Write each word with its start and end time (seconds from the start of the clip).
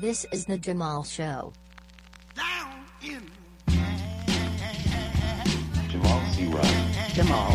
This 0.00 0.24
is 0.30 0.44
the 0.44 0.56
Jamal 0.56 1.02
Show. 1.02 1.52
down 2.36 2.84
in 3.02 3.20
Jamal 5.90 6.22
C. 6.30 6.46
Wright. 6.46 7.10
Jamal, 7.14 7.50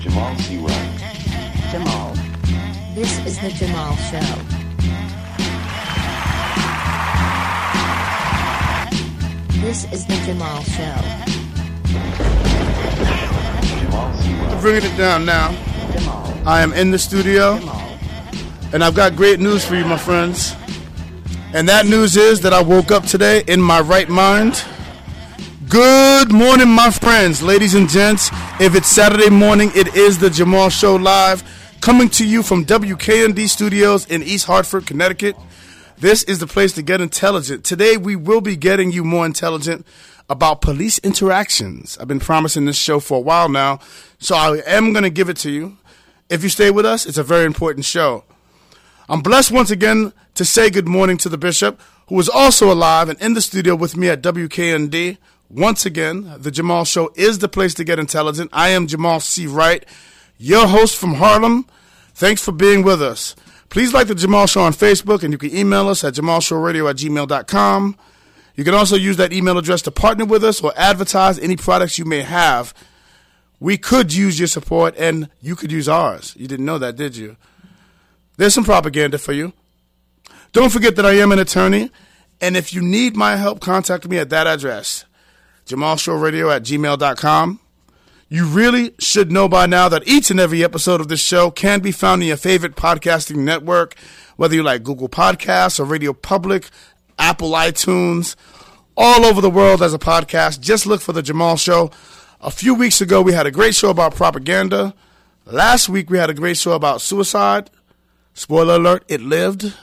Jamal 0.00 0.34
C. 0.38 0.56
Wright. 0.56 1.00
Jamal, 1.70 2.14
This 2.94 3.18
is 3.26 3.38
the 3.40 3.50
Jamal 3.50 3.94
Show. 3.96 4.32
This 9.60 9.84
is 9.92 10.06
the 10.06 10.16
Jamal 10.24 10.62
Show. 10.62 10.96
Jamal 13.76 14.16
C. 14.16 14.32
Wright. 14.32 14.60
Bringing 14.62 14.90
it 14.90 14.96
down 14.96 15.26
now. 15.26 15.50
Jamal, 15.92 16.32
I 16.46 16.62
am 16.62 16.72
in 16.72 16.92
the 16.92 16.98
studio, 16.98 17.58
Jamal, 17.58 17.98
and 18.72 18.82
I've 18.82 18.94
got 18.94 19.16
great 19.16 19.38
news 19.38 19.66
for 19.66 19.74
you, 19.74 19.84
my 19.84 19.98
friends. 19.98 20.54
And 21.54 21.66
that 21.70 21.86
news 21.86 22.14
is 22.18 22.42
that 22.42 22.52
I 22.52 22.60
woke 22.60 22.90
up 22.90 23.04
today 23.04 23.42
in 23.46 23.58
my 23.58 23.80
right 23.80 24.08
mind. 24.08 24.62
Good 25.66 26.30
morning, 26.30 26.68
my 26.68 26.90
friends, 26.90 27.42
ladies 27.42 27.74
and 27.74 27.88
gents. 27.88 28.28
If 28.60 28.74
it's 28.74 28.88
Saturday 28.88 29.30
morning, 29.30 29.72
it 29.74 29.94
is 29.94 30.18
the 30.18 30.28
Jamal 30.28 30.68
Show 30.68 30.96
Live, 30.96 31.42
coming 31.80 32.10
to 32.10 32.26
you 32.26 32.42
from 32.42 32.66
WKND 32.66 33.48
Studios 33.48 34.04
in 34.08 34.22
East 34.22 34.44
Hartford, 34.44 34.86
Connecticut. 34.86 35.36
This 35.96 36.22
is 36.24 36.38
the 36.38 36.46
place 36.46 36.74
to 36.74 36.82
get 36.82 37.00
intelligent. 37.00 37.64
Today, 37.64 37.96
we 37.96 38.14
will 38.14 38.42
be 38.42 38.54
getting 38.54 38.92
you 38.92 39.02
more 39.02 39.24
intelligent 39.24 39.86
about 40.28 40.60
police 40.60 40.98
interactions. 40.98 41.96
I've 41.96 42.08
been 42.08 42.20
promising 42.20 42.66
this 42.66 42.76
show 42.76 43.00
for 43.00 43.16
a 43.16 43.22
while 43.22 43.48
now, 43.48 43.80
so 44.18 44.36
I 44.36 44.60
am 44.66 44.92
going 44.92 45.04
to 45.04 45.10
give 45.10 45.30
it 45.30 45.38
to 45.38 45.50
you. 45.50 45.78
If 46.28 46.42
you 46.42 46.50
stay 46.50 46.70
with 46.70 46.84
us, 46.84 47.06
it's 47.06 47.16
a 47.16 47.22
very 47.22 47.46
important 47.46 47.86
show. 47.86 48.24
I'm 49.10 49.22
blessed 49.22 49.52
once 49.52 49.70
again 49.70 50.12
to 50.34 50.44
say 50.44 50.68
good 50.68 50.86
morning 50.86 51.16
to 51.18 51.30
the 51.30 51.38
bishop, 51.38 51.80
who 52.08 52.20
is 52.20 52.28
also 52.28 52.70
alive 52.70 53.08
and 53.08 53.18
in 53.22 53.32
the 53.32 53.40
studio 53.40 53.74
with 53.74 53.96
me 53.96 54.10
at 54.10 54.22
WKND. 54.22 55.16
Once 55.48 55.86
again, 55.86 56.34
the 56.36 56.50
Jamal 56.50 56.84
Show 56.84 57.10
is 57.14 57.38
the 57.38 57.48
place 57.48 57.72
to 57.74 57.84
get 57.84 57.98
intelligent. 57.98 58.50
I 58.52 58.68
am 58.68 58.86
Jamal 58.86 59.20
C. 59.20 59.46
Wright, 59.46 59.82
your 60.36 60.66
host 60.66 60.98
from 60.98 61.14
Harlem. 61.14 61.66
Thanks 62.12 62.44
for 62.44 62.52
being 62.52 62.82
with 62.82 63.00
us. 63.00 63.34
Please 63.70 63.94
like 63.94 64.08
the 64.08 64.14
Jamal 64.14 64.46
Show 64.46 64.60
on 64.60 64.74
Facebook, 64.74 65.22
and 65.22 65.32
you 65.32 65.38
can 65.38 65.56
email 65.56 65.88
us 65.88 66.04
at 66.04 66.12
jamalshowradio 66.12 66.90
at 66.90 66.96
gmail.com. 66.96 67.96
You 68.56 68.64
can 68.64 68.74
also 68.74 68.96
use 68.96 69.16
that 69.16 69.32
email 69.32 69.56
address 69.56 69.80
to 69.82 69.90
partner 69.90 70.26
with 70.26 70.44
us 70.44 70.60
or 70.60 70.74
advertise 70.76 71.38
any 71.38 71.56
products 71.56 71.98
you 71.98 72.04
may 72.04 72.20
have. 72.20 72.74
We 73.58 73.78
could 73.78 74.12
use 74.12 74.38
your 74.38 74.48
support, 74.48 74.94
and 74.98 75.30
you 75.40 75.56
could 75.56 75.72
use 75.72 75.88
ours. 75.88 76.34
You 76.36 76.46
didn't 76.46 76.66
know 76.66 76.78
that, 76.78 76.96
did 76.96 77.16
you? 77.16 77.38
There's 78.38 78.54
some 78.54 78.64
propaganda 78.64 79.18
for 79.18 79.32
you. 79.32 79.52
Don't 80.52 80.70
forget 80.70 80.94
that 80.94 81.04
I 81.04 81.14
am 81.14 81.32
an 81.32 81.40
attorney, 81.40 81.90
and 82.40 82.56
if 82.56 82.72
you 82.72 82.80
need 82.80 83.16
my 83.16 83.34
help, 83.34 83.60
contact 83.60 84.08
me 84.08 84.16
at 84.18 84.30
that 84.30 84.46
address, 84.46 85.04
jamalshowradio 85.66 86.54
at 86.54 86.62
gmail.com. 86.62 87.60
You 88.28 88.46
really 88.46 88.94
should 89.00 89.32
know 89.32 89.48
by 89.48 89.66
now 89.66 89.88
that 89.88 90.06
each 90.06 90.30
and 90.30 90.38
every 90.38 90.62
episode 90.62 91.00
of 91.00 91.08
this 91.08 91.20
show 91.20 91.50
can 91.50 91.80
be 91.80 91.90
found 91.90 92.22
in 92.22 92.28
your 92.28 92.36
favorite 92.36 92.76
podcasting 92.76 93.38
network, 93.38 93.96
whether 94.36 94.54
you 94.54 94.62
like 94.62 94.84
Google 94.84 95.08
Podcasts 95.08 95.80
or 95.80 95.84
Radio 95.84 96.12
Public, 96.12 96.70
Apple 97.18 97.50
iTunes, 97.50 98.36
all 98.96 99.26
over 99.26 99.40
the 99.40 99.50
world 99.50 99.82
as 99.82 99.94
a 99.94 99.98
podcast. 99.98 100.60
Just 100.60 100.86
look 100.86 101.00
for 101.00 101.12
The 101.12 101.22
Jamal 101.22 101.56
Show. 101.56 101.90
A 102.40 102.52
few 102.52 102.74
weeks 102.74 103.00
ago, 103.00 103.20
we 103.20 103.32
had 103.32 103.46
a 103.46 103.50
great 103.50 103.74
show 103.74 103.90
about 103.90 104.14
propaganda. 104.14 104.94
Last 105.44 105.88
week, 105.88 106.08
we 106.08 106.18
had 106.18 106.30
a 106.30 106.34
great 106.34 106.56
show 106.56 106.72
about 106.72 107.00
suicide. 107.00 107.70
Spoiler 108.38 108.76
alert, 108.76 109.04
it 109.08 109.20
lived. 109.20 109.74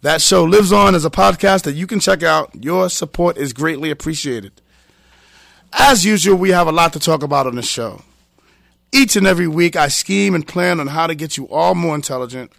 That 0.00 0.22
show 0.22 0.44
lives 0.44 0.72
on 0.72 0.94
as 0.94 1.04
a 1.04 1.10
podcast 1.10 1.64
that 1.64 1.74
you 1.74 1.86
can 1.86 2.00
check 2.00 2.22
out. 2.22 2.64
Your 2.64 2.88
support 2.88 3.36
is 3.36 3.52
greatly 3.52 3.90
appreciated. 3.90 4.62
As 5.74 6.02
usual, 6.02 6.36
we 6.36 6.52
have 6.52 6.68
a 6.68 6.72
lot 6.72 6.94
to 6.94 6.98
talk 6.98 7.22
about 7.22 7.46
on 7.46 7.54
the 7.54 7.60
show. 7.60 8.00
Each 8.92 9.14
and 9.14 9.26
every 9.26 9.46
week, 9.46 9.76
I 9.76 9.88
scheme 9.88 10.34
and 10.34 10.48
plan 10.48 10.80
on 10.80 10.86
how 10.86 11.06
to 11.06 11.14
get 11.14 11.36
you 11.36 11.50
all 11.50 11.74
more 11.74 11.94
intelligent. 11.94 12.50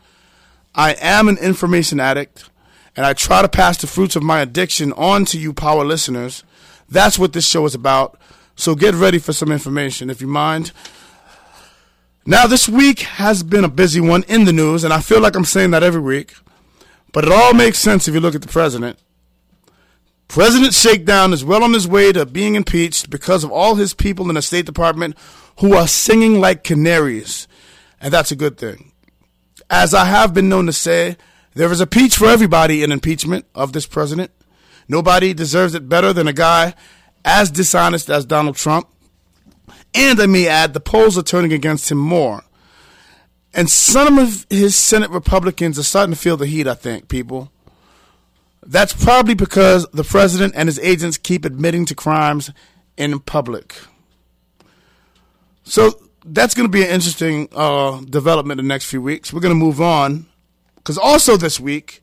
I 0.75 0.93
am 1.01 1.27
an 1.27 1.39
information 1.39 1.99
addict, 1.99 2.47
and 2.95 3.03
I 3.03 3.13
try 3.13 3.41
to 3.41 3.49
pass 3.49 3.79
the 3.79 3.87
fruits 3.87 4.15
of 4.15 4.21
my 4.21 4.41
addiction 4.41 4.93
on 4.93 5.25
to 5.25 5.39
you, 5.39 5.51
power 5.51 5.83
listeners. 5.83 6.43
That's 6.91 7.17
what 7.17 7.33
this 7.33 7.47
show 7.47 7.65
is 7.65 7.73
about. 7.73 8.19
So 8.55 8.75
get 8.75 8.93
ready 8.93 9.17
for 9.17 9.33
some 9.33 9.51
information, 9.51 10.11
if 10.11 10.21
you 10.21 10.27
mind. 10.27 10.73
Now, 12.29 12.45
this 12.45 12.67
week 12.67 12.99
has 12.99 13.41
been 13.41 13.63
a 13.63 13.69
busy 13.69 14.01
one 14.01 14.23
in 14.23 14.43
the 14.43 14.51
news, 14.51 14.83
and 14.83 14.91
I 14.91 14.99
feel 14.99 15.21
like 15.21 15.33
I'm 15.33 15.45
saying 15.45 15.71
that 15.71 15.81
every 15.81 16.01
week. 16.01 16.35
But 17.13 17.23
it 17.23 17.31
all 17.31 17.53
makes 17.53 17.79
sense 17.79 18.05
if 18.05 18.13
you 18.13 18.19
look 18.19 18.35
at 18.35 18.41
the 18.41 18.49
president. 18.49 18.99
President 20.27 20.73
Shakedown 20.73 21.31
is 21.31 21.45
well 21.45 21.63
on 21.63 21.71
his 21.71 21.87
way 21.87 22.11
to 22.11 22.25
being 22.25 22.55
impeached 22.55 23.09
because 23.09 23.45
of 23.45 23.51
all 23.53 23.75
his 23.75 23.93
people 23.93 24.27
in 24.27 24.35
the 24.35 24.41
State 24.41 24.65
Department 24.65 25.15
who 25.59 25.73
are 25.73 25.87
singing 25.87 26.41
like 26.41 26.65
canaries. 26.65 27.47
And 28.01 28.13
that's 28.13 28.33
a 28.33 28.35
good 28.35 28.57
thing. 28.57 28.91
As 29.69 29.93
I 29.93 30.03
have 30.03 30.33
been 30.33 30.49
known 30.49 30.65
to 30.65 30.73
say, 30.73 31.15
there 31.53 31.71
is 31.71 31.79
a 31.79 31.87
peach 31.87 32.17
for 32.17 32.27
everybody 32.27 32.83
in 32.83 32.91
impeachment 32.91 33.45
of 33.55 33.71
this 33.71 33.85
president. 33.85 34.31
Nobody 34.89 35.33
deserves 35.33 35.75
it 35.75 35.87
better 35.87 36.11
than 36.11 36.27
a 36.27 36.33
guy 36.33 36.73
as 37.23 37.49
dishonest 37.49 38.09
as 38.09 38.25
Donald 38.25 38.57
Trump. 38.57 38.89
And 39.93 40.19
I 40.19 40.25
may 40.25 40.47
add, 40.47 40.73
the 40.73 40.79
polls 40.79 41.17
are 41.17 41.23
turning 41.23 41.53
against 41.53 41.91
him 41.91 41.97
more. 41.97 42.43
And 43.53 43.69
some 43.69 44.19
of 44.19 44.45
his 44.49 44.75
Senate 44.75 45.09
Republicans 45.09 45.79
are 45.79 45.83
starting 45.83 46.13
to 46.13 46.19
feel 46.19 46.37
the 46.37 46.45
heat, 46.45 46.67
I 46.67 46.75
think, 46.75 47.07
people. 47.07 47.51
That's 48.65 48.93
probably 48.93 49.33
because 49.33 49.87
the 49.93 50.03
president 50.03 50.53
and 50.55 50.67
his 50.67 50.77
agents 50.79 51.17
keep 51.17 51.45
admitting 51.45 51.85
to 51.85 51.95
crimes 51.95 52.51
in 52.97 53.19
public. 53.19 53.75
So 55.63 55.99
that's 56.25 56.53
going 56.53 56.67
to 56.67 56.71
be 56.71 56.83
an 56.83 56.89
interesting 56.89 57.47
uh, 57.55 58.01
development 58.01 58.59
in 58.59 58.65
the 58.67 58.73
next 58.73 58.85
few 58.85 59.01
weeks. 59.01 59.31
We're 59.31 59.39
going 59.39 59.57
to 59.57 59.65
move 59.65 59.81
on 59.81 60.25
because 60.75 60.97
also 60.97 61.37
this 61.37 61.59
week, 61.59 62.01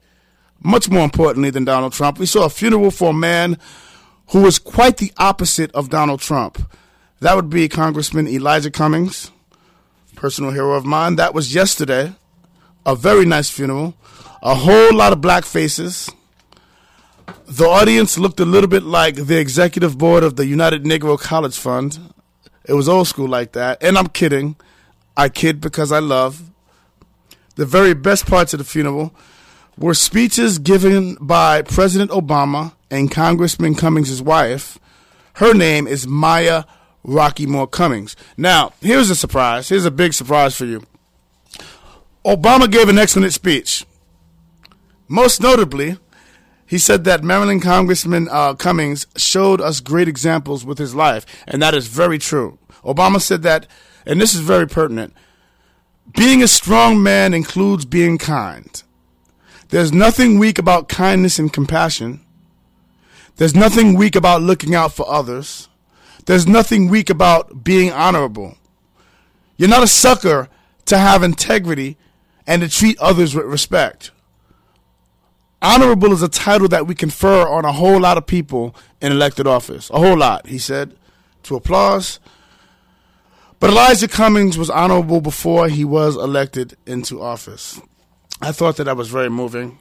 much 0.61 0.89
more 0.89 1.05
importantly 1.05 1.51
than 1.51 1.65
Donald 1.65 1.93
Trump, 1.93 2.19
we 2.19 2.27
saw 2.27 2.47
a 2.47 2.51
funeral 2.51 2.91
for 2.91 3.11
a 3.11 3.15
man 3.15 3.59
who 4.29 4.43
was 4.43 4.59
quite 4.59 4.97
the 4.97 5.13
opposite 5.19 5.71
of 5.73 5.91
Donald 5.91 6.21
Trump. 6.21 6.59
That 7.21 7.37
would 7.37 7.49
be 7.49 7.69
Congressman 7.69 8.29
Elijah 8.29 8.71
Cummings, 8.71 9.31
personal 10.17 10.51
hero 10.51 10.73
of 10.73 10.85
mine. 10.85 11.17
That 11.17 11.35
was 11.35 11.55
yesterday. 11.55 12.15
A 12.87 12.95
very 12.95 13.25
nice 13.25 13.49
funeral. 13.49 13.95
A 14.43 14.55
whole 14.55 14.95
lot 14.95 15.13
of 15.13 15.21
black 15.21 15.45
faces. 15.45 16.11
The 17.47 17.65
audience 17.65 18.19
looked 18.19 18.41
a 18.41 18.45
little 18.45 18.69
bit 18.69 18.83
like 18.83 19.15
the 19.15 19.39
executive 19.39 19.97
board 19.97 20.23
of 20.23 20.37
the 20.37 20.47
United 20.47 20.85
Negro 20.85 21.19
College 21.19 21.57
Fund. 21.57 21.99
It 22.67 22.75
was 22.75 22.89
old 22.89 23.09
school 23.09 23.29
like 23.29 23.53
that. 23.53 23.83
And 23.83 23.97
I'm 23.97 24.09
kidding. 24.09 24.57
I 25.17 25.29
kid 25.29 25.61
because 25.61 25.93
I 25.93 26.01
love. 26.01 26.51
The 27.57 27.65
very 27.65 27.95
best 27.95 28.27
parts 28.27 28.53
of 28.53 28.59
the 28.59 28.65
funeral 28.65 29.15
were 29.79 29.95
speeches 29.95 30.59
given 30.59 31.17
by 31.21 31.63
President 31.63 32.11
Obama 32.11 32.73
and 32.91 33.11
Congressman 33.11 33.75
Cummings' 33.75 34.21
wife. 34.21 34.79
Her 35.35 35.55
name 35.55 35.87
is 35.87 36.07
Maya 36.07 36.65
Rockeymoore 37.05 37.71
Cummings. 37.71 38.17
Now, 38.37 38.73
here's 38.81 39.11
a 39.11 39.17
surprise. 39.17 39.69
Here's 39.69 39.85
a 39.85 39.91
big 39.91 40.13
surprise 40.13 40.57
for 40.57 40.65
you. 40.65 40.83
Obama 42.25 42.71
gave 42.71 42.89
an 42.89 42.99
excellent 42.99 43.33
speech. 43.33 43.85
Most 45.09 45.41
notably, 45.43 45.99
he 46.67 46.79
said 46.79 47.05
that 47.05 47.23
Maryland 47.23 47.63
Congressman 47.63 48.29
uh, 48.31 48.55
Cummings 48.55 49.07
showed 49.17 49.61
us 49.61 49.81
great 49.81 50.09
examples 50.09 50.65
with 50.65 50.79
his 50.79 50.95
life, 50.95 51.27
and 51.47 51.61
that 51.61 51.75
is 51.75 51.89
very 51.89 52.19
true. 52.19 52.59
Obama 52.83 53.21
said 53.21 53.43
that, 53.43 53.67
and 54.07 54.21
this 54.21 54.35
is 54.35 54.41
very 54.41 54.67
pertinent 54.67 55.15
being 56.13 56.43
a 56.43 56.49
strong 56.49 57.03
man 57.03 57.35
includes 57.35 57.85
being 57.85 58.19
kind. 58.19 58.83
There's 59.71 59.93
nothing 59.93 60.39
weak 60.39 60.59
about 60.59 60.89
kindness 60.89 61.39
and 61.39 61.53
compassion. 61.53 62.21
There's 63.37 63.55
nothing 63.55 63.97
weak 63.97 64.15
about 64.15 64.43
looking 64.43 64.75
out 64.75 64.93
for 64.93 65.09
others. 65.11 65.69
There's 66.27 66.47
nothing 66.47 66.89
weak 66.89 67.11
about 67.11 67.65
being 67.65 67.93
honorable. 67.93 68.57
You're 69.57 69.69
not 69.69 69.83
a 69.83 69.89
sucker 69.89 70.49
to 70.87 70.99
have 70.99 71.23
integrity 71.23 71.97
and 72.47 72.63
to 72.63 72.69
treat 72.69 72.99
others 72.99 73.35
with 73.35 73.47
respect. 73.47 74.11
Honorable 75.61 76.13
is 76.13 76.23
a 76.23 76.29
title 76.29 76.69
that 76.69 76.87
we 76.87 76.95
confer 76.95 77.49
on 77.49 77.65
a 77.65 77.73
whole 77.73 78.01
lot 78.01 78.19
of 78.19 78.27
people 78.27 78.75
in 79.01 79.13
elected 79.13 79.47
office. 79.47 79.89
A 79.91 79.99
whole 79.99 80.17
lot, 80.17 80.47
he 80.47 80.59
said, 80.59 80.97
to 81.45 81.57
applause. 81.57 82.21
But 83.61 83.71
Elijah 83.71 84.09
Cummings 84.09 84.59
was 84.59 84.69
honorable 84.69 85.23
before 85.23 85.69
he 85.69 85.85
was 85.85 86.17
elected 86.17 86.77
into 86.85 87.23
office. 87.23 87.81
I 88.43 88.53
thought 88.53 88.77
that 88.77 88.85
that 88.85 88.97
was 88.97 89.09
very 89.09 89.31
moving. 89.31 89.79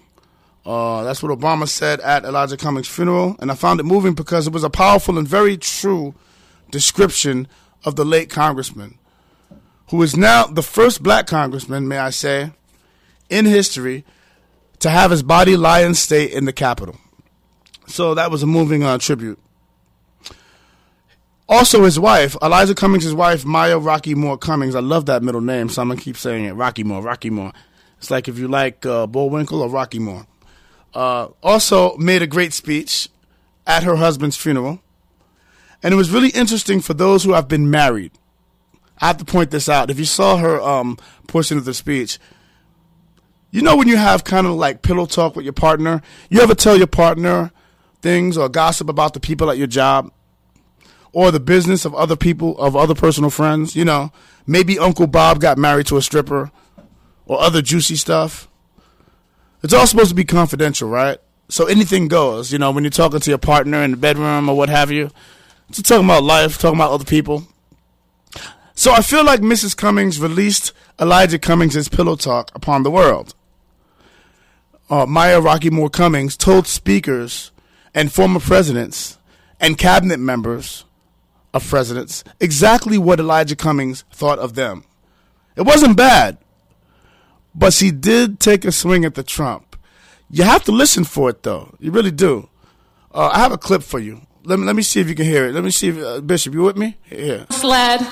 Uh, 0.66 1.04
that's 1.04 1.22
what 1.22 1.38
Obama 1.38 1.68
said 1.68 2.00
at 2.00 2.24
Elijah 2.24 2.56
Cummings' 2.56 2.88
funeral, 2.88 3.36
and 3.40 3.52
I 3.52 3.56
found 3.56 3.82
it 3.82 3.84
moving 3.84 4.14
because 4.14 4.48
it 4.48 4.54
was 4.54 4.64
a 4.64 4.70
powerful 4.70 5.18
and 5.18 5.28
very 5.28 5.58
true 5.58 6.16
description 6.74 7.48
of 7.86 7.96
the 7.96 8.04
late 8.04 8.30
congressman, 8.30 8.98
who 9.92 10.02
is 10.02 10.18
now 10.18 10.46
the 10.46 10.64
first 10.64 11.04
black 11.04 11.28
congressman, 11.28 11.88
may 11.88 12.00
I 12.00 12.10
say, 12.10 12.52
in 13.30 13.46
history 13.46 14.04
to 14.80 14.90
have 14.90 15.12
his 15.12 15.24
body 15.24 15.56
lie 15.56 15.82
in 15.82 15.94
state 15.94 16.32
in 16.32 16.46
the 16.46 16.52
Capitol. 16.52 16.98
So 17.88 18.16
that 18.16 18.32
was 18.32 18.44
a 18.44 18.48
moving 18.48 18.84
uh, 18.84 18.98
tribute. 18.98 19.40
Also, 21.48 21.84
his 21.84 22.00
wife, 22.00 22.36
Elijah 22.42 22.74
Cummings' 22.74 23.14
wife, 23.14 23.46
Maya 23.46 23.78
Rockeymoore 23.78 24.40
Cummings. 24.40 24.76
I 24.76 24.80
love 24.80 25.06
that 25.06 25.22
middle 25.22 25.42
name, 25.42 25.70
so 25.70 25.82
I'm 25.82 25.90
gonna 25.90 26.02
keep 26.02 26.18
saying 26.18 26.46
it. 26.46 26.54
Rocky 26.54 26.84
Moore, 26.84 27.04
Rocky 27.04 27.30
Moore. 27.30 27.54
It's 28.00 28.10
like 28.10 28.28
if 28.28 28.40
you 28.40 28.48
like 28.48 28.86
uh, 28.86 29.06
Bullwinkle 29.06 29.62
or 29.62 29.70
Rocky 29.70 30.00
Moore. 30.00 30.26
Uh, 30.94 31.28
also 31.44 31.96
made 31.98 32.22
a 32.22 32.28
great 32.28 32.54
speech 32.54 33.10
at 33.68 33.84
her 33.84 33.96
husband's 33.98 34.38
funeral, 34.38 34.80
and 35.84 35.94
it 35.94 35.98
was 35.98 36.10
really 36.10 36.30
interesting 36.30 36.80
for 36.80 36.94
those 36.94 37.24
who 37.24 37.34
have 37.34 37.48
been 37.48 37.70
married. 37.70 38.12
I 39.00 39.08
have 39.08 39.18
to 39.18 39.26
point 39.26 39.52
this 39.52 39.70
out. 39.70 39.90
If 39.92 40.00
you 40.00 40.06
saw 40.06 40.38
her 40.38 40.62
um, 40.62 40.98
portion 41.28 41.58
of 41.58 41.66
the 41.66 41.74
speech, 41.74 42.20
you 43.52 43.62
know 43.62 43.76
when 43.76 43.88
you 43.88 43.98
have 43.98 44.24
kind 44.24 44.48
of 44.48 44.54
like 44.54 44.82
pillow 44.82 45.06
talk 45.06 45.36
with 45.36 45.46
your 45.46 45.54
partner. 45.54 46.02
You 46.30 46.42
ever 46.42 46.56
tell 46.56 46.78
your 46.78 46.88
partner 46.88 47.52
things 48.02 48.38
or 48.38 48.50
gossip 48.50 48.90
about 48.90 49.14
the 49.14 49.20
people 49.20 49.52
at 49.52 49.58
your 49.58 49.68
job? 49.68 50.12
or 51.14 51.30
the 51.30 51.40
business 51.40 51.86
of 51.86 51.94
other 51.96 52.16
people, 52.16 52.58
of 52.58 52.76
other 52.76 52.96
personal 52.96 53.30
friends. 53.30 53.76
You 53.76 53.86
know, 53.86 54.12
maybe 54.46 54.78
Uncle 54.78 55.08
Bob 55.08 55.40
got 55.40 55.58
married 55.58 55.86
to 55.88 55.98
a 55.98 56.02
stripper 56.02 56.52
or 57.26 57.40
other 57.40 57.62
juicy 57.62 57.96
stuff. 57.96 58.50
It's 59.62 59.74
all 59.74 59.88
supposed 59.88 60.10
to 60.10 60.16
be 60.16 60.26
confidential, 60.26 60.90
right? 60.90 61.20
So 61.48 61.68
anything 61.68 62.08
goes, 62.08 62.52
you 62.52 62.58
know, 62.60 62.72
when 62.72 62.84
you're 62.84 62.92
talking 62.92 63.20
to 63.20 63.30
your 63.30 63.38
partner 63.38 63.82
in 63.84 63.92
the 63.92 63.98
bedroom 63.98 64.50
or 64.50 64.58
what 64.58 64.70
have 64.70 64.92
you. 64.92 65.12
Talking 65.82 66.06
about 66.06 66.24
life, 66.24 66.60
talking 66.60 66.78
about 66.78 66.92
other 66.92 67.04
people. 67.04 67.48
So 68.76 68.92
I 68.92 69.02
feel 69.02 69.26
like 69.26 69.42
Mrs. 69.42 69.76
Cummings 69.76 70.20
released 70.20 70.72
Elijah 71.00 71.40
Cummings' 71.40 71.90
pillow 71.90 72.16
talk 72.16 72.52
upon 72.54 72.84
the 72.84 72.92
world. 72.92 73.34
Uh, 74.90 75.06
Maya 75.06 75.42
Rockeymoore 75.42 75.92
Cummings 75.92 76.38
told 76.38 76.68
speakers 76.68 77.52
and 77.94 78.12
former 78.12 78.40
presidents 78.40 79.18
and 79.60 79.78
cabinet 79.78 80.20
members 80.20 80.86
of 81.54 81.68
presidents 81.68 82.24
exactly 82.40 82.98
what 82.98 83.20
Elijah 83.20 83.56
Cummings 83.56 84.04
thought 84.12 84.40
of 84.40 84.54
them. 84.54 84.84
It 85.56 85.64
wasn't 85.64 85.98
bad, 85.98 86.38
but 87.56 87.74
she 87.74 87.92
did 87.92 88.40
take 88.40 88.66
a 88.66 88.72
swing 88.72 89.06
at 89.06 89.16
the 89.16 89.24
Trump. 89.24 89.76
You 90.30 90.44
have 90.44 90.64
to 90.66 90.72
listen 90.72 91.04
for 91.04 91.30
it, 91.30 91.44
though. 91.44 91.76
You 91.80 91.92
really 91.92 92.12
do. 92.12 92.50
Uh, 93.14 93.30
I 93.34 93.40
have 93.40 93.52
a 93.52 93.58
clip 93.58 93.84
for 93.84 94.00
you. 94.00 94.22
Let 94.46 94.60
me, 94.60 94.66
let 94.66 94.76
me 94.76 94.82
see 94.82 95.00
if 95.00 95.08
you 95.08 95.16
can 95.16 95.26
hear 95.26 95.46
it. 95.46 95.54
Let 95.54 95.64
me 95.64 95.72
see 95.72 95.90
if, 95.90 95.98
uh, 95.98 96.20
Bishop, 96.20 96.54
you 96.54 96.64
with 96.64 96.76
me? 96.76 96.98
Yeah. 97.10 97.46
Led 97.64 98.06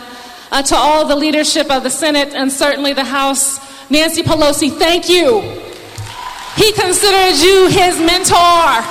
uh, 0.51 0.61
to 0.61 0.75
all 0.75 1.05
the 1.05 1.15
leadership 1.15 1.69
of 1.69 1.83
the 1.83 1.89
Senate 1.89 2.33
and 2.33 2.51
certainly 2.51 2.93
the 2.93 3.03
House, 3.03 3.59
Nancy 3.89 4.23
Pelosi, 4.23 4.69
thank 4.71 5.09
you. 5.09 5.41
He 6.55 6.71
considered 6.73 7.37
you 7.37 7.67
his 7.67 7.99
mentor. 7.99 8.81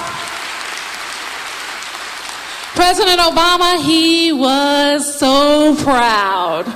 President 2.74 3.20
Obama, 3.20 3.82
he 3.82 4.32
was 4.32 5.18
so 5.18 5.74
proud. 5.82 6.66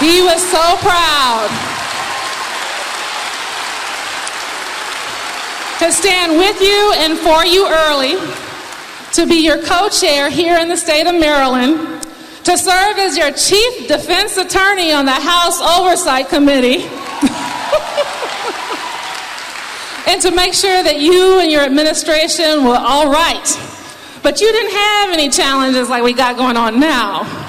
He 0.00 0.20
was 0.22 0.42
so 0.50 0.76
proud 0.78 1.48
to 5.78 5.92
stand 5.92 6.38
with 6.38 6.60
you 6.60 6.92
and 6.96 7.18
for 7.18 7.44
you 7.46 7.68
early, 7.68 8.16
to 9.12 9.26
be 9.26 9.36
your 9.44 9.62
co 9.62 9.88
chair 9.88 10.28
here 10.28 10.58
in 10.58 10.68
the 10.68 10.76
state 10.76 11.06
of 11.06 11.14
Maryland 11.18 12.02
to 12.44 12.56
serve 12.56 12.96
as 12.98 13.16
your 13.16 13.32
chief 13.32 13.88
defense 13.88 14.36
attorney 14.36 14.92
on 14.92 15.04
the 15.04 15.10
House 15.10 15.60
Oversight 15.60 16.28
Committee. 16.28 16.84
and 20.06 20.22
to 20.22 20.30
make 20.30 20.54
sure 20.54 20.80
that 20.84 21.00
you 21.00 21.40
and 21.40 21.50
your 21.50 21.62
administration 21.62 22.64
were 22.64 22.78
all 22.78 23.10
right. 23.10 23.48
But 24.22 24.40
you 24.40 24.52
didn't 24.52 24.72
have 24.72 25.10
any 25.10 25.28
challenges 25.28 25.88
like 25.88 26.04
we 26.04 26.12
got 26.12 26.36
going 26.36 26.56
on 26.56 26.78
now. 26.78 27.45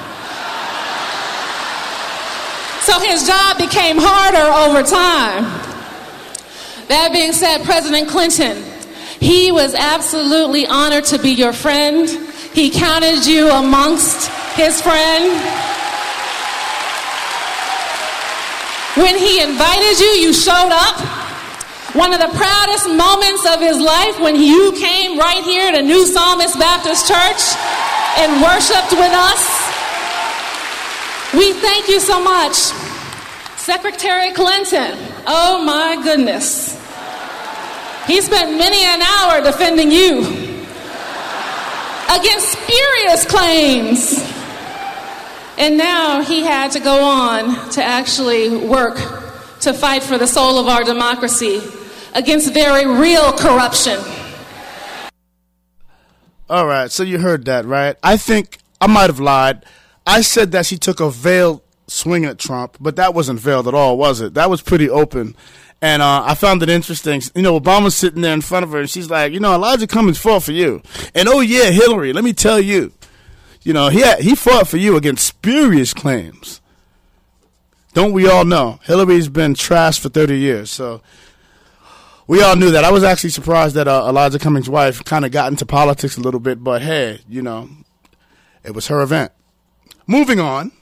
So 2.88 2.98
his 3.00 3.26
job 3.26 3.58
became 3.58 3.98
harder 4.00 4.48
over 4.64 4.80
time. 4.80 5.44
That 6.88 7.12
being 7.12 7.36
said, 7.36 7.60
President 7.60 8.08
Clinton, 8.08 8.64
he 9.20 9.52
was 9.52 9.74
absolutely 9.74 10.64
honored 10.66 11.04
to 11.12 11.18
be 11.18 11.32
your 11.32 11.52
friend. 11.52 12.08
He 12.56 12.70
counted 12.70 13.26
you 13.26 13.50
amongst 13.50 14.32
his 14.56 14.80
friend. 14.80 15.36
When 18.96 19.20
he 19.20 19.44
invited 19.44 20.00
you, 20.00 20.24
you 20.24 20.32
showed 20.32 20.72
up. 20.72 20.96
One 21.92 22.16
of 22.16 22.24
the 22.24 22.32
proudest 22.32 22.88
moments 22.88 23.44
of 23.52 23.60
his 23.60 23.76
life 23.76 24.18
when 24.18 24.40
you 24.40 24.72
came 24.72 25.18
right 25.18 25.44
here 25.44 25.72
to 25.72 25.82
New 25.82 26.06
Psalmist 26.06 26.58
Baptist 26.58 27.04
Church 27.04 27.52
and 28.16 28.40
worshiped 28.40 28.96
with 28.96 29.12
us. 29.12 29.67
We 31.38 31.52
thank 31.52 31.88
you 31.88 32.00
so 32.00 32.20
much. 32.20 32.54
Secretary 33.56 34.32
Clinton, 34.32 34.98
oh 35.24 35.62
my 35.64 36.02
goodness. 36.02 36.74
He 38.08 38.20
spent 38.20 38.58
many 38.58 38.82
an 38.82 39.00
hour 39.00 39.40
defending 39.40 39.92
you 39.92 40.18
against 42.10 42.52
spurious 42.52 43.24
claims 43.24 44.28
and 45.58 45.76
now 45.76 46.22
he 46.22 46.40
had 46.42 46.72
to 46.72 46.80
go 46.80 47.04
on 47.04 47.70
to 47.70 47.84
actually 47.84 48.56
work 48.56 48.96
to 49.60 49.72
fight 49.72 50.02
for 50.02 50.18
the 50.18 50.26
soul 50.26 50.58
of 50.58 50.66
our 50.66 50.82
democracy 50.82 51.60
against 52.14 52.52
very 52.52 52.84
real 52.84 53.32
corruption. 53.32 54.00
All 56.50 56.66
right, 56.66 56.90
so 56.90 57.02
you 57.02 57.18
heard 57.18 57.44
that, 57.44 57.64
right? 57.64 57.96
I 58.02 58.16
think 58.16 58.58
I 58.80 58.86
might 58.86 59.10
have 59.10 59.20
lied. 59.20 59.64
I 60.08 60.22
said 60.22 60.52
that 60.52 60.64
she 60.64 60.78
took 60.78 61.00
a 61.00 61.10
veiled 61.10 61.60
swing 61.86 62.24
at 62.24 62.38
Trump, 62.38 62.78
but 62.80 62.96
that 62.96 63.12
wasn't 63.12 63.40
veiled 63.40 63.68
at 63.68 63.74
all, 63.74 63.98
was 63.98 64.22
it? 64.22 64.32
That 64.32 64.48
was 64.48 64.62
pretty 64.62 64.88
open. 64.88 65.36
And 65.82 66.00
uh, 66.00 66.24
I 66.24 66.34
found 66.34 66.62
it 66.62 66.70
interesting. 66.70 67.20
You 67.34 67.42
know, 67.42 67.60
Obama's 67.60 67.94
sitting 67.94 68.22
there 68.22 68.32
in 68.32 68.40
front 68.40 68.64
of 68.64 68.72
her, 68.72 68.78
and 68.78 68.88
she's 68.88 69.10
like, 69.10 69.34
you 69.34 69.38
know, 69.38 69.54
Elijah 69.54 69.86
Cummings 69.86 70.16
fought 70.16 70.44
for 70.44 70.52
you. 70.52 70.80
And 71.14 71.28
oh, 71.28 71.40
yeah, 71.40 71.70
Hillary, 71.70 72.14
let 72.14 72.24
me 72.24 72.32
tell 72.32 72.58
you. 72.58 72.94
You 73.62 73.74
know, 73.74 73.90
he 73.90 74.00
had, 74.00 74.20
he 74.20 74.34
fought 74.34 74.66
for 74.66 74.78
you 74.78 74.96
against 74.96 75.26
spurious 75.26 75.92
claims. 75.92 76.62
Don't 77.92 78.12
we 78.12 78.26
all 78.26 78.46
know? 78.46 78.80
Hillary's 78.84 79.28
been 79.28 79.52
trashed 79.52 80.00
for 80.00 80.08
30 80.08 80.38
years, 80.38 80.70
so 80.70 81.02
we 82.26 82.42
all 82.42 82.56
knew 82.56 82.70
that. 82.70 82.84
I 82.84 82.92
was 82.92 83.04
actually 83.04 83.30
surprised 83.30 83.74
that 83.74 83.88
uh, 83.88 84.06
Elijah 84.08 84.38
Cummings' 84.38 84.70
wife 84.70 85.04
kind 85.04 85.26
of 85.26 85.32
got 85.32 85.52
into 85.52 85.66
politics 85.66 86.16
a 86.16 86.20
little 86.22 86.40
bit, 86.40 86.64
but 86.64 86.80
hey, 86.80 87.20
you 87.28 87.42
know, 87.42 87.68
it 88.64 88.74
was 88.74 88.86
her 88.86 89.02
event. 89.02 89.32
Moving 90.10 90.40
on, 90.40 90.72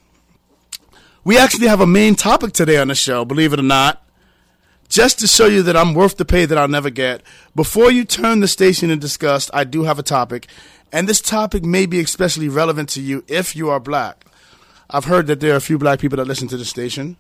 we 1.25 1.37
actually 1.37 1.67
have 1.67 1.81
a 1.81 1.87
main 1.87 2.15
topic 2.15 2.53
today 2.53 2.77
on 2.77 2.87
the 2.87 2.95
show, 2.95 3.25
believe 3.25 3.53
it 3.53 3.59
or 3.59 3.65
not. 3.65 4.07
Just 4.89 5.19
to 5.19 5.27
show 5.27 5.47
you 5.47 5.65
that 5.65 5.77
I'm 5.77 5.95
worth 5.95 6.17
the 6.17 6.25
pay 6.25 6.45
that 6.45 6.57
I'll 6.57 6.69
never 6.69 6.91
get, 6.91 7.25
before 7.57 7.91
you 7.91 8.05
turn 8.05 8.39
the 8.39 8.47
station 8.47 8.89
in 8.89 9.01
disgust, 9.01 9.51
I 9.53 9.65
do 9.65 9.83
have 9.83 9.99
a 9.99 10.05
topic, 10.05 10.47
and 10.93 11.09
this 11.09 11.21
topic 11.21 11.65
may 11.65 11.87
be 11.87 11.99
especially 11.99 12.49
relevant 12.49 12.89
to 12.91 13.03
you 13.03 13.25
if 13.27 13.57
you 13.57 13.69
are 13.69 13.81
black. 13.81 14.25
I've 14.89 15.07
heard 15.07 15.27
that 15.27 15.41
there 15.41 15.55
are 15.55 15.57
a 15.57 15.61
few 15.61 15.77
black 15.77 15.99
people 15.99 16.19
that 16.19 16.29
listen 16.29 16.47
to 16.47 16.57
the 16.57 16.65
station. 16.65 17.17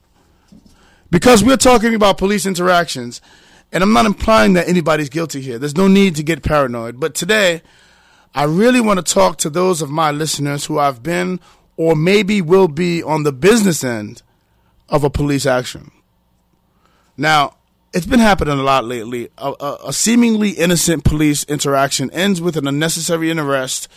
Because 1.10 1.42
we're 1.42 1.56
talking 1.56 1.96
about 1.96 2.18
police 2.18 2.46
interactions, 2.46 3.20
and 3.72 3.82
I'm 3.82 3.92
not 3.92 4.06
implying 4.06 4.52
that 4.52 4.68
anybody's 4.68 5.08
guilty 5.08 5.40
here. 5.40 5.58
There's 5.58 5.76
no 5.76 5.88
need 5.88 6.14
to 6.14 6.22
get 6.22 6.44
paranoid. 6.44 7.00
But 7.00 7.16
today, 7.16 7.62
I 8.32 8.44
really 8.44 8.80
want 8.82 9.04
to 9.04 9.14
talk 9.14 9.38
to 9.38 9.50
those 9.50 9.80
of 9.80 9.88
my 9.88 10.10
listeners 10.10 10.66
who 10.66 10.78
I've 10.78 11.02
been 11.02 11.40
or 11.76 11.94
maybe 11.94 12.40
will 12.40 12.68
be 12.68 13.02
on 13.02 13.22
the 13.22 13.32
business 13.32 13.84
end 13.84 14.22
of 14.88 15.04
a 15.04 15.10
police 15.10 15.46
action. 15.46 15.90
Now, 17.16 17.56
it's 17.92 18.06
been 18.06 18.20
happening 18.20 18.58
a 18.58 18.62
lot 18.62 18.84
lately. 18.84 19.30
A, 19.38 19.52
a, 19.58 19.78
a, 19.86 19.92
seemingly 19.92 20.50
innocent 20.50 21.04
police 21.04 21.44
interaction 21.44 22.10
ends 22.10 22.40
with 22.40 22.56
an 22.56 22.66
unnecessary 22.66 23.30
arrest 23.30 23.88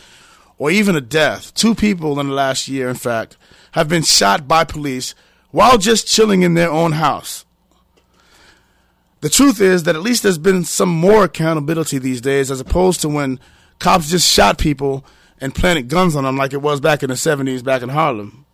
or 0.58 0.72
even 0.72 0.96
a 0.96 1.02
death. 1.02 1.54
Two 1.54 1.76
people 1.76 2.20
in 2.20 2.30
the 2.30 2.34
last 2.34 2.68
year, 2.68 2.90
in 2.90 2.96
fact, 2.96 3.36
have 3.74 3.90
been 3.90 4.04
shot 4.04 4.48
by 4.48 4.64
police 4.64 5.16
while 5.52 5.78
just 5.78 6.08
chilling 6.08 6.44
in 6.44 6.54
their 6.54 6.72
own 6.72 6.94
house. 6.94 7.46
The 9.22 9.30
truth 9.30 9.60
is 9.60 9.84
that 9.84 9.96
at 9.96 10.02
least 10.02 10.24
there's 10.24 10.38
been 10.38 10.64
some 10.64 10.90
more 10.90 11.26
accountability 11.26 11.98
these 11.98 12.22
days 12.22 12.50
as 12.50 12.62
opposed 12.62 13.02
to 13.02 13.10
when 13.10 13.40
cops 13.80 14.10
just 14.10 14.32
shot 14.32 14.58
people 14.58 15.04
and 15.42 15.56
planted 15.56 15.88
guns 15.88 16.16
on 16.16 16.24
them 16.24 16.38
like 16.38 16.54
it 16.54 16.62
was 16.62 16.80
back 16.80 17.04
in 17.04 17.10
the 17.10 17.16
70s 17.16 17.64
back 17.64 17.82
in 17.82 17.90
Harlem. 17.90 18.46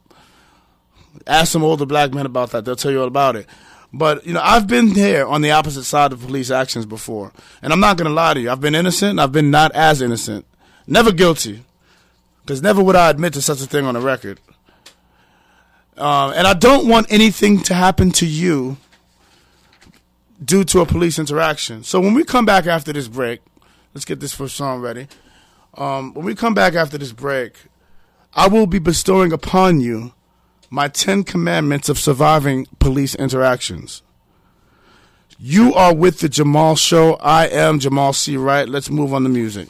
Ask 1.25 1.51
some 1.51 1.63
older 1.63 1.86
black 1.86 2.13
men 2.13 2.25
about 2.25 2.51
that, 2.51 2.65
they'll 2.65 2.75
tell 2.75 2.92
you 2.92 3.01
all 3.01 3.08
about 3.08 3.36
it. 3.36 3.48
But 3.94 4.25
you 4.25 4.34
know, 4.34 4.42
I've 4.44 4.68
been 4.68 4.94
there 4.94 5.25
on 5.25 5.42
the 5.42 5.51
opposite 5.51 5.86
side 5.86 6.12
of 6.12 6.22
police 6.22 6.51
actions 6.51 6.86
before, 6.86 7.32
and 7.62 7.72
I'm 7.72 7.80
not 7.80 7.98
going 7.98 8.08
to 8.08 8.13
lie 8.13 8.34
to 8.34 8.42
you. 8.42 8.51
I've 8.51 8.60
been 8.60 8.75
innocent. 8.75 9.20
I've 9.20 9.32
been 9.32 9.51
not 9.51 9.72
as 9.74 10.01
innocent, 10.01 10.46
Never 10.88 11.12
guilty. 11.12 11.63
Because 12.42 12.62
never 12.62 12.84
would 12.84 12.96
I 12.96 13.10
admit 13.10 13.34
to 13.34 13.42
such 13.42 13.62
a 13.62 13.65
thing 13.65 13.86
on 13.86 13.96
a 13.96 14.00
record. 14.00 14.39
Um, 15.98 16.34
and 16.36 16.46
I 16.46 16.54
don't 16.54 16.88
want 16.88 17.12
anything 17.12 17.60
to 17.63 17.74
happen 17.74 18.12
to 18.12 18.25
you 18.27 18.77
due 20.44 20.63
to 20.65 20.82
a 20.82 20.86
police 20.86 21.18
interaction. 21.18 21.84
So 21.84 22.00
when 22.00 22.13
we 22.13 22.24
come 22.24 22.46
back 22.46 22.68
after 22.68 22.94
this 22.94 23.08
break, 23.08 23.42
let's 23.96 24.06
get 24.06 24.20
this 24.20 24.34
first 24.34 24.56
song 24.56 24.80
ready. 24.82 25.08
Um, 25.75 26.13
when 26.13 26.25
we 26.25 26.36
come 26.36 26.53
back 26.53 26.74
after 26.74 26.98
this 26.98 27.12
break, 27.12 27.53
I 28.34 28.48
will 28.48 28.65
be 28.67 28.79
bestowing 28.79 29.32
upon 29.34 29.79
you 29.79 30.13
my 30.70 30.88
10 30.88 31.24
commandments 31.24 31.89
of 31.89 32.00
surviving 32.00 32.65
police 32.79 33.15
interactions. 33.15 34.01
You 35.38 35.74
are 35.74 35.94
with 35.94 36.20
the 36.20 36.29
Jamal 36.29 36.75
Show. 36.75 37.15
I 37.15 37.48
am 37.48 37.79
Jamal 37.79 38.13
C. 38.13 38.38
Wright. 38.38 38.67
Let's 38.67 38.89
move 38.89 39.13
on 39.13 39.24
to 39.24 39.29
music. 39.29 39.67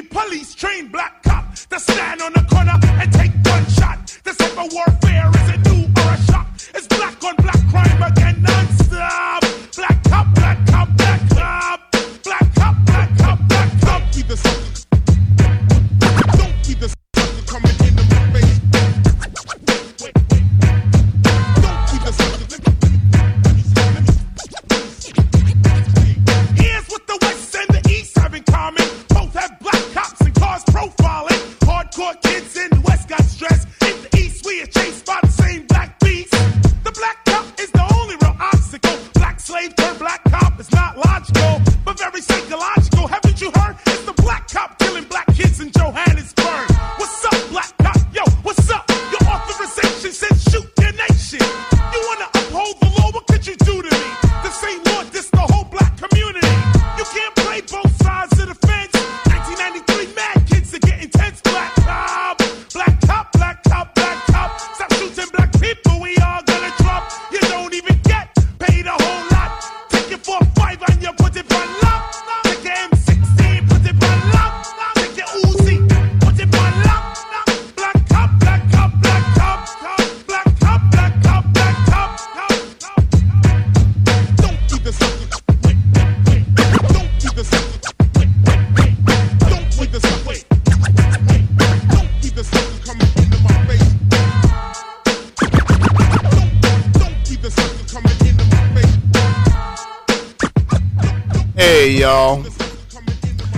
Police 0.00 0.54
trained 0.54 0.90
black 0.90 1.22
cop 1.22 1.54
to 1.68 1.78
stand 1.78 2.22
on 2.22 2.32
the 2.32 2.40
corner 2.48 2.78
and 2.82 3.12
take 3.12 3.41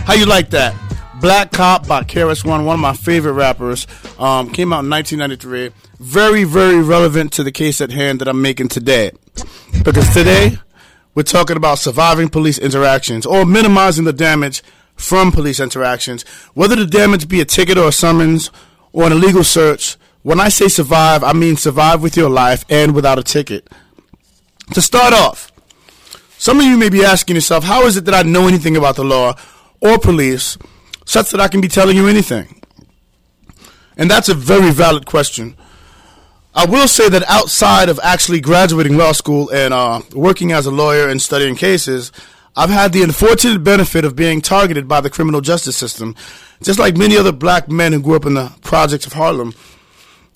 How 0.04 0.12
you 0.12 0.26
like 0.26 0.50
that? 0.50 0.74
Black 1.18 1.50
Cop 1.50 1.88
by 1.88 2.02
KRS 2.02 2.44
One, 2.44 2.66
one 2.66 2.74
of 2.74 2.80
my 2.80 2.92
favorite 2.92 3.32
rappers. 3.32 3.86
Um, 4.18 4.50
came 4.50 4.70
out 4.70 4.84
in 4.84 4.90
1993. 4.90 5.70
Very, 5.98 6.44
very 6.44 6.82
relevant 6.82 7.32
to 7.32 7.42
the 7.42 7.50
case 7.50 7.80
at 7.80 7.90
hand 7.90 8.20
that 8.20 8.28
I'm 8.28 8.42
making 8.42 8.68
today. 8.68 9.12
Because 9.82 10.12
today, 10.12 10.58
we're 11.14 11.22
talking 11.22 11.56
about 11.56 11.78
surviving 11.78 12.28
police 12.28 12.58
interactions 12.58 13.24
or 13.24 13.46
minimizing 13.46 14.04
the 14.04 14.12
damage 14.12 14.62
from 14.94 15.32
police 15.32 15.58
interactions. 15.58 16.22
Whether 16.52 16.76
the 16.76 16.86
damage 16.86 17.26
be 17.26 17.40
a 17.40 17.46
ticket 17.46 17.78
or 17.78 17.88
a 17.88 17.92
summons 17.92 18.50
or 18.92 19.06
an 19.06 19.12
illegal 19.12 19.42
search, 19.42 19.96
when 20.22 20.38
I 20.38 20.50
say 20.50 20.68
survive, 20.68 21.24
I 21.24 21.32
mean 21.32 21.56
survive 21.56 22.02
with 22.02 22.14
your 22.14 22.28
life 22.28 22.66
and 22.68 22.94
without 22.94 23.18
a 23.18 23.22
ticket. 23.22 23.70
To 24.74 24.82
start 24.82 25.14
off, 25.14 25.50
some 26.36 26.58
of 26.58 26.66
you 26.66 26.76
may 26.76 26.90
be 26.90 27.02
asking 27.02 27.36
yourself, 27.36 27.64
how 27.64 27.86
is 27.86 27.96
it 27.96 28.04
that 28.04 28.14
I 28.14 28.28
know 28.28 28.46
anything 28.46 28.76
about 28.76 28.96
the 28.96 29.04
law 29.04 29.34
or 29.80 29.98
police 29.98 30.58
such 31.04 31.30
that 31.30 31.40
I 31.40 31.48
can 31.48 31.60
be 31.60 31.68
telling 31.68 31.96
you 31.96 32.08
anything? 32.08 32.60
And 33.96 34.10
that's 34.10 34.28
a 34.28 34.34
very 34.34 34.70
valid 34.70 35.06
question. 35.06 35.56
I 36.54 36.66
will 36.66 36.88
say 36.88 37.08
that 37.08 37.28
outside 37.28 37.88
of 37.88 37.98
actually 38.02 38.40
graduating 38.40 38.96
law 38.96 39.12
school 39.12 39.50
and 39.50 39.74
uh, 39.74 40.02
working 40.14 40.52
as 40.52 40.66
a 40.66 40.70
lawyer 40.70 41.08
and 41.08 41.20
studying 41.20 41.56
cases, 41.56 42.12
I've 42.56 42.70
had 42.70 42.92
the 42.92 43.02
unfortunate 43.02 43.64
benefit 43.64 44.04
of 44.04 44.14
being 44.14 44.40
targeted 44.40 44.86
by 44.86 45.00
the 45.00 45.10
criminal 45.10 45.40
justice 45.40 45.76
system. 45.76 46.14
Just 46.62 46.78
like 46.78 46.96
many 46.96 47.16
other 47.16 47.32
black 47.32 47.68
men 47.68 47.92
who 47.92 48.00
grew 48.00 48.14
up 48.14 48.26
in 48.26 48.34
the 48.34 48.52
projects 48.62 49.06
of 49.06 49.14
Harlem, 49.14 49.54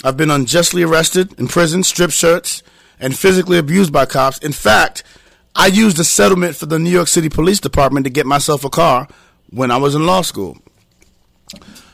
I've 0.02 0.16
been 0.16 0.30
unjustly 0.30 0.83
arrested, 0.83 1.38
imprisoned, 1.38 1.87
stripped 1.87 2.12
shirts, 2.12 2.64
and 2.99 3.16
physically 3.16 3.59
abused 3.59 3.92
by 3.92 4.04
cops. 4.04 4.38
In 4.38 4.52
fact, 4.52 5.04
I 5.54 5.66
used 5.66 5.99
a 6.00 6.04
settlement 6.04 6.57
for 6.57 6.66
the 6.66 6.78
New 6.78 6.90
York 6.90 7.09
City 7.09 7.28
Police 7.28 7.61
Department 7.61 8.04
to 8.04 8.11
get 8.11 8.26
myself 8.26 8.64
a 8.64 8.71
car 8.71 9.07
when 9.50 9.71
I 9.71 9.76
was 9.76 9.95
in 9.95 10.07
law 10.07 10.23
school. 10.23 10.59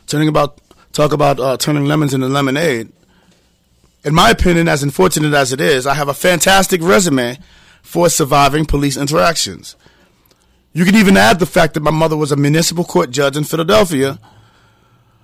Turning 0.06 0.28
about 0.28 0.61
talk 0.92 1.12
about 1.12 1.40
uh, 1.40 1.56
turning 1.56 1.87
lemons 1.87 2.14
into 2.14 2.28
lemonade. 2.28 2.92
In 4.04 4.14
my 4.14 4.30
opinion, 4.30 4.68
as 4.68 4.82
unfortunate 4.82 5.32
as 5.32 5.52
it 5.52 5.61
is, 5.61 5.87
I 5.87 5.94
have 5.94 6.08
a 6.08 6.14
fantastic 6.14 6.82
resume 6.82 7.38
for 7.82 8.08
surviving 8.08 8.64
police 8.64 8.96
interactions. 8.96 9.76
You 10.73 10.84
can 10.84 10.96
even 10.96 11.16
add 11.16 11.38
the 11.38 11.46
fact 11.46 11.75
that 11.75 11.82
my 11.82 11.90
mother 11.90 12.16
was 12.16 12.32
a 12.32 12.37
municipal 12.37 12.84
court 12.84 13.11
judge 13.11 13.37
in 13.37 13.44
Philadelphia. 13.44 14.18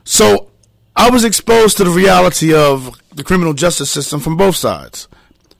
So 0.04 0.50
I 0.96 1.10
was 1.10 1.24
exposed 1.24 1.76
to 1.78 1.84
the 1.84 1.90
reality 1.90 2.54
of 2.54 3.00
the 3.14 3.24
criminal 3.24 3.52
justice 3.52 3.90
system 3.90 4.20
from 4.20 4.36
both 4.36 4.56
sides, 4.56 5.08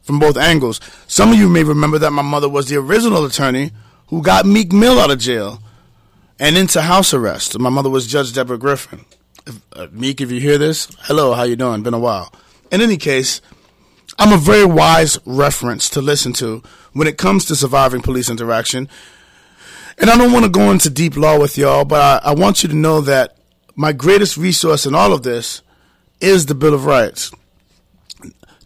from 0.03 0.19
both 0.19 0.37
angles. 0.37 0.81
Some 1.09 1.33
of 1.33 1.39
you 1.39 1.49
may 1.49 1.65
remember 1.65 1.99
that 1.99 2.12
my 2.12 2.23
mother 2.23 2.49
was 2.49 2.69
the 2.69 2.77
original 2.77 3.25
attorney 3.25 3.73
who 4.09 4.23
got 4.23 4.47
Meek 4.47 4.73
Mill 4.73 4.99
out 5.00 5.11
of 5.11 5.19
jail 5.19 5.61
and 6.40 6.56
into 6.56 6.80
house 6.80 7.12
arrest. 7.14 7.56
My 7.59 7.68
mother 7.68 7.90
was 7.90 8.06
Judge 8.06 8.32
Deborah 8.32 8.59
Griffin. 8.59 9.04
If, 9.47 9.61
uh, 9.75 9.87
Meek, 9.92 10.20
if 10.20 10.32
you 10.32 10.40
hear 10.40 10.59
this, 10.59 10.88
hello, 11.02 11.35
how 11.35 11.42
you 11.42 11.54
doing? 11.54 11.82
Been 11.82 11.94
a 11.94 11.99
while. 11.99 12.32
In 12.73 12.80
any 12.80 12.97
case, 12.97 13.42
I'm 14.18 14.32
a 14.32 14.38
very 14.38 14.64
wise 14.64 15.18
reference 15.26 15.90
to 15.90 16.00
listen 16.00 16.32
to 16.35 16.62
when 16.94 17.06
it 17.06 17.18
comes 17.18 17.44
to 17.44 17.56
surviving 17.56 18.00
police 18.00 18.30
interaction. 18.30 18.88
And 19.99 20.09
I 20.09 20.16
don't 20.16 20.32
want 20.32 20.47
to 20.47 20.50
go 20.50 20.70
into 20.70 20.88
deep 20.88 21.16
law 21.16 21.38
with 21.38 21.59
y'all, 21.59 21.85
but 21.85 22.25
I, 22.25 22.30
I 22.30 22.35
want 22.35 22.62
you 22.62 22.70
to 22.70 22.75
know 22.76 23.02
that 23.02 23.37
my 23.76 23.92
greatest 23.92 24.38
resource 24.38 24.87
in 24.87 24.94
all 24.94 25.12
of 25.12 25.23
this 25.23 25.61
is 26.20 26.47
the 26.47 26.54
Bill 26.54 26.75
of 26.75 26.87
Rights. 26.87 27.32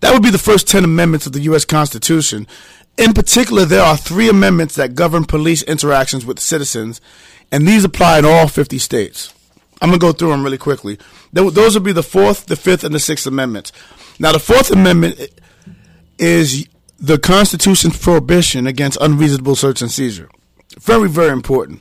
That 0.01 0.13
would 0.13 0.23
be 0.23 0.31
the 0.31 0.39
first 0.39 0.69
10 0.69 0.85
amendments 0.85 1.27
of 1.27 1.33
the 1.33 1.41
U.S. 1.41 1.65
Constitution. 1.65 2.47
In 2.97 3.15
particular, 3.15 3.65
there 3.65 3.83
are 3.83 3.97
three 3.97 4.29
amendments 4.29 4.77
that 4.77 4.95
govern 4.95 5.25
police 5.25 5.63
interactions 5.63 6.25
with 6.25 6.39
citizens, 6.39 7.01
and 7.55 7.69
these 7.69 7.85
apply 7.85 8.19
in 8.19 8.25
all 8.25 8.49
50 8.49 8.79
states. 8.79 9.33
I'm 9.81 9.91
going 9.91 10.01
to 10.01 10.05
go 10.05 10.13
through 10.13 10.31
them 10.31 10.43
really 10.43 10.59
quickly. 10.59 10.99
Those 11.33 11.75
would 11.75 11.85
be 11.85 11.93
the 11.93 12.03
Fourth, 12.03 12.47
the 12.47 12.57
Fifth, 12.57 12.83
and 12.83 12.93
the 12.93 12.99
Sixth 12.99 13.29
Amendments. 13.29 13.71
Now, 14.19 14.33
the 14.33 14.41
Fourth 14.41 14.73
Amendment 14.73 15.21
is 16.19 16.67
the 16.99 17.17
Constitution's 17.17 17.97
prohibition 17.97 18.67
against 18.67 18.99
unreasonable 19.01 19.55
search 19.55 19.83
and 19.83 19.91
seizure. 19.91 20.29
Very, 20.81 21.09
very 21.09 21.31
important. 21.31 21.81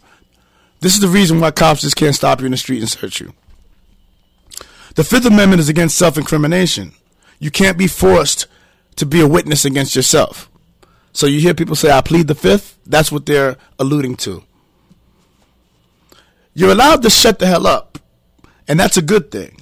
This 0.82 0.94
is 0.94 1.00
the 1.00 1.08
reason 1.08 1.40
why 1.40 1.50
cops 1.50 1.82
just 1.82 1.96
can't 1.96 2.14
stop 2.14 2.40
you 2.40 2.46
in 2.46 2.52
the 2.52 2.58
street 2.58 2.80
and 2.80 2.90
search 2.90 3.20
you. 3.20 3.34
The 4.94 5.04
Fifth 5.04 5.26
Amendment 5.26 5.60
is 5.60 5.70
against 5.70 5.98
self 5.98 6.20
incrimination. 6.20 6.92
You 7.40 7.50
can't 7.50 7.80
be 7.80 7.88
forced 7.88 8.46
to 8.98 9.08
be 9.08 9.22
a 9.22 9.28
witness 9.28 9.66
against 9.66 9.96
yourself. 9.96 10.52
So 11.14 11.26
you 11.26 11.40
hear 11.40 11.56
people 11.56 11.76
say, 11.76 11.90
I 11.90 12.02
plead 12.02 12.28
the 12.28 12.36
Fifth? 12.36 12.78
That's 12.86 13.12
what 13.12 13.26
they're 13.26 13.58
alluding 13.80 14.18
to. 14.18 14.44
You're 16.54 16.72
allowed 16.72 17.02
to 17.04 17.10
shut 17.10 17.40
the 17.40 17.48
hell 17.48 17.68
up. 17.68 17.98
And 18.68 18.80
that's 18.80 18.98
a 18.98 19.02
good 19.02 19.32
thing 19.32 19.62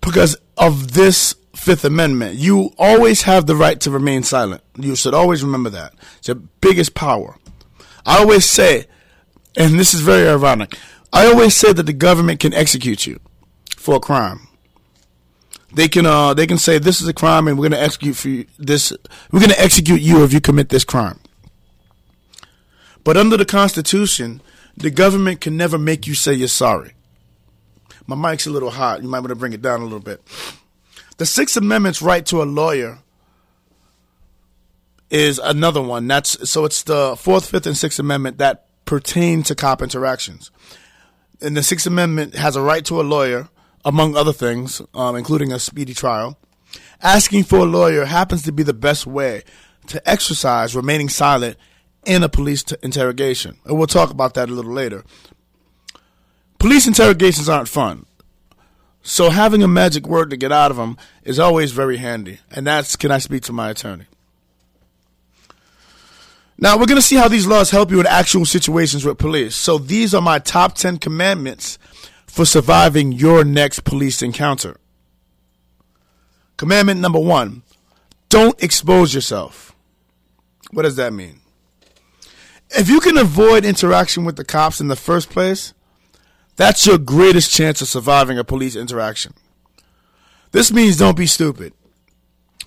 because 0.00 0.36
of 0.56 0.92
this 0.94 1.34
Fifth 1.54 1.84
Amendment. 1.84 2.36
You 2.36 2.72
always 2.78 3.22
have 3.22 3.46
the 3.46 3.56
right 3.56 3.80
to 3.80 3.90
remain 3.90 4.22
silent. 4.22 4.62
You 4.76 4.94
should 4.94 5.14
always 5.14 5.42
remember 5.42 5.70
that. 5.70 5.94
It's 6.18 6.28
your 6.28 6.36
biggest 6.36 6.94
power. 6.94 7.36
I 8.06 8.18
always 8.18 8.44
say, 8.44 8.86
and 9.56 9.78
this 9.78 9.92
is 9.92 10.00
very 10.00 10.28
ironic, 10.28 10.78
I 11.12 11.26
always 11.26 11.56
say 11.56 11.72
that 11.72 11.84
the 11.84 11.92
government 11.92 12.40
can 12.40 12.54
execute 12.54 13.06
you 13.06 13.20
for 13.76 13.96
a 13.96 14.00
crime. 14.00 14.48
They 15.72 15.88
can 15.88 16.06
uh 16.06 16.32
they 16.32 16.46
can 16.46 16.58
say 16.58 16.78
this 16.78 17.00
is 17.00 17.08
a 17.08 17.12
crime 17.12 17.46
and 17.46 17.58
we're 17.58 17.68
gonna 17.68 17.82
execute 17.82 18.16
for 18.16 18.28
you 18.28 18.46
this 18.58 18.92
we're 19.30 19.40
gonna 19.40 19.54
execute 19.58 20.00
you 20.00 20.24
if 20.24 20.32
you 20.32 20.40
commit 20.40 20.70
this 20.70 20.84
crime. 20.84 21.20
But 23.04 23.16
under 23.16 23.36
the 23.36 23.44
Constitution, 23.44 24.40
the 24.78 24.90
government 24.90 25.40
can 25.40 25.56
never 25.56 25.78
make 25.78 26.06
you 26.06 26.14
say 26.14 26.34
you're 26.34 26.48
sorry. 26.48 26.92
My 28.06 28.16
mic's 28.16 28.46
a 28.46 28.50
little 28.50 28.70
hot. 28.70 29.02
You 29.02 29.08
might 29.08 29.20
want 29.20 29.30
to 29.30 29.36
bring 29.36 29.52
it 29.52 29.60
down 29.60 29.80
a 29.80 29.84
little 29.84 30.00
bit. 30.00 30.22
The 31.18 31.26
Sixth 31.26 31.56
Amendment's 31.56 32.00
right 32.00 32.24
to 32.26 32.42
a 32.42 32.44
lawyer 32.44 33.00
is 35.10 35.38
another 35.38 35.82
one. 35.82 36.06
That's 36.06 36.48
so 36.48 36.64
it's 36.64 36.82
the 36.84 37.16
Fourth, 37.16 37.50
Fifth, 37.50 37.66
and 37.66 37.76
Sixth 37.76 37.98
Amendment 37.98 38.38
that 38.38 38.66
pertain 38.84 39.42
to 39.44 39.54
cop 39.54 39.82
interactions. 39.82 40.50
And 41.40 41.56
the 41.56 41.62
Sixth 41.62 41.86
Amendment 41.86 42.34
has 42.34 42.56
a 42.56 42.62
right 42.62 42.84
to 42.86 43.00
a 43.00 43.02
lawyer, 43.02 43.48
among 43.84 44.16
other 44.16 44.32
things, 44.32 44.80
um, 44.94 45.16
including 45.16 45.52
a 45.52 45.58
speedy 45.58 45.94
trial. 45.94 46.38
Asking 47.02 47.44
for 47.44 47.58
a 47.58 47.64
lawyer 47.64 48.04
happens 48.04 48.42
to 48.44 48.52
be 48.52 48.62
the 48.62 48.74
best 48.74 49.06
way 49.06 49.42
to 49.88 50.08
exercise 50.08 50.74
remaining 50.74 51.08
silent 51.08 51.56
in 52.04 52.22
a 52.22 52.28
police 52.28 52.62
t- 52.62 52.76
interrogation. 52.82 53.58
And 53.64 53.76
we'll 53.76 53.86
talk 53.86 54.10
about 54.10 54.34
that 54.34 54.48
a 54.48 54.52
little 54.52 54.72
later. 54.72 55.04
Police 56.58 56.86
interrogations 56.86 57.48
aren't 57.48 57.68
fun. 57.68 58.06
So 59.02 59.30
having 59.30 59.62
a 59.62 59.68
magic 59.68 60.06
word 60.06 60.30
to 60.30 60.36
get 60.36 60.52
out 60.52 60.70
of 60.70 60.76
them 60.76 60.98
is 61.24 61.38
always 61.38 61.72
very 61.72 61.98
handy. 61.98 62.40
And 62.50 62.66
that's 62.66 62.96
can 62.96 63.10
I 63.10 63.18
speak 63.18 63.42
to 63.44 63.52
my 63.52 63.70
attorney? 63.70 64.06
Now 66.58 66.76
we're 66.76 66.86
going 66.86 66.96
to 66.96 67.02
see 67.02 67.16
how 67.16 67.28
these 67.28 67.46
laws 67.46 67.70
help 67.70 67.90
you 67.90 68.00
in 68.00 68.06
actual 68.06 68.44
situations 68.44 69.04
with 69.04 69.16
police. 69.16 69.54
So 69.54 69.78
these 69.78 70.12
are 70.12 70.20
my 70.20 70.40
top 70.40 70.74
10 70.74 70.98
commandments 70.98 71.78
for 72.26 72.44
surviving 72.44 73.12
your 73.12 73.44
next 73.44 73.84
police 73.84 74.22
encounter. 74.22 74.76
Commandment 76.56 77.00
number 77.00 77.20
1. 77.20 77.62
Don't 78.28 78.60
expose 78.62 79.14
yourself. 79.14 79.74
What 80.72 80.82
does 80.82 80.96
that 80.96 81.12
mean? 81.12 81.37
If 82.70 82.88
you 82.88 83.00
can 83.00 83.16
avoid 83.16 83.64
interaction 83.64 84.24
with 84.24 84.36
the 84.36 84.44
cops 84.44 84.80
in 84.80 84.88
the 84.88 84.96
first 84.96 85.30
place, 85.30 85.72
that's 86.56 86.86
your 86.86 86.98
greatest 86.98 87.50
chance 87.50 87.80
of 87.80 87.88
surviving 87.88 88.38
a 88.38 88.44
police 88.44 88.76
interaction. 88.76 89.32
This 90.52 90.72
means 90.72 90.96
don't 90.96 91.16
be 91.16 91.26
stupid. 91.26 91.72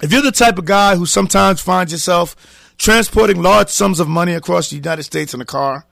If 0.01 0.11
you're 0.11 0.21
the 0.21 0.31
type 0.31 0.57
of 0.57 0.65
guy 0.65 0.95
who 0.95 1.05
sometimes 1.05 1.61
finds 1.61 1.91
yourself 1.91 2.73
transporting 2.77 3.41
large 3.41 3.69
sums 3.69 3.99
of 3.99 4.07
money 4.07 4.33
across 4.33 4.69
the 4.69 4.75
United 4.75 5.03
States 5.03 5.33
in 5.33 5.41
a 5.41 5.45
car 5.45 5.85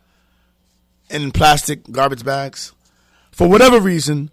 and 1.09 1.23
in 1.23 1.31
plastic 1.31 1.91
garbage 1.91 2.23
bags, 2.23 2.73
for 3.31 3.47
whatever 3.47 3.79
reason, 3.79 4.31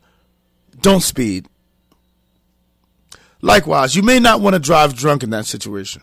don't 0.80 1.02
speed. 1.02 1.48
Likewise, 3.42 3.94
you 3.94 4.02
may 4.02 4.18
not 4.18 4.40
want 4.40 4.54
to 4.54 4.60
drive 4.60 4.94
drunk 4.94 5.22
in 5.22 5.30
that 5.30 5.44
situation. 5.44 6.02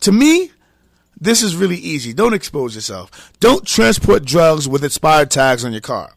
To 0.00 0.12
me, 0.12 0.50
this 1.20 1.42
is 1.42 1.56
really 1.56 1.76
easy. 1.76 2.12
Don't 2.12 2.34
expose 2.34 2.74
yourself. 2.74 3.32
Don't 3.40 3.66
transport 3.66 4.24
drugs 4.24 4.68
with 4.68 4.84
expired 4.84 5.30
tags 5.30 5.64
on 5.64 5.72
your 5.72 5.80
car. 5.80 6.14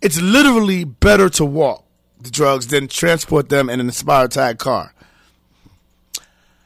It's 0.00 0.20
literally 0.20 0.84
better 0.84 1.28
to 1.30 1.44
walk 1.44 1.84
the 2.20 2.30
drugs 2.30 2.66
than 2.68 2.88
transport 2.88 3.48
them 3.48 3.70
in 3.70 3.80
an 3.80 3.88
expired 3.88 4.32
tag 4.32 4.58
car. 4.58 4.94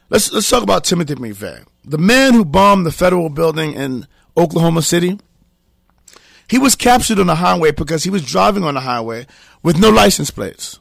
Let's 0.09 0.31
let's 0.31 0.49
talk 0.49 0.63
about 0.63 0.83
Timothy 0.83 1.15
McVeigh, 1.15 1.65
the 1.83 1.97
man 1.97 2.33
who 2.33 2.45
bombed 2.45 2.85
the 2.85 2.91
federal 2.91 3.29
building 3.29 3.73
in 3.73 4.07
Oklahoma 4.37 4.81
City. 4.81 5.19
He 6.47 6.59
was 6.59 6.75
captured 6.75 7.19
on 7.19 7.27
the 7.27 7.35
highway 7.35 7.71
because 7.71 8.03
he 8.03 8.11
was 8.11 8.23
driving 8.23 8.63
on 8.63 8.75
the 8.75 8.81
highway 8.81 9.25
with 9.63 9.79
no 9.79 9.89
license 9.89 10.29
plates. 10.29 10.79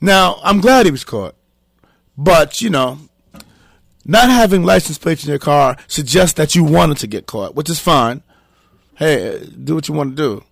Now, 0.00 0.40
I'm 0.42 0.60
glad 0.60 0.86
he 0.86 0.92
was 0.92 1.04
caught. 1.04 1.34
But, 2.16 2.62
you 2.62 2.70
know, 2.70 2.98
not 4.04 4.28
having 4.28 4.64
license 4.64 4.98
plates 4.98 5.24
in 5.24 5.30
your 5.30 5.38
car 5.38 5.76
suggests 5.86 6.34
that 6.34 6.54
you 6.54 6.64
wanted 6.64 6.98
to 6.98 7.06
get 7.06 7.26
caught, 7.26 7.54
which 7.54 7.70
is 7.70 7.80
fine. 7.80 8.22
Hey, 8.96 9.46
do 9.62 9.74
what 9.74 9.88
you 9.88 9.94
want 9.94 10.16
to 10.16 10.22
do. 10.22 10.44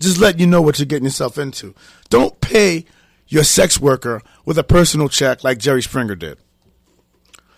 Just 0.00 0.18
let 0.18 0.40
you 0.40 0.46
know 0.46 0.62
what 0.62 0.78
you're 0.78 0.86
getting 0.86 1.04
yourself 1.04 1.38
into. 1.38 1.74
Don't 2.08 2.40
pay 2.40 2.84
your 3.28 3.44
sex 3.44 3.80
worker 3.80 4.22
with 4.44 4.58
a 4.58 4.64
personal 4.64 5.08
check 5.08 5.44
like 5.44 5.58
Jerry 5.58 5.82
Springer 5.82 6.14
did. 6.14 6.38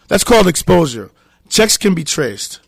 That's 0.08 0.24
called 0.24 0.46
exposure. 0.46 1.10
Checks 1.48 1.76
can 1.76 1.94
be 1.94 2.04
traced. 2.04 2.60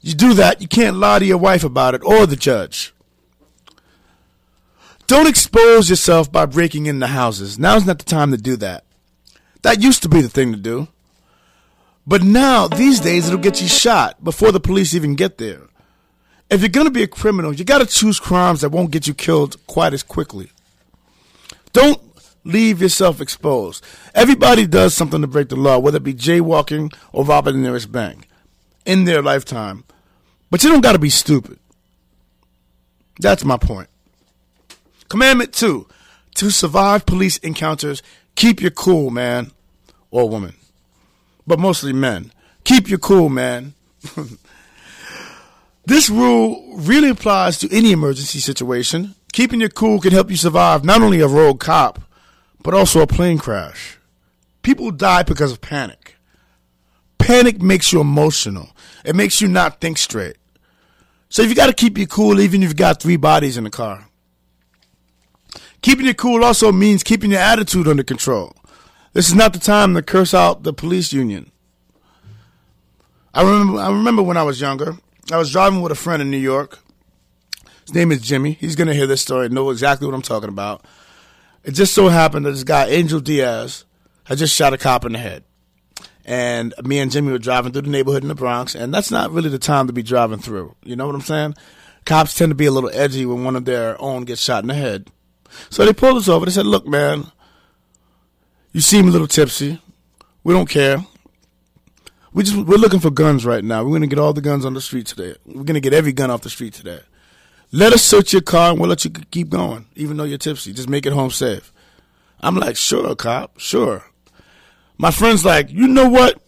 You 0.00 0.14
do 0.14 0.34
that, 0.34 0.62
you 0.62 0.68
can't 0.68 0.96
lie 0.96 1.18
to 1.18 1.26
your 1.26 1.38
wife 1.38 1.62
about 1.62 1.94
it 1.94 2.02
or 2.04 2.26
the 2.26 2.36
judge. 2.36 2.94
Don't 5.06 5.26
expose 5.28 5.90
yourself 5.90 6.30
by 6.30 6.46
breaking 6.46 6.86
into 6.86 7.08
houses. 7.08 7.58
Now's 7.58 7.84
not 7.84 7.98
the 7.98 8.04
time 8.04 8.30
to 8.30 8.36
do 8.36 8.56
that. 8.56 8.84
That 9.62 9.82
used 9.82 10.02
to 10.04 10.08
be 10.08 10.22
the 10.22 10.28
thing 10.28 10.52
to 10.52 10.58
do. 10.58 10.88
But 12.10 12.24
now, 12.24 12.66
these 12.66 12.98
days, 12.98 13.28
it'll 13.28 13.38
get 13.38 13.62
you 13.62 13.68
shot 13.68 14.24
before 14.24 14.50
the 14.50 14.58
police 14.58 14.96
even 14.96 15.14
get 15.14 15.38
there. 15.38 15.68
If 16.50 16.60
you're 16.60 16.68
going 16.68 16.88
to 16.88 16.90
be 16.90 17.04
a 17.04 17.06
criminal, 17.06 17.52
you 17.52 17.64
got 17.64 17.78
to 17.78 17.86
choose 17.86 18.18
crimes 18.18 18.62
that 18.62 18.70
won't 18.70 18.90
get 18.90 19.06
you 19.06 19.14
killed 19.14 19.64
quite 19.68 19.94
as 19.94 20.02
quickly. 20.02 20.50
Don't 21.72 22.02
leave 22.42 22.82
yourself 22.82 23.20
exposed. 23.20 23.84
Everybody 24.12 24.66
does 24.66 24.92
something 24.92 25.20
to 25.20 25.28
break 25.28 25.50
the 25.50 25.54
law, 25.54 25.78
whether 25.78 25.98
it 25.98 26.02
be 26.02 26.12
jaywalking 26.12 26.92
or 27.12 27.24
robbing 27.24 27.54
the 27.54 27.60
nearest 27.60 27.92
bank 27.92 28.26
in 28.84 29.04
their 29.04 29.22
lifetime. 29.22 29.84
But 30.50 30.64
you 30.64 30.68
don't 30.68 30.80
got 30.80 30.94
to 30.94 30.98
be 30.98 31.10
stupid. 31.10 31.60
That's 33.20 33.44
my 33.44 33.56
point. 33.56 33.88
Commandment 35.08 35.52
two 35.52 35.86
to 36.34 36.50
survive 36.50 37.06
police 37.06 37.36
encounters, 37.36 38.02
keep 38.34 38.60
your 38.60 38.72
cool, 38.72 39.10
man, 39.10 39.52
or 40.10 40.28
woman, 40.28 40.56
but 41.50 41.58
mostly 41.58 41.92
men. 41.92 42.30
Keep 42.62 42.88
your 42.88 43.00
cool, 43.00 43.28
man. 43.28 43.74
this 45.84 46.08
rule 46.08 46.76
really 46.76 47.08
applies 47.08 47.58
to 47.58 47.76
any 47.76 47.90
emergency 47.90 48.38
situation. 48.38 49.16
Keeping 49.32 49.58
your 49.58 49.68
cool 49.68 50.00
can 50.00 50.12
help 50.12 50.30
you 50.30 50.36
survive 50.36 50.84
not 50.84 51.02
only 51.02 51.20
a 51.20 51.26
rogue 51.26 51.58
cop, 51.58 52.00
but 52.62 52.72
also 52.72 53.00
a 53.00 53.06
plane 53.08 53.36
crash. 53.36 53.98
People 54.62 54.92
die 54.92 55.24
because 55.24 55.50
of 55.50 55.60
panic. 55.60 56.14
Panic 57.18 57.60
makes 57.60 57.92
you 57.92 58.00
emotional. 58.00 58.70
It 59.04 59.16
makes 59.16 59.40
you 59.40 59.48
not 59.48 59.80
think 59.80 59.98
straight. 59.98 60.36
So 61.30 61.42
you 61.42 61.56
got 61.56 61.66
to 61.66 61.72
keep 61.72 61.98
your 61.98 62.06
cool 62.06 62.40
even 62.40 62.62
if 62.62 62.68
you've 62.68 62.76
got 62.76 63.02
three 63.02 63.16
bodies 63.16 63.56
in 63.56 63.64
the 63.64 63.70
car. 63.70 64.06
Keeping 65.82 66.04
your 66.04 66.14
cool 66.14 66.44
also 66.44 66.70
means 66.70 67.02
keeping 67.02 67.32
your 67.32 67.40
attitude 67.40 67.88
under 67.88 68.04
control. 68.04 68.54
This 69.12 69.28
is 69.28 69.34
not 69.34 69.52
the 69.52 69.58
time 69.58 69.94
to 69.94 70.02
curse 70.02 70.34
out 70.34 70.62
the 70.62 70.72
police 70.72 71.12
union. 71.12 71.50
I 73.34 73.42
remember 73.42 73.80
I 73.80 73.90
remember 73.90 74.22
when 74.22 74.36
I 74.36 74.42
was 74.42 74.60
younger, 74.60 74.96
I 75.32 75.36
was 75.36 75.50
driving 75.52 75.82
with 75.82 75.92
a 75.92 75.96
friend 75.96 76.22
in 76.22 76.30
New 76.30 76.36
York. 76.36 76.78
His 77.86 77.94
name 77.94 78.12
is 78.12 78.20
Jimmy. 78.20 78.52
He's 78.52 78.76
going 78.76 78.88
to 78.88 78.94
hear 78.94 79.06
this 79.06 79.22
story 79.22 79.46
and 79.46 79.54
know 79.54 79.70
exactly 79.70 80.06
what 80.06 80.14
I'm 80.14 80.22
talking 80.22 80.48
about. 80.48 80.84
It 81.64 81.72
just 81.72 81.92
so 81.92 82.08
happened 82.08 82.46
that 82.46 82.52
this 82.52 82.64
guy, 82.64 82.86
Angel 82.86 83.20
Diaz, 83.20 83.84
had 84.24 84.38
just 84.38 84.54
shot 84.54 84.72
a 84.72 84.78
cop 84.78 85.04
in 85.04 85.12
the 85.12 85.18
head. 85.18 85.44
And 86.24 86.72
me 86.84 87.00
and 87.00 87.10
Jimmy 87.10 87.32
were 87.32 87.38
driving 87.38 87.72
through 87.72 87.82
the 87.82 87.90
neighborhood 87.90 88.22
in 88.22 88.28
the 88.28 88.34
Bronx, 88.34 88.76
and 88.76 88.94
that's 88.94 89.10
not 89.10 89.32
really 89.32 89.48
the 89.48 89.58
time 89.58 89.88
to 89.88 89.92
be 89.92 90.02
driving 90.02 90.38
through. 90.38 90.76
You 90.84 90.94
know 90.94 91.06
what 91.06 91.16
I'm 91.16 91.20
saying? 91.20 91.54
Cops 92.04 92.34
tend 92.34 92.50
to 92.50 92.54
be 92.54 92.66
a 92.66 92.70
little 92.70 92.90
edgy 92.92 93.26
when 93.26 93.42
one 93.42 93.56
of 93.56 93.64
their 93.64 94.00
own 94.00 94.24
gets 94.24 94.40
shot 94.40 94.62
in 94.62 94.68
the 94.68 94.74
head. 94.74 95.10
So 95.68 95.84
they 95.84 95.92
pulled 95.92 96.18
us 96.18 96.28
over. 96.28 96.46
They 96.46 96.52
said, 96.52 96.66
"Look, 96.66 96.86
man, 96.86 97.32
you 98.72 98.80
seem 98.80 99.08
a 99.08 99.10
little 99.10 99.26
tipsy. 99.26 99.80
We 100.44 100.54
don't 100.54 100.68
care. 100.68 101.04
We 102.32 102.44
just 102.44 102.56
we're 102.56 102.76
looking 102.76 103.00
for 103.00 103.10
guns 103.10 103.44
right 103.44 103.64
now. 103.64 103.82
We're 103.84 103.92
gonna 103.92 104.06
get 104.06 104.18
all 104.18 104.32
the 104.32 104.40
guns 104.40 104.64
on 104.64 104.74
the 104.74 104.80
street 104.80 105.06
today. 105.06 105.34
We're 105.44 105.64
gonna 105.64 105.80
get 105.80 105.92
every 105.92 106.12
gun 106.12 106.30
off 106.30 106.42
the 106.42 106.50
street 106.50 106.74
today. 106.74 107.00
Let 107.72 107.92
us 107.92 108.02
search 108.02 108.32
your 108.32 108.42
car 108.42 108.70
and 108.70 108.80
we'll 108.80 108.88
let 108.88 109.04
you 109.04 109.10
keep 109.10 109.48
going, 109.48 109.86
even 109.96 110.16
though 110.16 110.24
you're 110.24 110.38
tipsy. 110.38 110.72
Just 110.72 110.88
make 110.88 111.06
it 111.06 111.12
home 111.12 111.30
safe." 111.30 111.72
I'm 112.40 112.56
like, 112.56 112.76
"Sure, 112.76 113.14
cop, 113.16 113.58
sure." 113.58 114.04
My 114.96 115.10
friend's 115.10 115.44
like, 115.44 115.70
"You 115.70 115.88
know 115.88 116.08
what? 116.08 116.40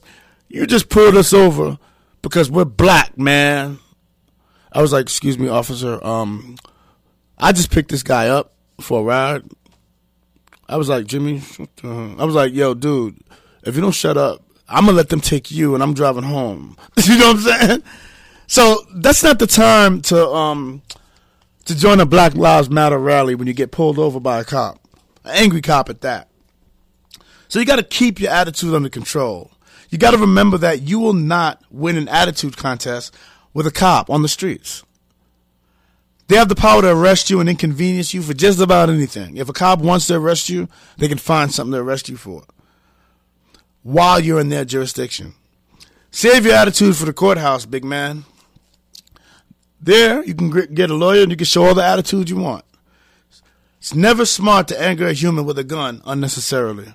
You 0.48 0.66
just 0.66 0.88
pulled 0.88 1.16
us 1.16 1.32
over 1.32 1.78
because 2.22 2.50
we're 2.50 2.64
black, 2.64 3.18
man." 3.18 3.78
I 4.70 4.80
was 4.80 4.92
like, 4.92 5.02
"Excuse 5.02 5.38
me, 5.38 5.48
officer. 5.48 6.02
Um, 6.04 6.56
I 7.36 7.52
just 7.52 7.70
picked 7.70 7.90
this 7.90 8.04
guy 8.04 8.28
up 8.28 8.54
for 8.80 9.00
a 9.00 9.02
ride. 9.02 9.42
I 10.72 10.76
was 10.76 10.88
like, 10.88 11.06
Jimmy, 11.06 11.42
I 11.84 12.24
was 12.24 12.34
like, 12.34 12.54
yo, 12.54 12.72
dude, 12.72 13.18
if 13.62 13.74
you 13.76 13.82
don't 13.82 13.92
shut 13.92 14.16
up, 14.16 14.42
I'm 14.66 14.86
gonna 14.86 14.96
let 14.96 15.10
them 15.10 15.20
take 15.20 15.50
you, 15.50 15.74
and 15.74 15.82
I'm 15.82 15.92
driving 15.92 16.22
home. 16.22 16.78
you 17.04 17.18
know 17.18 17.34
what 17.34 17.36
I'm 17.36 17.42
saying? 17.42 17.82
So 18.46 18.78
that's 18.94 19.22
not 19.22 19.38
the 19.38 19.46
time 19.46 20.00
to 20.02 20.26
um 20.30 20.80
to 21.66 21.76
join 21.76 22.00
a 22.00 22.06
Black 22.06 22.34
Lives 22.34 22.70
Matter 22.70 22.98
rally 22.98 23.34
when 23.34 23.46
you 23.46 23.52
get 23.52 23.70
pulled 23.70 23.98
over 23.98 24.18
by 24.18 24.40
a 24.40 24.44
cop, 24.44 24.80
an 25.24 25.32
angry 25.34 25.60
cop 25.60 25.90
at 25.90 26.00
that. 26.00 26.28
So 27.48 27.58
you 27.58 27.66
got 27.66 27.76
to 27.76 27.82
keep 27.82 28.18
your 28.18 28.30
attitude 28.30 28.72
under 28.72 28.88
control. 28.88 29.50
You 29.90 29.98
got 29.98 30.12
to 30.12 30.18
remember 30.18 30.56
that 30.56 30.80
you 30.80 30.98
will 30.98 31.12
not 31.12 31.62
win 31.70 31.98
an 31.98 32.08
attitude 32.08 32.56
contest 32.56 33.14
with 33.52 33.66
a 33.66 33.70
cop 33.70 34.08
on 34.08 34.22
the 34.22 34.28
streets. 34.28 34.84
They 36.32 36.38
have 36.38 36.48
the 36.48 36.54
power 36.54 36.80
to 36.80 36.88
arrest 36.88 37.28
you 37.28 37.40
and 37.40 37.48
inconvenience 37.50 38.14
you 38.14 38.22
for 38.22 38.32
just 38.32 38.58
about 38.58 38.88
anything. 38.88 39.36
If 39.36 39.50
a 39.50 39.52
cop 39.52 39.80
wants 39.80 40.06
to 40.06 40.14
arrest 40.14 40.48
you, 40.48 40.66
they 40.96 41.06
can 41.06 41.18
find 41.18 41.52
something 41.52 41.74
to 41.74 41.80
arrest 41.80 42.08
you 42.08 42.16
for 42.16 42.44
while 43.82 44.18
you're 44.18 44.40
in 44.40 44.48
their 44.48 44.64
jurisdiction. 44.64 45.34
Save 46.10 46.46
your 46.46 46.54
attitude 46.54 46.96
for 46.96 47.04
the 47.04 47.12
courthouse, 47.12 47.66
big 47.66 47.84
man. 47.84 48.24
There, 49.78 50.24
you 50.24 50.34
can 50.34 50.48
get 50.72 50.88
a 50.88 50.94
lawyer 50.94 51.20
and 51.20 51.30
you 51.30 51.36
can 51.36 51.44
show 51.44 51.66
all 51.66 51.74
the 51.74 51.84
attitude 51.84 52.30
you 52.30 52.36
want. 52.36 52.64
It's 53.76 53.94
never 53.94 54.24
smart 54.24 54.68
to 54.68 54.80
anger 54.80 55.08
a 55.08 55.12
human 55.12 55.44
with 55.44 55.58
a 55.58 55.64
gun 55.64 56.00
unnecessarily. 56.06 56.94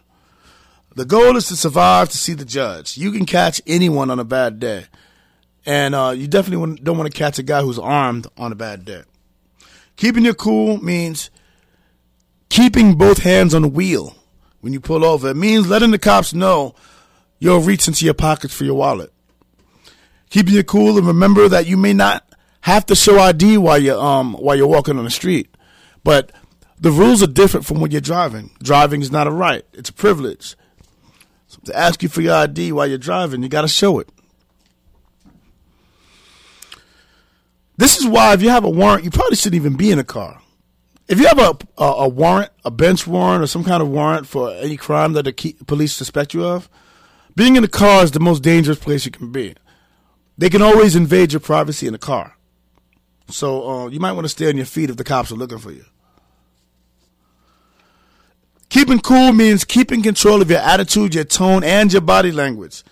The 0.96 1.06
goal 1.06 1.38
is 1.38 1.48
to 1.50 1.56
survive 1.56 2.10
to 2.10 2.18
see 2.18 2.34
the 2.34 2.44
judge. 2.44 2.98
You 2.98 3.12
can 3.12 3.28
catch 3.28 3.62
anyone 3.68 4.10
on 4.10 4.18
a 4.18 4.24
bad 4.24 4.60
day. 4.60 4.86
And 5.64 5.94
uh, 5.94 6.16
you 6.18 6.28
definitely 6.28 6.78
don't 6.82 6.98
want 6.98 7.14
to 7.14 7.16
catch 7.16 7.38
a 7.38 7.44
guy 7.44 7.62
who's 7.62 7.78
armed 7.78 8.26
on 8.36 8.52
a 8.52 8.56
bad 8.56 8.84
day. 8.84 9.04
Keeping 9.98 10.24
your 10.24 10.36
cool 10.36 10.82
means 10.82 11.32
keeping 12.50 12.96
both 12.96 13.18
hands 13.18 13.54
on 13.54 13.64
the 13.64 13.68
wheel 13.68 14.16
when 14.62 14.72
you 14.72 14.80
pull 14.80 15.04
over. 15.04 15.30
It 15.30 15.36
means 15.36 15.68
letting 15.68 15.92
the 15.92 16.00
cops 16.00 16.34
know 16.34 16.76
you'll 17.40 17.60
reach 17.60 17.88
into 17.88 18.06
your 18.06 18.14
pockets 18.14 18.54
for 18.54 18.64
your 18.64 18.76
wallet. 18.76 19.12
Keeping 20.30 20.54
your 20.54 20.64
cool 20.64 20.98
and 20.98 21.08
remember 21.08 21.50
that 21.50 21.66
you 21.66 21.78
may 21.78 21.94
not 21.94 22.24
have 22.62 22.86
to 22.86 22.96
show 22.96 23.18
ID 23.20 23.58
while 23.58 23.78
you're 23.78 24.00
um 24.00 24.34
while 24.34 24.56
you're 24.56 24.68
walking 24.68 24.98
on 24.98 25.04
the 25.04 25.10
street, 25.10 25.56
but 26.04 26.32
the 26.80 26.92
rules 26.92 27.24
are 27.24 27.28
different 27.28 27.66
from 27.66 27.80
when 27.80 27.92
you're 27.92 28.02
driving. 28.02 28.52
Driving 28.62 29.02
is 29.02 29.12
not 29.12 29.26
a 29.26 29.32
right; 29.32 29.66
it's 29.74 29.90
a 29.90 29.94
privilege. 29.94 30.56
So 31.48 31.60
to 31.66 31.78
ask 31.78 32.04
you 32.04 32.10
for 32.10 32.22
your 32.22 32.36
ID 32.36 32.72
while 32.74 32.88
you're 32.88 32.98
driving, 32.98 33.42
you 33.42 33.50
got 33.50 33.62
to 33.62 33.68
show 33.68 34.00
it. 34.00 34.10
This 37.78 37.98
is 37.98 38.08
why 38.08 38.34
if 38.34 38.42
you 38.42 38.50
have 38.50 38.64
a 38.64 38.70
warrant, 38.70 39.04
you 39.04 39.12
probably 39.12 39.36
shouldn't 39.36 39.62
even 39.62 39.78
be 39.78 39.92
in 39.92 40.00
a 40.00 40.04
car. 40.04 40.42
If 41.08 41.20
you 41.20 41.28
have 41.28 41.40
a, 41.40 41.58
a, 41.78 41.86
a 41.86 42.08
warrant, 42.08 42.52
a 42.66 42.72
bench 42.72 43.08
warrant, 43.08 43.44
or 43.44 43.48
some 43.48 43.64
kind 43.64 43.82
of 43.82 43.90
warrant 43.90 44.28
for 44.28 44.52
any 44.56 44.76
crime 44.76 45.14
that 45.14 45.24
the 45.24 45.32
key, 45.32 45.56
police 45.68 45.94
suspect 45.94 46.34
you 46.34 46.44
of, 46.44 46.70
being 47.36 47.56
in 47.56 47.64
a 47.64 47.68
car 47.70 48.04
is 48.04 48.12
the 48.12 48.20
most 48.20 48.42
dangerous 48.42 48.80
place 48.80 49.06
you 49.06 49.12
can 49.12 49.32
be. 49.32 49.56
They 50.38 50.50
can 50.50 50.62
always 50.62 50.96
invade 50.96 51.34
your 51.34 51.40
privacy 51.40 51.88
in 51.88 51.94
a 51.94 52.00
car. 52.00 52.36
So 53.30 53.70
uh, 53.70 53.88
you 53.88 54.00
might 54.00 54.14
want 54.14 54.26
to 54.26 54.30
stay 54.30 54.50
on 54.50 54.58
your 54.58 54.66
feet 54.66 54.90
if 54.90 54.98
the 54.98 55.04
cops 55.04 55.32
are 55.32 55.36
looking 55.36 55.60
for 55.60 55.72
you. 55.72 55.86
Keeping 58.70 59.00
cool 59.00 59.32
means 59.34 59.64
keeping 59.64 60.02
control 60.02 60.42
of 60.42 60.50
your 60.50 60.60
attitude, 60.60 61.16
your 61.16 61.24
tone, 61.24 61.64
and 61.64 61.92
your 61.92 62.02
body 62.02 62.32
language. 62.32 62.84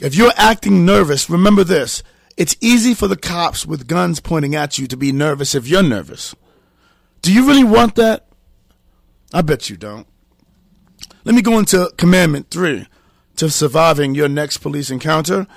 If 0.00 0.14
you're 0.14 0.32
acting 0.36 0.84
nervous, 0.86 1.28
remember 1.28 1.64
this 1.64 2.02
it's 2.38 2.56
easy 2.60 2.94
for 2.94 3.08
the 3.08 3.16
cops 3.16 3.66
with 3.66 3.88
guns 3.88 4.20
pointing 4.20 4.54
at 4.54 4.78
you 4.78 4.86
to 4.86 4.96
be 4.96 5.10
nervous 5.10 5.56
if 5.56 5.66
you're 5.66 5.82
nervous. 5.82 6.36
Do 7.20 7.34
you 7.34 7.44
really 7.44 7.64
want 7.64 7.96
that? 7.96 8.28
I 9.34 9.42
bet 9.42 9.68
you 9.68 9.76
don't. 9.76 10.06
Let 11.24 11.34
me 11.34 11.42
go 11.42 11.58
into 11.58 11.92
commandment 11.98 12.50
three 12.50 12.86
to 13.36 13.50
surviving 13.50 14.14
your 14.14 14.28
next 14.28 14.58
police 14.58 14.88
encounter. 14.88 15.48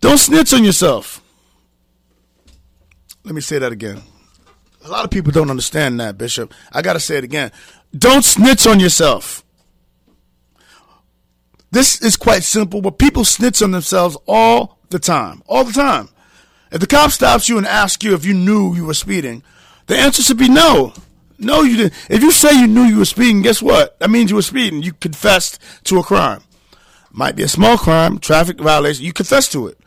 Don't 0.00 0.18
snitch 0.18 0.52
on 0.52 0.64
yourself. 0.64 1.22
Let 3.22 3.36
me 3.36 3.40
say 3.40 3.58
that 3.58 3.70
again. 3.70 4.02
A 4.84 4.88
lot 4.88 5.04
of 5.04 5.10
people 5.12 5.30
don't 5.30 5.50
understand 5.50 6.00
that, 6.00 6.18
Bishop. 6.18 6.52
I 6.72 6.82
got 6.82 6.94
to 6.94 7.00
say 7.00 7.16
it 7.16 7.24
again. 7.24 7.52
Don't 7.96 8.24
snitch 8.24 8.66
on 8.66 8.80
yourself. 8.80 9.44
This 11.70 12.02
is 12.02 12.16
quite 12.16 12.42
simple, 12.42 12.82
but 12.82 12.98
people 12.98 13.24
snitch 13.24 13.62
on 13.62 13.70
themselves 13.70 14.16
all 14.26 14.80
the 14.94 14.98
time. 14.98 15.42
All 15.46 15.64
the 15.64 15.72
time. 15.72 16.08
If 16.70 16.80
the 16.80 16.86
cop 16.86 17.10
stops 17.10 17.48
you 17.48 17.58
and 17.58 17.66
asks 17.66 18.02
you 18.02 18.14
if 18.14 18.24
you 18.24 18.32
knew 18.32 18.74
you 18.74 18.86
were 18.86 18.94
speeding, 18.94 19.42
the 19.86 19.96
answer 19.96 20.22
should 20.22 20.38
be 20.38 20.48
no. 20.48 20.94
No, 21.38 21.62
you 21.62 21.76
didn't. 21.76 21.94
If 22.08 22.22
you 22.22 22.30
say 22.30 22.58
you 22.58 22.66
knew 22.66 22.84
you 22.84 22.98
were 22.98 23.04
speeding, 23.04 23.42
guess 23.42 23.60
what? 23.60 23.98
That 23.98 24.10
means 24.10 24.30
you 24.30 24.36
were 24.36 24.42
speeding. 24.42 24.82
You 24.82 24.92
confessed 24.92 25.58
to 25.84 25.98
a 25.98 26.02
crime. 26.02 26.42
Might 27.10 27.36
be 27.36 27.42
a 27.42 27.48
small 27.48 27.76
crime, 27.76 28.18
traffic 28.18 28.58
violation. 28.58 29.04
You 29.04 29.12
confess 29.12 29.48
to 29.50 29.66
it. 29.66 29.78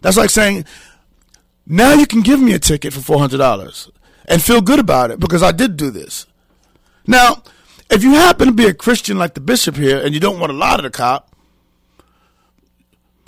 That's 0.00 0.16
like 0.16 0.30
saying, 0.30 0.64
now 1.66 1.92
you 1.92 2.06
can 2.06 2.22
give 2.22 2.40
me 2.40 2.54
a 2.54 2.58
ticket 2.58 2.92
for 2.92 3.00
$400 3.00 3.90
and 4.26 4.42
feel 4.42 4.60
good 4.60 4.78
about 4.78 5.10
it 5.10 5.20
because 5.20 5.42
I 5.42 5.52
did 5.52 5.76
do 5.76 5.90
this. 5.90 6.26
Now, 7.06 7.42
if 7.90 8.02
you 8.02 8.12
happen 8.12 8.48
to 8.48 8.52
be 8.52 8.66
a 8.66 8.74
Christian 8.74 9.18
like 9.18 9.34
the 9.34 9.40
bishop 9.40 9.76
here 9.76 10.02
and 10.02 10.14
you 10.14 10.20
don't 10.20 10.40
want 10.40 10.50
to 10.50 10.56
lie 10.56 10.76
to 10.76 10.82
the 10.82 10.90
cop, 10.90 11.35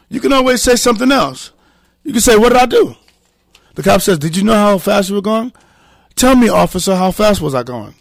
you 0.09 0.21
can 0.21 0.33
always 0.33 0.63
say 0.63 0.77
something 0.77 1.13
else. 1.13 1.53
You 2.05 2.13
can 2.13 2.21
say, 2.21 2.37
What 2.37 2.51
did 2.51 2.59
I 2.59 2.67
do? 2.67 2.97
The 3.75 3.83
cop 3.83 4.01
says, 4.01 4.19
Did 4.19 4.37
you 4.37 4.45
know 4.45 4.55
how 4.55 4.79
fast 4.79 5.09
you 5.09 5.15
were 5.15 5.23
going? 5.23 5.53
Tell 6.17 6.35
me, 6.35 6.49
officer, 6.49 6.97
how 6.97 7.11
fast 7.11 7.41
was 7.41 7.55
I 7.55 7.63
going? 7.63 7.95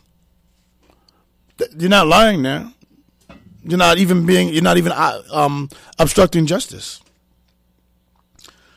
You're 1.78 1.90
not 1.90 2.08
lying 2.08 2.44
there. 2.44 2.72
You're 3.64 3.78
not 3.78 3.98
even 3.98 4.26
being, 4.26 4.50
you're 4.50 4.64
not 4.64 4.78
even 4.78 4.92
uh, 4.92 5.22
um, 5.32 5.70
obstructing 6.00 6.46
justice. 6.46 7.02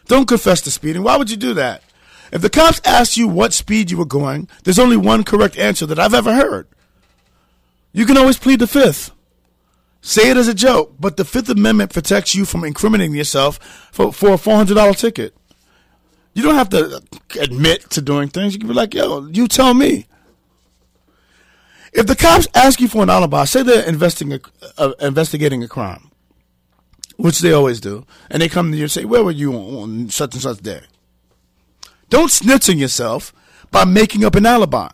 Don't 0.07 0.27
confess 0.27 0.61
to 0.63 0.71
speeding. 0.71 1.05
Why 1.05 1.17
would 1.17 1.31
you 1.31 1.37
do 1.37 1.55
that? 1.55 1.85
If 2.33 2.43
the 2.43 2.51
cops 2.51 2.81
ask 2.85 3.17
you 3.17 3.29
what 3.29 3.53
speed 3.53 3.91
you 3.91 3.97
were 3.97 4.05
going, 4.05 4.49
there's 4.65 4.79
only 4.79 4.97
one 4.97 5.25
correct 5.25 5.57
answer 5.57 5.87
that 5.87 5.99
I've 5.99 6.15
ever 6.15 6.35
heard. 6.35 6.67
You 7.93 8.07
can 8.07 8.17
always 8.17 8.39
plead 8.39 8.59
the 8.59 8.67
fifth. 8.67 9.13
Say 10.03 10.31
it 10.31 10.37
as 10.37 10.49
a 10.49 10.55
joke, 10.55 10.95
but 10.99 11.17
the 11.17 11.25
Fifth 11.25 11.49
Amendment 11.51 11.93
protects 11.93 12.35
you 12.35 12.45
from 12.45 12.65
incriminating 12.65 13.15
yourself 13.15 13.59
for, 13.93 14.13
for 14.13 14.31
a 14.31 14.37
$400 14.37 14.97
ticket. 14.97 15.35
You 16.33 16.43
don't 16.43 16.55
have 16.55 16.71
to 16.71 17.03
admit 17.41 17.91
to 17.91 18.01
doing 18.01 18.29
things. 18.29 18.55
You 18.55 18.61
can 18.61 18.69
be 18.69 18.75
like, 18.75 18.95
yo, 18.95 19.27
you 19.27 19.47
tell 19.47 19.75
me. 19.75 20.07
If 21.93 22.07
the 22.07 22.17
cops 22.17 22.47
ask 22.55 22.81
you 22.81 22.89
for 22.89 23.03
an 23.03 23.11
alibi, 23.11 23.45
say 23.45 23.63
they're 23.63 23.87
investigating 23.87 24.41
a, 24.79 24.83
uh, 24.83 24.93
investigating 25.01 25.63
a 25.65 25.69
crime, 25.69 26.11
which 27.17 27.41
they 27.41 27.53
always 27.53 27.81
do, 27.81 28.07
and 28.31 28.41
they 28.41 28.49
come 28.49 28.71
to 28.71 28.77
you 28.77 28.85
and 28.85 28.91
say, 28.91 29.05
where 29.05 29.25
were 29.25 29.33
you 29.33 29.53
on, 29.53 29.75
on 29.75 30.09
such 30.09 30.35
and 30.35 30.43
such 30.43 30.59
day? 30.59 30.83
Don't 32.09 32.31
snitch 32.31 32.71
on 32.71 32.79
yourself 32.79 33.33
by 33.71 33.85
making 33.85 34.25
up 34.25 34.37
an 34.37 34.47
alibi. 34.47 34.89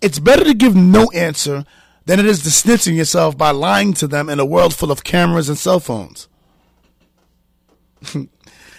It's 0.00 0.18
better 0.18 0.44
to 0.44 0.54
give 0.54 0.74
no 0.74 1.08
answer 1.12 1.64
than 2.06 2.18
it 2.18 2.26
is 2.26 2.42
to 2.42 2.48
snitching 2.48 2.96
yourself 2.96 3.36
by 3.36 3.50
lying 3.50 3.92
to 3.94 4.06
them 4.06 4.28
in 4.28 4.40
a 4.40 4.44
world 4.44 4.74
full 4.74 4.90
of 4.90 5.04
cameras 5.04 5.48
and 5.48 5.58
cell 5.58 5.80
phones. 5.80 6.28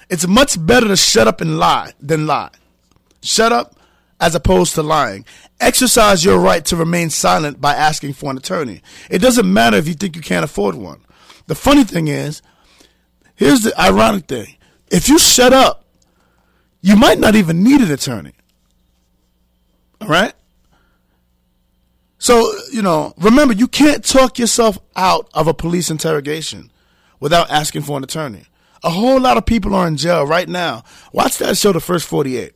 it's 0.09 0.27
much 0.27 0.63
better 0.65 0.87
to 0.87 0.97
shut 0.97 1.27
up 1.27 1.41
and 1.41 1.57
lie 1.57 1.93
than 1.99 2.27
lie. 2.27 2.51
Shut 3.21 3.51
up 3.51 3.75
as 4.19 4.35
opposed 4.35 4.75
to 4.75 4.83
lying. 4.83 5.25
Exercise 5.59 6.23
your 6.23 6.39
right 6.39 6.63
to 6.65 6.75
remain 6.75 7.09
silent 7.09 7.61
by 7.61 7.73
asking 7.73 8.13
for 8.13 8.31
an 8.31 8.37
attorney. 8.37 8.81
It 9.09 9.19
doesn't 9.19 9.51
matter 9.51 9.77
if 9.77 9.87
you 9.87 9.93
think 9.93 10.15
you 10.15 10.21
can't 10.21 10.45
afford 10.45 10.75
one. 10.75 11.01
The 11.47 11.55
funny 11.55 11.83
thing 11.83 12.07
is, 12.07 12.41
here's 13.35 13.61
the 13.61 13.79
ironic 13.79 14.27
thing. 14.27 14.55
If 14.89 15.09
you 15.09 15.17
shut 15.19 15.53
up, 15.53 15.85
you 16.81 16.95
might 16.95 17.19
not 17.19 17.35
even 17.35 17.63
need 17.63 17.81
an 17.81 17.91
attorney. 17.91 18.33
All 20.01 20.07
right? 20.07 20.33
So, 22.23 22.53
you 22.71 22.81
know, 22.81 23.13
remember, 23.17 23.53
you 23.53 23.67
can't 23.67 24.01
talk 24.01 24.39
yourself 24.39 24.77
out 24.95 25.29
of 25.33 25.47
a 25.47 25.53
police 25.53 25.91
interrogation 25.91 26.71
without 27.19 27.51
asking 27.51 27.81
for 27.81 27.97
an 27.97 28.03
attorney. 28.05 28.45
A 28.81 28.89
whole 28.91 29.19
lot 29.19 29.35
of 29.35 29.45
people 29.45 29.75
are 29.75 29.85
in 29.89 29.97
jail 29.97 30.25
right 30.25 30.47
now. 30.47 30.85
Watch 31.11 31.37
that 31.39 31.57
show, 31.57 31.73
The 31.73 31.81
First 31.81 32.07
48. 32.07 32.53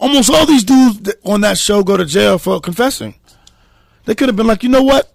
Almost 0.00 0.30
all 0.30 0.44
these 0.44 0.64
dudes 0.64 1.14
on 1.24 1.42
that 1.42 1.56
show 1.56 1.84
go 1.84 1.96
to 1.96 2.04
jail 2.04 2.36
for 2.36 2.58
confessing. 2.60 3.14
They 4.06 4.16
could 4.16 4.28
have 4.28 4.34
been 4.34 4.48
like, 4.48 4.64
you 4.64 4.70
know 4.70 4.82
what? 4.82 5.08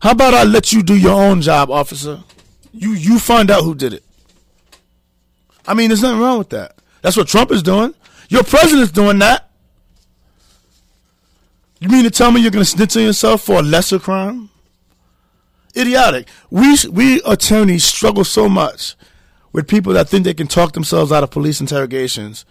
How 0.00 0.12
about 0.12 0.32
I 0.32 0.44
let 0.44 0.72
you 0.72 0.82
do 0.82 0.96
your 0.96 1.20
own 1.20 1.42
job, 1.42 1.70
officer? 1.70 2.24
You 2.72 2.92
you 2.92 3.18
find 3.18 3.50
out 3.50 3.62
who 3.62 3.74
did 3.74 3.92
it. 3.92 4.04
I 5.68 5.74
mean, 5.74 5.90
there's 5.90 6.00
nothing 6.00 6.20
wrong 6.20 6.38
with 6.38 6.48
that. 6.48 6.78
That's 7.02 7.18
what 7.18 7.28
Trump 7.28 7.50
is 7.50 7.62
doing. 7.62 7.94
Your 8.30 8.42
president's 8.42 8.90
doing 8.90 9.18
that. 9.18 9.45
You 11.78 11.88
mean 11.88 12.04
to 12.04 12.10
tell 12.10 12.30
me 12.32 12.40
you're 12.40 12.50
going 12.50 12.64
to 12.64 12.70
snitch 12.70 12.96
on 12.96 13.02
yourself 13.02 13.42
for 13.42 13.60
a 13.60 13.62
lesser 13.62 13.98
crime? 13.98 14.48
Idiotic. 15.76 16.28
We 16.50 16.76
we 16.90 17.20
attorneys 17.26 17.84
struggle 17.84 18.24
so 18.24 18.48
much 18.48 18.96
with 19.52 19.68
people 19.68 19.92
that 19.92 20.08
think 20.08 20.24
they 20.24 20.32
can 20.32 20.46
talk 20.46 20.72
themselves 20.72 21.12
out 21.12 21.22
of 21.22 21.30
police 21.30 21.60
interrogations 21.60 22.46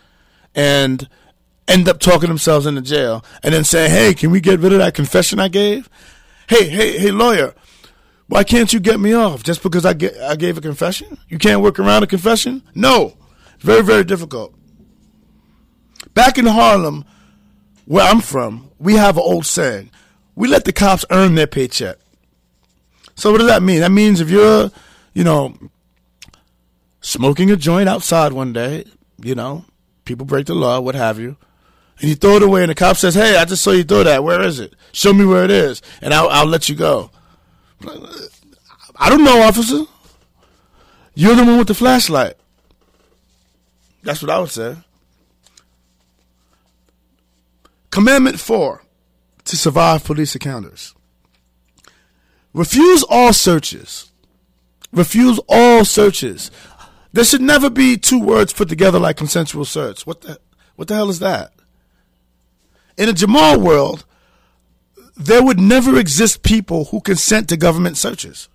and 0.53 1.09
end 1.67 1.89
up 1.89 1.99
talking 1.99 2.29
themselves 2.29 2.67
into 2.67 2.81
jail 2.81 3.25
and 3.41 3.51
then 3.51 3.63
saying, 3.63 3.89
"Hey, 3.89 4.13
can 4.13 4.29
we 4.29 4.39
get 4.41 4.59
rid 4.59 4.73
of 4.73 4.77
that 4.77 4.93
confession 4.93 5.39
I 5.39 5.47
gave?" 5.47 5.89
Hey, 6.47 6.69
hey, 6.69 6.99
hey, 6.99 7.09
lawyer, 7.09 7.55
why 8.27 8.43
can't 8.43 8.71
you 8.71 8.79
get 8.79 8.99
me 8.99 9.13
off 9.13 9.41
just 9.41 9.63
because 9.63 9.85
I 9.85 9.93
get 9.93 10.15
I 10.21 10.35
gave 10.35 10.59
a 10.59 10.61
confession? 10.61 11.17
You 11.27 11.39
can't 11.39 11.61
work 11.61 11.79
around 11.79 12.03
a 12.03 12.07
confession? 12.07 12.61
No, 12.75 13.17
it's 13.55 13.63
very 13.63 13.81
very 13.81 14.03
difficult. 14.03 14.53
Back 16.13 16.38
in 16.38 16.45
Harlem, 16.45 17.05
where 17.85 18.05
I'm 18.05 18.21
from, 18.21 18.69
we 18.79 18.95
have 18.95 19.17
an 19.17 19.23
old 19.23 19.45
saying: 19.45 19.91
we 20.35 20.47
let 20.47 20.65
the 20.65 20.73
cops 20.73 21.05
earn 21.09 21.35
their 21.35 21.47
paycheck. 21.47 21.97
So 23.15 23.31
what 23.31 23.37
does 23.37 23.47
that 23.47 23.63
mean? 23.63 23.79
That 23.79 23.91
means 23.91 24.19
if 24.19 24.29
you're, 24.29 24.71
you 25.13 25.23
know, 25.23 25.55
smoking 27.01 27.49
a 27.49 27.55
joint 27.55 27.87
outside 27.87 28.33
one 28.33 28.51
day, 28.51 28.85
you 29.21 29.35
know, 29.35 29.65
people 30.03 30.25
break 30.25 30.47
the 30.47 30.55
law, 30.55 30.79
what 30.81 30.95
have 30.95 31.19
you, 31.19 31.37
and 31.99 32.09
you 32.09 32.15
throw 32.15 32.35
it 32.35 32.43
away, 32.43 32.63
and 32.63 32.69
the 32.69 32.75
cop 32.75 32.97
says, 32.97 33.15
"Hey, 33.15 33.37
I 33.37 33.45
just 33.45 33.63
saw 33.63 33.71
you 33.71 33.83
throw 33.83 34.03
that. 34.03 34.23
Where 34.23 34.41
is 34.41 34.59
it? 34.59 34.73
Show 34.91 35.13
me 35.13 35.25
where 35.25 35.45
it 35.45 35.51
is, 35.51 35.81
and 36.01 36.13
I'll, 36.13 36.27
I'll 36.29 36.45
let 36.45 36.67
you 36.69 36.75
go." 36.75 37.11
I 38.97 39.09
don't 39.09 39.23
know, 39.23 39.41
officer. 39.41 39.83
You're 41.13 41.35
the 41.35 41.43
one 41.43 41.57
with 41.57 41.67
the 41.67 41.73
flashlight. 41.73 42.35
That's 44.03 44.21
what 44.21 44.31
I 44.31 44.39
would 44.39 44.49
say. 44.49 44.75
Commandment 47.95 48.41
four 48.41 48.84
to 49.45 49.55
survive 49.55 50.03
police 50.03 50.36
encounters. 50.36 50.93
Refuse 52.51 53.03
all 53.03 53.31
searches. 53.31 54.12
Refuse 54.91 55.39
all 55.47 55.86
searches. 55.86 56.51
There 57.13 57.23
should 57.23 57.39
never 57.39 57.69
be 57.69 57.95
two 57.95 58.19
words 58.19 58.51
put 58.51 58.67
together 58.67 58.99
like 58.99 59.15
consensual 59.15 59.63
search. 59.63 60.05
What 60.05 60.19
the 60.19 60.41
what 60.75 60.89
the 60.89 60.95
hell 60.95 61.10
is 61.10 61.19
that? 61.19 61.53
In 62.97 63.08
a 63.08 63.13
Jamal 63.13 63.62
world, 63.62 64.03
there 65.15 65.41
would 65.41 65.62
never 65.62 65.97
exist 65.97 66.43
people 66.43 66.84
who 66.84 66.99
consent 66.99 67.47
to 67.47 67.55
government 67.55 67.95
searches. 67.95 68.49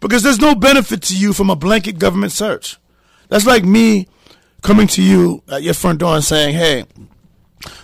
Because 0.00 0.24
there's 0.24 0.40
no 0.40 0.56
benefit 0.56 1.02
to 1.02 1.16
you 1.16 1.32
from 1.32 1.50
a 1.50 1.54
blanket 1.54 2.00
government 2.00 2.32
search. 2.32 2.78
That's 3.28 3.46
like 3.46 3.64
me 3.64 4.08
coming 4.62 4.88
to 4.88 5.02
you 5.04 5.44
at 5.48 5.62
your 5.62 5.74
front 5.74 6.00
door 6.00 6.16
and 6.16 6.24
saying, 6.24 6.56
hey, 6.56 6.86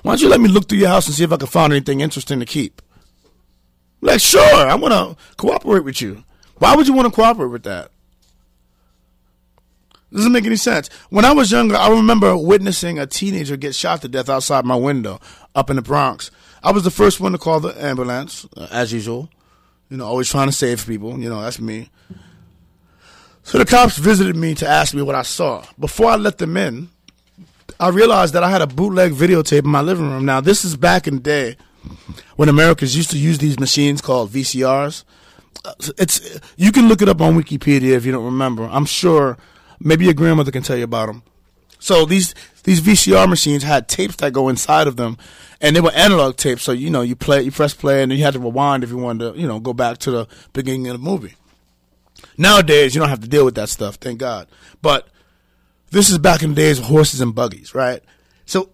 why 0.03 0.13
don't 0.13 0.21
you 0.21 0.29
let 0.29 0.41
me 0.41 0.49
look 0.49 0.69
through 0.69 0.79
your 0.79 0.89
house 0.89 1.07
and 1.07 1.15
see 1.15 1.25
if 1.25 1.33
I 1.33 1.37
can 1.37 1.47
find 1.47 1.73
anything 1.73 2.01
interesting 2.01 2.41
to 2.41 2.47
keep? 2.47 2.83
Like, 4.01 4.21
sure, 4.21 4.43
I 4.43 4.75
want 4.75 4.93
to 4.93 5.37
cooperate 5.37 5.85
with 5.85 6.03
you. 6.03 6.25
Why 6.59 6.75
would 6.77 6.87
you 6.87 6.93
want 6.93 7.07
to 7.07 7.15
cooperate 7.15 7.49
with 7.49 7.63
that? 7.65 7.91
Doesn't 10.13 10.33
make 10.33 10.45
any 10.45 10.57
sense. 10.57 10.89
When 11.09 11.25
I 11.25 11.33
was 11.33 11.51
younger, 11.51 11.77
I 11.77 11.89
remember 11.89 12.37
witnessing 12.37 12.99
a 12.99 13.07
teenager 13.07 13.57
get 13.57 13.75
shot 13.75 14.03
to 14.03 14.09
death 14.09 14.29
outside 14.29 14.67
my 14.67 14.77
window 14.77 15.21
up 15.55 15.71
in 15.71 15.77
the 15.77 15.83
Bronx. 15.83 16.31
I 16.63 16.71
was 16.71 16.85
the 16.85 16.91
first 16.91 17.19
one 17.19 17.33
to 17.33 17.39
call 17.39 17.61
the 17.61 17.75
ambulance, 17.83 18.47
uh, 18.57 18.69
as 18.71 18.93
usual. 18.93 19.31
You 19.89 19.97
know, 19.97 20.07
always 20.07 20.29
trying 20.29 20.49
to 20.49 20.53
save 20.53 20.87
people. 20.87 21.19
You 21.19 21.31
know, 21.31 21.41
that's 21.41 21.61
me. 21.61 21.91
So 23.43 23.59
the 23.59 23.65
cops 23.65 23.97
visited 23.97 24.37
me 24.37 24.55
to 24.57 24.69
ask 24.69 24.95
me 24.95 25.03
what 25.03 25.15
I 25.15 25.23
saw. 25.23 25.65
Before 25.79 26.11
I 26.11 26.17
let 26.17 26.39
them 26.39 26.57
in, 26.57 26.91
I 27.79 27.89
realized 27.89 28.35
that 28.35 28.43
I 28.43 28.51
had 28.51 28.63
a 28.63 28.67
bootleg 28.67 29.13
videotape 29.13 29.65
in 29.65 29.71
my 29.71 29.81
living 29.81 30.11
room. 30.11 30.25
Now, 30.25 30.41
this 30.41 30.65
is 30.65 30.77
back 30.77 31.07
in 31.07 31.15
the 31.15 31.21
day 31.21 31.57
when 32.37 32.49
Americans 32.49 32.97
used 32.97 33.11
to 33.11 33.19
use 33.19 33.39
these 33.39 33.59
machines 33.59 34.01
called 34.01 34.31
VCRs. 34.31 35.05
Uh, 35.65 35.75
It's 35.99 36.41
you 36.57 36.73
can 36.73 36.89
look 36.89 37.03
it 37.03 37.09
up 37.09 37.21
on 37.21 37.41
Wikipedia 37.41 37.93
if 37.93 38.05
you 38.05 38.13
don't 38.13 38.25
remember. 38.25 38.65
I'm 38.71 38.87
sure 38.87 39.39
maybe 39.81 40.05
your 40.05 40.15
grandmother 40.15 40.51
can 40.51 40.63
tell 40.63 40.77
you 40.77 40.85
about 40.85 41.07
them. 41.07 41.23
So 41.79 42.05
these 42.05 42.35
these 42.65 42.81
VCR 42.81 43.29
machines 43.29 43.65
had 43.65 43.89
tapes 43.89 44.17
that 44.17 44.33
go 44.33 44.49
inside 44.49 44.87
of 44.87 44.97
them, 44.97 45.19
and 45.61 45.75
they 45.75 45.81
were 45.81 45.93
analog 45.93 46.37
tapes. 46.37 46.63
So 46.63 46.73
you 46.73 46.91
know 46.91 47.03
you 47.03 47.17
play, 47.17 47.43
you 47.43 47.51
press 47.51 47.75
play, 47.75 48.03
and 48.03 48.13
you 48.13 48.23
had 48.23 48.35
to 48.35 48.41
rewind 48.41 48.85
if 48.85 48.91
you 48.91 48.99
wanted 48.99 49.35
to, 49.35 49.41
you 49.41 49.49
know, 49.49 49.59
go 49.59 49.73
back 49.73 49.99
to 49.99 50.11
the 50.11 50.29
beginning 50.53 50.87
of 50.89 50.95
the 50.95 51.05
movie. 51.05 51.35
Nowadays, 52.39 52.95
you 52.95 53.01
don't 53.01 53.11
have 53.11 53.21
to 53.21 53.29
deal 53.29 53.45
with 53.45 53.57
that 53.57 53.69
stuff, 53.69 53.97
thank 53.97 54.19
God. 54.19 54.47
But 54.81 55.09
this 55.93 56.11
is 56.11 56.19
back 56.19 56.43
in 56.43 56.51
the 56.51 56.57
days 56.57 56.79
of 56.79 56.87
horses 56.87 57.21
and 57.21 57.35
buggies, 57.35 57.75
right? 57.75 58.03
So 58.47 58.71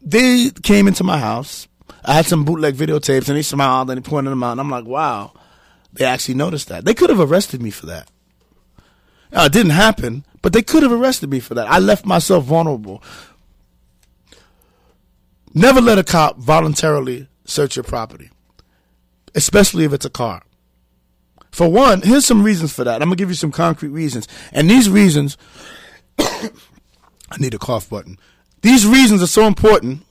they 0.00 0.50
came 0.62 0.88
into 0.88 1.04
my 1.04 1.18
house. 1.18 1.68
I 2.04 2.14
had 2.14 2.26
some 2.26 2.44
bootleg 2.44 2.74
videotapes, 2.74 3.28
and 3.28 3.36
they 3.36 3.42
smiled 3.42 3.90
and 3.90 4.02
they 4.02 4.08
pointed 4.08 4.30
them 4.30 4.42
out, 4.42 4.52
and 4.52 4.60
I'm 4.60 4.70
like, 4.70 4.84
wow, 4.84 5.32
they 5.92 6.04
actually 6.04 6.34
noticed 6.34 6.68
that. 6.68 6.84
They 6.84 6.94
could 6.94 7.10
have 7.10 7.20
arrested 7.20 7.60
me 7.60 7.70
for 7.70 7.86
that. 7.86 8.08
Now, 9.32 9.44
it 9.44 9.52
didn't 9.52 9.70
happen, 9.70 10.24
but 10.42 10.52
they 10.52 10.62
could 10.62 10.82
have 10.82 10.92
arrested 10.92 11.30
me 11.30 11.40
for 11.40 11.54
that. 11.54 11.70
I 11.70 11.78
left 11.78 12.06
myself 12.06 12.44
vulnerable. 12.44 13.02
Never 15.54 15.80
let 15.80 15.98
a 15.98 16.04
cop 16.04 16.38
voluntarily 16.38 17.28
search 17.44 17.76
your 17.76 17.82
property, 17.82 18.30
especially 19.34 19.84
if 19.84 19.92
it's 19.92 20.06
a 20.06 20.10
car. 20.10 20.42
For 21.52 21.68
one, 21.70 22.00
here's 22.00 22.24
some 22.24 22.42
reasons 22.42 22.72
for 22.72 22.82
that. 22.84 23.02
I'm 23.02 23.08
gonna 23.08 23.16
give 23.16 23.28
you 23.28 23.34
some 23.34 23.52
concrete 23.52 23.90
reasons, 23.90 24.26
and 24.52 24.68
these 24.70 24.88
reasons, 24.88 25.36
I 26.18 26.50
need 27.38 27.52
a 27.52 27.58
cough 27.58 27.90
button. 27.90 28.18
These 28.62 28.86
reasons 28.86 29.22
are 29.22 29.26
so 29.26 29.46
important 29.46 30.04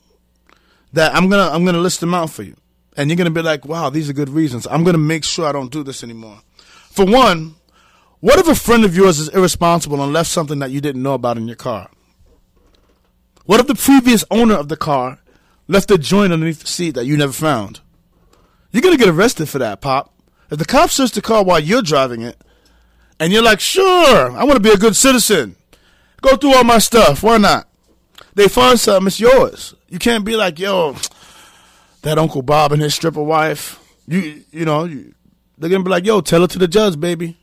that 0.92 1.14
I'm 1.14 1.28
gonna 1.28 1.50
I'm 1.52 1.64
gonna 1.64 1.78
list 1.78 1.98
them 2.00 2.14
out 2.14 2.30
for 2.30 2.44
you, 2.44 2.56
and 2.96 3.10
you're 3.10 3.16
gonna 3.16 3.30
be 3.30 3.42
like, 3.42 3.66
"Wow, 3.66 3.90
these 3.90 4.08
are 4.08 4.12
good 4.12 4.28
reasons." 4.28 4.68
I'm 4.70 4.84
gonna 4.84 4.98
make 4.98 5.24
sure 5.24 5.44
I 5.44 5.52
don't 5.52 5.72
do 5.72 5.82
this 5.82 6.04
anymore. 6.04 6.38
For 6.90 7.04
one, 7.04 7.56
what 8.20 8.38
if 8.38 8.46
a 8.46 8.54
friend 8.54 8.84
of 8.84 8.94
yours 8.94 9.18
is 9.18 9.28
irresponsible 9.30 10.00
and 10.00 10.12
left 10.12 10.30
something 10.30 10.60
that 10.60 10.70
you 10.70 10.80
didn't 10.80 11.02
know 11.02 11.14
about 11.14 11.38
in 11.38 11.48
your 11.48 11.56
car? 11.56 11.90
What 13.46 13.58
if 13.58 13.66
the 13.66 13.74
previous 13.74 14.24
owner 14.30 14.54
of 14.54 14.68
the 14.68 14.76
car 14.76 15.18
left 15.66 15.90
a 15.90 15.98
joint 15.98 16.32
underneath 16.32 16.60
the 16.60 16.68
seat 16.68 16.92
that 16.92 17.06
you 17.06 17.16
never 17.16 17.32
found? 17.32 17.80
You're 18.70 18.82
gonna 18.82 18.96
get 18.96 19.08
arrested 19.08 19.48
for 19.48 19.58
that, 19.58 19.80
Pop. 19.80 20.14
If 20.52 20.58
the 20.58 20.66
cops 20.66 20.92
search 20.92 21.12
the 21.12 21.22
car 21.22 21.42
while 21.42 21.58
you're 21.58 21.80
driving 21.80 22.20
it, 22.20 22.38
and 23.18 23.32
you're 23.32 23.42
like, 23.42 23.58
sure, 23.58 24.30
I 24.32 24.44
want 24.44 24.56
to 24.56 24.60
be 24.60 24.70
a 24.70 24.76
good 24.76 24.94
citizen, 24.94 25.56
go 26.20 26.36
through 26.36 26.54
all 26.54 26.62
my 26.62 26.76
stuff. 26.76 27.22
Why 27.22 27.38
not? 27.38 27.68
They 28.34 28.48
find 28.48 28.78
something, 28.78 29.06
it's 29.06 29.18
yours. 29.18 29.74
You 29.88 29.98
can't 29.98 30.26
be 30.26 30.36
like, 30.36 30.58
yo, 30.58 30.96
that 32.02 32.18
Uncle 32.18 32.42
Bob 32.42 32.72
and 32.72 32.82
his 32.82 32.94
stripper 32.94 33.22
wife. 33.22 33.80
You, 34.06 34.44
you 34.50 34.66
know, 34.66 34.84
you, 34.84 35.14
they're 35.56 35.70
gonna 35.70 35.84
be 35.84 35.90
like, 35.90 36.04
yo, 36.04 36.20
tell 36.20 36.44
it 36.44 36.50
to 36.50 36.58
the 36.58 36.68
judge, 36.68 37.00
baby. 37.00 37.38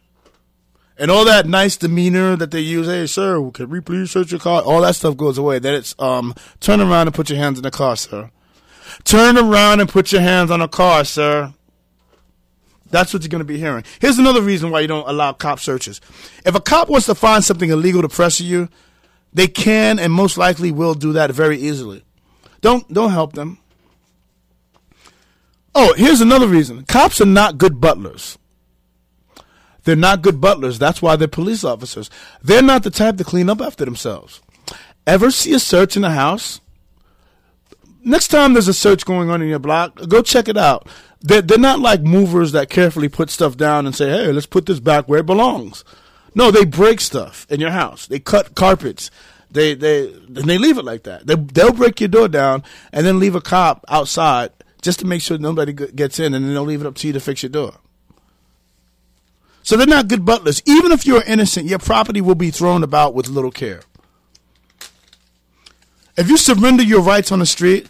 And 0.96 1.10
all 1.10 1.26
that 1.26 1.48
nice 1.48 1.78
demeanor 1.78 2.36
that 2.36 2.52
they 2.52 2.60
use, 2.60 2.86
hey, 2.86 3.08
sir, 3.08 3.50
can 3.50 3.72
we 3.72 3.80
please 3.80 4.12
search 4.12 4.30
your 4.30 4.40
car? 4.40 4.62
All 4.62 4.82
that 4.82 4.94
stuff 4.94 5.18
goes 5.18 5.40
away. 5.40 5.58
Then 5.58 5.74
it's, 5.74 5.96
um, 5.98 6.36
turn 6.60 6.80
around 6.80 7.08
and 7.08 7.16
put 7.16 7.32
your 7.32 7.40
hands 7.40 7.58
in 7.58 7.64
the 7.64 7.72
car, 7.72 7.96
sir. 7.96 8.30
Turn 9.04 9.36
around 9.36 9.80
and 9.80 9.90
put 9.90 10.12
your 10.12 10.22
hands 10.22 10.52
on 10.52 10.60
the 10.60 10.68
car, 10.68 11.04
sir. 11.06 11.56
That's 12.90 13.14
what 13.14 13.24
you're 13.24 13.30
going 13.30 13.40
to 13.40 13.46
be 13.46 13.60
hearing. 13.60 13.84
Here's 14.00 14.18
another 14.18 14.42
reason 14.42 14.72
why 14.72 14.82
you 14.82 14.88
don't 14.88 15.08
allow 15.08 15.34
cop 15.34 15.60
searches. 15.60 16.02
If 16.46 16.56
a 16.56 16.60
cop 16.60 16.90
wants 16.90 17.06
to 17.08 17.16
find 17.16 17.44
something 17.44 17.70
illegal 17.70 18.02
to 18.02 18.10
pressure 18.10 18.44
you, 18.44 18.70
they 19.34 19.48
can 19.48 20.00
and 20.00 20.12
most 20.12 20.38
likely 20.38 20.72
will 20.72 20.96
do 20.96 21.14
that 21.14 21.32
very 21.32 21.58
easily. 21.58 22.04
Don't 22.62 22.92
don't 22.92 23.12
help 23.12 23.34
them. 23.34 23.60
Oh, 25.76 25.94
here's 25.96 26.22
another 26.22 26.48
reason. 26.48 26.84
Cops 26.86 27.22
are 27.22 27.26
not 27.26 27.58
good 27.58 27.80
butlers. 27.80 28.38
They're 29.84 29.96
not 29.96 30.22
good 30.22 30.42
butlers. 30.42 30.78
That's 30.78 31.02
why 31.02 31.16
they're 31.16 31.28
police 31.28 31.64
officers. 31.64 32.10
They're 32.42 32.62
not 32.62 32.84
the 32.84 32.90
type 32.90 33.18
to 33.18 33.24
clean 33.24 33.50
up 33.50 33.62
after 33.62 33.86
themselves. 33.86 34.42
Ever 35.08 35.32
see 35.32 35.54
a 35.54 35.60
search 35.60 35.96
in 35.96 36.04
a 36.04 36.12
house? 36.12 36.60
Next 38.04 38.30
time 38.30 38.54
there's 38.54 38.68
a 38.68 38.74
search 38.74 39.06
going 39.06 39.30
on 39.30 39.42
in 39.42 39.50
your 39.50 39.60
block, 39.60 39.96
go 40.08 40.22
check 40.22 40.48
it 40.48 40.58
out. 40.58 40.88
They're, 41.22 41.42
they're 41.42 41.58
not 41.58 41.80
like 41.80 42.02
movers 42.02 42.54
that 42.54 42.70
carefully 42.70 43.10
put 43.10 43.30
stuff 43.30 43.58
down 43.58 43.86
and 43.86 43.96
say, 43.96 44.10
hey, 44.10 44.32
let's 44.32 44.46
put 44.46 44.66
this 44.66 44.80
back 44.80 45.10
where 45.10 45.20
it 45.20 45.26
belongs. 45.26 45.84
No, 46.34 46.52
they 46.52 46.66
break 46.66 47.02
stuff 47.02 47.46
in 47.50 47.60
your 47.60 47.72
house. 47.72 48.08
They 48.08 48.20
cut 48.20 48.56
carpets. 48.56 49.12
They 49.52 49.74
they 49.74 50.12
and 50.12 50.46
they 50.46 50.58
leave 50.60 50.78
it 50.78 50.86
like 50.86 51.04
that. 51.04 51.26
They 51.26 51.36
they'll 51.36 51.74
break 51.74 52.00
your 52.00 52.08
door 52.08 52.28
down 52.28 52.64
and 52.94 53.06
then 53.06 53.20
leave 53.20 53.36
a 53.36 53.42
cop 53.42 53.84
outside 53.88 54.52
just 54.82 55.00
to 55.00 55.08
make 55.08 55.22
sure 55.22 55.38
nobody 55.38 55.74
gets 55.74 56.20
in, 56.20 56.34
and 56.34 56.46
then 56.46 56.54
they'll 56.54 56.64
leave 56.64 56.82
it 56.82 56.88
up 56.88 56.96
to 56.96 57.08
you 57.08 57.14
to 57.14 57.20
fix 57.20 57.44
your 57.44 57.50
door. 57.50 57.74
So 59.64 59.76
they're 59.76 59.88
not 59.88 60.08
good 60.08 60.24
butlers. 60.24 60.62
Even 60.66 60.92
if 60.92 61.06
you're 61.06 61.24
innocent, 61.24 61.68
your 61.68 61.80
property 61.80 62.22
will 62.22 62.36
be 62.36 62.52
thrown 62.52 62.84
about 62.84 63.14
with 63.14 63.28
little 63.28 63.52
care. 63.52 63.82
If 66.16 66.30
you 66.30 66.38
surrender 66.38 66.84
your 66.84 67.02
rights 67.02 67.32
on 67.32 67.40
the 67.40 67.46
street, 67.46 67.88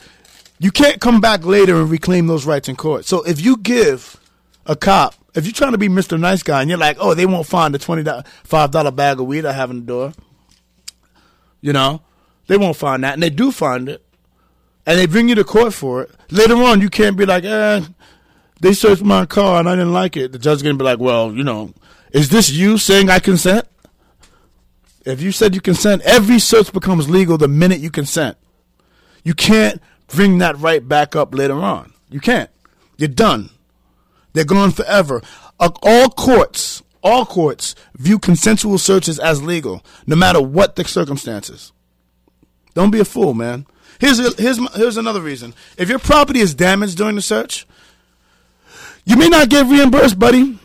you 0.60 0.72
can't 0.72 1.00
come 1.00 1.22
back 1.22 1.46
later 1.46 1.80
and 1.80 1.90
reclaim 1.90 2.28
those 2.28 2.46
rights 2.46 2.68
in 2.68 2.76
court. 2.76 3.06
So 3.06 3.24
if 3.24 3.42
you 3.42 3.58
give 3.58 4.20
a 4.66 4.76
cop, 4.76 5.16
if 5.34 5.46
you're 5.46 5.54
trying 5.54 5.72
to 5.72 5.78
be 5.78 5.88
Mr. 5.88 6.20
Nice 6.20 6.44
Guy 6.44 6.62
and 6.62 6.70
you're 6.70 6.80
like, 6.80 6.98
oh, 7.00 7.14
they 7.14 7.26
won't 7.26 7.48
find 7.48 7.74
the 7.74 7.80
$25 7.80 8.96
bag 8.96 9.20
of 9.20 9.26
weed 9.26 9.46
I 9.46 9.54
have 9.54 9.72
in 9.72 9.80
the 9.82 9.86
door, 9.86 10.14
you 11.62 11.72
know, 11.72 12.02
they 12.48 12.58
won't 12.58 12.76
find 12.76 13.04
that. 13.04 13.14
And 13.14 13.24
they 13.24 13.30
do 13.30 13.52
find 13.52 13.88
it. 13.88 14.06
And 14.86 14.98
they 14.98 15.06
bring 15.06 15.30
you 15.30 15.36
to 15.36 15.44
court 15.44 15.74
for 15.74 16.04
it. 16.04 16.12
Later 16.30 16.56
on, 16.56 16.82
you 16.82 16.90
can't 16.90 17.16
be 17.16 17.26
like, 17.26 17.44
eh, 17.44 17.82
they 18.60 18.74
searched 18.74 19.04
my 19.04 19.26
car 19.26 19.60
and 19.60 19.70
I 19.70 19.76
didn't 19.76 19.94
like 19.94 20.18
it. 20.18 20.32
The 20.32 20.40
judge's 20.40 20.64
to 20.64 20.74
be 20.74 20.84
like, 20.84 21.00
well, 21.00 21.32
you 21.32 21.44
know, 21.44 21.74
is 22.12 22.30
this 22.30 22.50
you 22.50 22.78
saying 22.78 23.10
I 23.10 23.20
consent? 23.20 23.68
If 25.06 25.22
you 25.22 25.32
said 25.32 25.56
you 25.56 25.62
consent, 25.62 26.02
every 26.04 26.40
search 26.40 26.74
becomes 26.74 27.10
legal 27.10 27.38
the 27.38 27.48
minute 27.48 27.80
you 27.80 27.90
consent. 27.90 28.38
You 29.24 29.34
can't 29.34 29.82
bring 30.10 30.40
that 30.40 30.58
right 30.58 30.86
back 30.88 31.16
up 31.16 31.34
later 31.34 31.60
on. 31.60 31.94
You 32.10 32.20
can't. 32.20 32.50
You're 32.98 33.10
done. 33.10 33.50
They're 34.34 34.46
gone 34.46 34.72
forever. 34.72 35.22
All 35.60 36.10
courts, 36.10 36.84
all 37.04 37.26
courts 37.26 37.76
view 37.96 38.20
consensual 38.20 38.78
searches 38.78 39.20
as 39.20 39.44
legal, 39.44 39.84
no 40.06 40.16
matter 40.16 40.42
what 40.42 40.76
the 40.76 40.86
circumstances. 40.86 41.72
Don't 42.74 42.92
be 42.92 43.00
a 43.00 43.06
fool, 43.06 43.34
man. 43.34 43.66
Here's 44.00 44.18
here's 44.38 44.76
here's 44.76 44.98
another 44.98 45.22
reason. 45.22 45.54
If 45.78 45.90
your 45.90 46.00
property 46.00 46.40
is 46.40 46.56
damaged 46.56 46.98
during 46.98 47.16
the 47.16 47.22
search, 47.22 47.68
you 49.04 49.18
may 49.18 49.28
not 49.28 49.50
get 49.50 49.66
reimbursed, 49.66 50.18
buddy. 50.18 50.60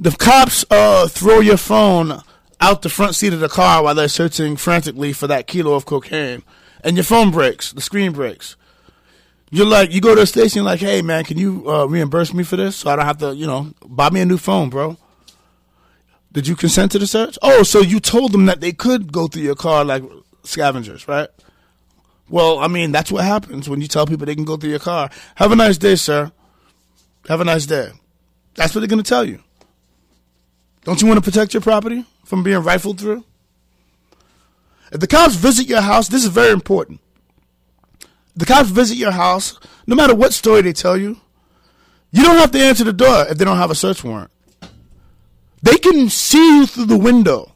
The 0.00 0.10
cops 0.12 0.64
uh, 0.70 1.08
throw 1.08 1.40
your 1.40 1.56
phone 1.56 2.22
out 2.60 2.82
the 2.82 2.88
front 2.88 3.14
seat 3.14 3.32
of 3.32 3.40
the 3.40 3.48
car 3.48 3.82
while 3.82 3.94
they're 3.94 4.08
searching 4.08 4.56
frantically 4.56 5.12
for 5.12 5.26
that 5.26 5.46
kilo 5.46 5.74
of 5.74 5.86
cocaine, 5.86 6.42
and 6.82 6.96
your 6.96 7.04
phone 7.04 7.30
breaks, 7.30 7.72
the 7.72 7.80
screen 7.80 8.12
breaks. 8.12 8.56
You're 9.50 9.66
like, 9.66 9.92
you 9.92 10.00
go 10.00 10.14
to 10.14 10.22
a 10.22 10.26
station, 10.26 10.64
like, 10.64 10.80
hey 10.80 11.00
man, 11.02 11.24
can 11.24 11.38
you 11.38 11.68
uh, 11.70 11.86
reimburse 11.86 12.34
me 12.34 12.44
for 12.44 12.56
this 12.56 12.76
so 12.76 12.90
I 12.90 12.96
don't 12.96 13.06
have 13.06 13.18
to, 13.18 13.34
you 13.34 13.46
know, 13.46 13.72
buy 13.86 14.10
me 14.10 14.20
a 14.20 14.26
new 14.26 14.38
phone, 14.38 14.68
bro? 14.68 14.96
Did 16.32 16.46
you 16.46 16.54
consent 16.54 16.92
to 16.92 16.98
the 16.98 17.06
search? 17.06 17.38
Oh, 17.40 17.62
so 17.62 17.80
you 17.80 18.00
told 18.00 18.32
them 18.32 18.46
that 18.46 18.60
they 18.60 18.72
could 18.72 19.10
go 19.12 19.26
through 19.26 19.42
your 19.42 19.54
car 19.54 19.84
like 19.84 20.02
scavengers, 20.42 21.08
right? 21.08 21.28
Well, 22.28 22.58
I 22.58 22.68
mean, 22.68 22.92
that's 22.92 23.10
what 23.10 23.24
happens 23.24 23.68
when 23.68 23.80
you 23.80 23.88
tell 23.88 24.06
people 24.06 24.26
they 24.26 24.34
can 24.34 24.44
go 24.44 24.58
through 24.58 24.70
your 24.70 24.78
car. 24.78 25.08
Have 25.36 25.50
a 25.50 25.56
nice 25.56 25.78
day, 25.78 25.96
sir. 25.96 26.30
Have 27.28 27.40
a 27.40 27.44
nice 27.44 27.64
day. 27.64 27.90
That's 28.54 28.74
what 28.74 28.82
they're 28.82 28.88
going 28.88 29.02
to 29.02 29.08
tell 29.08 29.24
you. 29.24 29.42
Don't 30.84 31.00
you 31.00 31.08
want 31.08 31.22
to 31.22 31.30
protect 31.30 31.54
your 31.54 31.60
property 31.60 32.04
from 32.24 32.42
being 32.42 32.62
rifled 32.62 33.00
through? 33.00 33.24
If 34.92 35.00
the 35.00 35.06
cops 35.06 35.34
visit 35.34 35.66
your 35.66 35.80
house, 35.80 36.08
this 36.08 36.24
is 36.24 36.30
very 36.30 36.52
important. 36.52 37.00
The 38.36 38.46
cops 38.46 38.70
visit 38.70 38.96
your 38.96 39.10
house, 39.10 39.58
no 39.86 39.96
matter 39.96 40.14
what 40.14 40.32
story 40.32 40.62
they 40.62 40.72
tell 40.72 40.96
you, 40.96 41.20
you 42.10 42.22
don't 42.22 42.36
have 42.36 42.52
to 42.52 42.60
answer 42.60 42.84
the 42.84 42.92
door 42.92 43.26
if 43.28 43.36
they 43.36 43.44
don't 43.44 43.58
have 43.58 43.70
a 43.70 43.74
search 43.74 44.02
warrant. 44.02 44.30
They 45.62 45.76
can 45.76 46.08
see 46.08 46.58
you 46.58 46.66
through 46.66 46.86
the 46.86 46.98
window. 46.98 47.52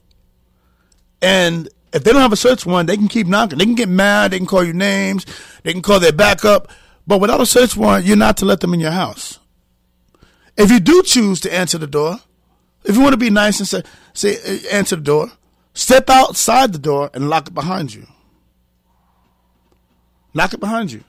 And 1.23 1.69
if 1.93 2.03
they 2.05 2.13
don't 2.13 2.21
have 2.21 2.33
a 2.33 2.37
search 2.37 2.67
warrant, 2.67 2.89
they 2.89 2.97
can 2.97 3.09
keep 3.09 3.27
knocking. 3.27 3.59
They 3.59 3.65
can 3.65 3.77
get 3.77 3.89
mad. 3.89 4.33
They 4.33 4.39
can 4.39 4.47
call 4.47 4.65
you 4.65 4.73
names. 4.73 5.25
They 5.63 5.73
can 5.73 5.83
call 5.83 6.01
their 6.01 6.13
backup. 6.13 6.69
But 7.07 7.21
without 7.21 7.41
a 7.41 7.47
search 7.47 7.77
warrant, 7.77 8.05
you're 8.05 8.17
not 8.17 8.37
to 8.39 8.45
let 8.45 8.61
them 8.61 8.75
in 8.75 8.81
your 8.81 8.91
house. 8.91 9.39
If 10.57 10.71
you 10.71 10.81
do 10.81 11.03
choose 11.03 11.41
to 11.43 11.55
answer 11.55 11.79
the 11.79 11.87
door, 11.87 12.19
if 12.85 12.97
you 12.97 13.01
want 13.01 13.13
to 13.13 13.19
be 13.19 13.31
nice 13.31 13.59
and 13.61 13.69
say, 13.69 13.83
say 14.13 14.67
answer 14.71 14.97
the 14.97 15.03
door, 15.03 15.33
step 15.75 16.11
outside 16.11 16.73
the 16.73 16.79
door 16.79 17.11
and 17.15 17.29
lock 17.29 17.49
it 17.49 17.55
behind 17.55 17.95
you. 17.95 18.07
Lock 20.35 20.55
it 20.55 20.61
behind 20.61 20.93
you. 20.93 21.05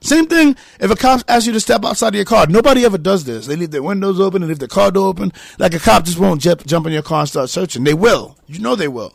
Same 0.00 0.26
thing 0.26 0.54
if 0.80 0.90
a 0.90 0.96
cop 0.96 1.22
asks 1.28 1.46
you 1.46 1.52
to 1.54 1.60
step 1.60 1.82
outside 1.84 2.08
of 2.08 2.14
your 2.14 2.26
car. 2.26 2.46
Nobody 2.46 2.84
ever 2.84 2.98
does 2.98 3.24
this. 3.24 3.46
They 3.46 3.56
leave 3.56 3.70
their 3.70 3.82
windows 3.82 4.20
open 4.20 4.42
and 4.42 4.48
leave 4.48 4.58
their 4.58 4.68
car 4.68 4.90
door 4.90 5.08
open. 5.08 5.32
Like 5.58 5.72
a 5.72 5.78
cop 5.78 6.04
just 6.04 6.18
won't 6.18 6.42
jump, 6.42 6.66
jump 6.66 6.86
in 6.86 6.92
your 6.92 7.02
car 7.02 7.20
and 7.20 7.28
start 7.28 7.48
searching. 7.48 7.84
They 7.84 7.94
will. 7.94 8.36
You 8.46 8.58
know 8.58 8.76
they 8.76 8.88
will. 8.88 9.14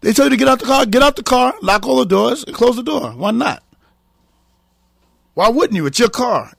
They 0.00 0.12
tell 0.12 0.26
you 0.26 0.30
to 0.30 0.36
get 0.36 0.48
out 0.48 0.58
the 0.58 0.66
car, 0.66 0.84
get 0.84 1.02
out 1.02 1.16
the 1.16 1.22
car, 1.22 1.54
lock 1.62 1.86
all 1.86 1.98
the 1.98 2.04
doors, 2.04 2.42
and 2.44 2.54
close 2.54 2.76
the 2.76 2.82
door. 2.82 3.12
Why 3.12 3.30
not? 3.30 3.62
Why 5.34 5.48
wouldn't 5.48 5.76
you? 5.76 5.86
It's 5.86 5.98
your 5.98 6.10
car. 6.10 6.52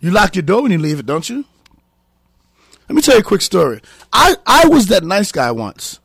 You 0.00 0.10
lock 0.10 0.34
your 0.34 0.42
door 0.42 0.62
when 0.62 0.72
you 0.72 0.78
leave 0.78 0.98
it, 0.98 1.06
don't 1.06 1.28
you? 1.28 1.44
Let 2.88 2.94
me 2.94 3.02
tell 3.02 3.14
you 3.16 3.20
a 3.20 3.24
quick 3.24 3.42
story. 3.42 3.80
I, 4.12 4.36
I 4.46 4.66
was 4.68 4.86
that 4.86 5.04
nice 5.04 5.30
guy 5.30 5.50
once. 5.50 6.00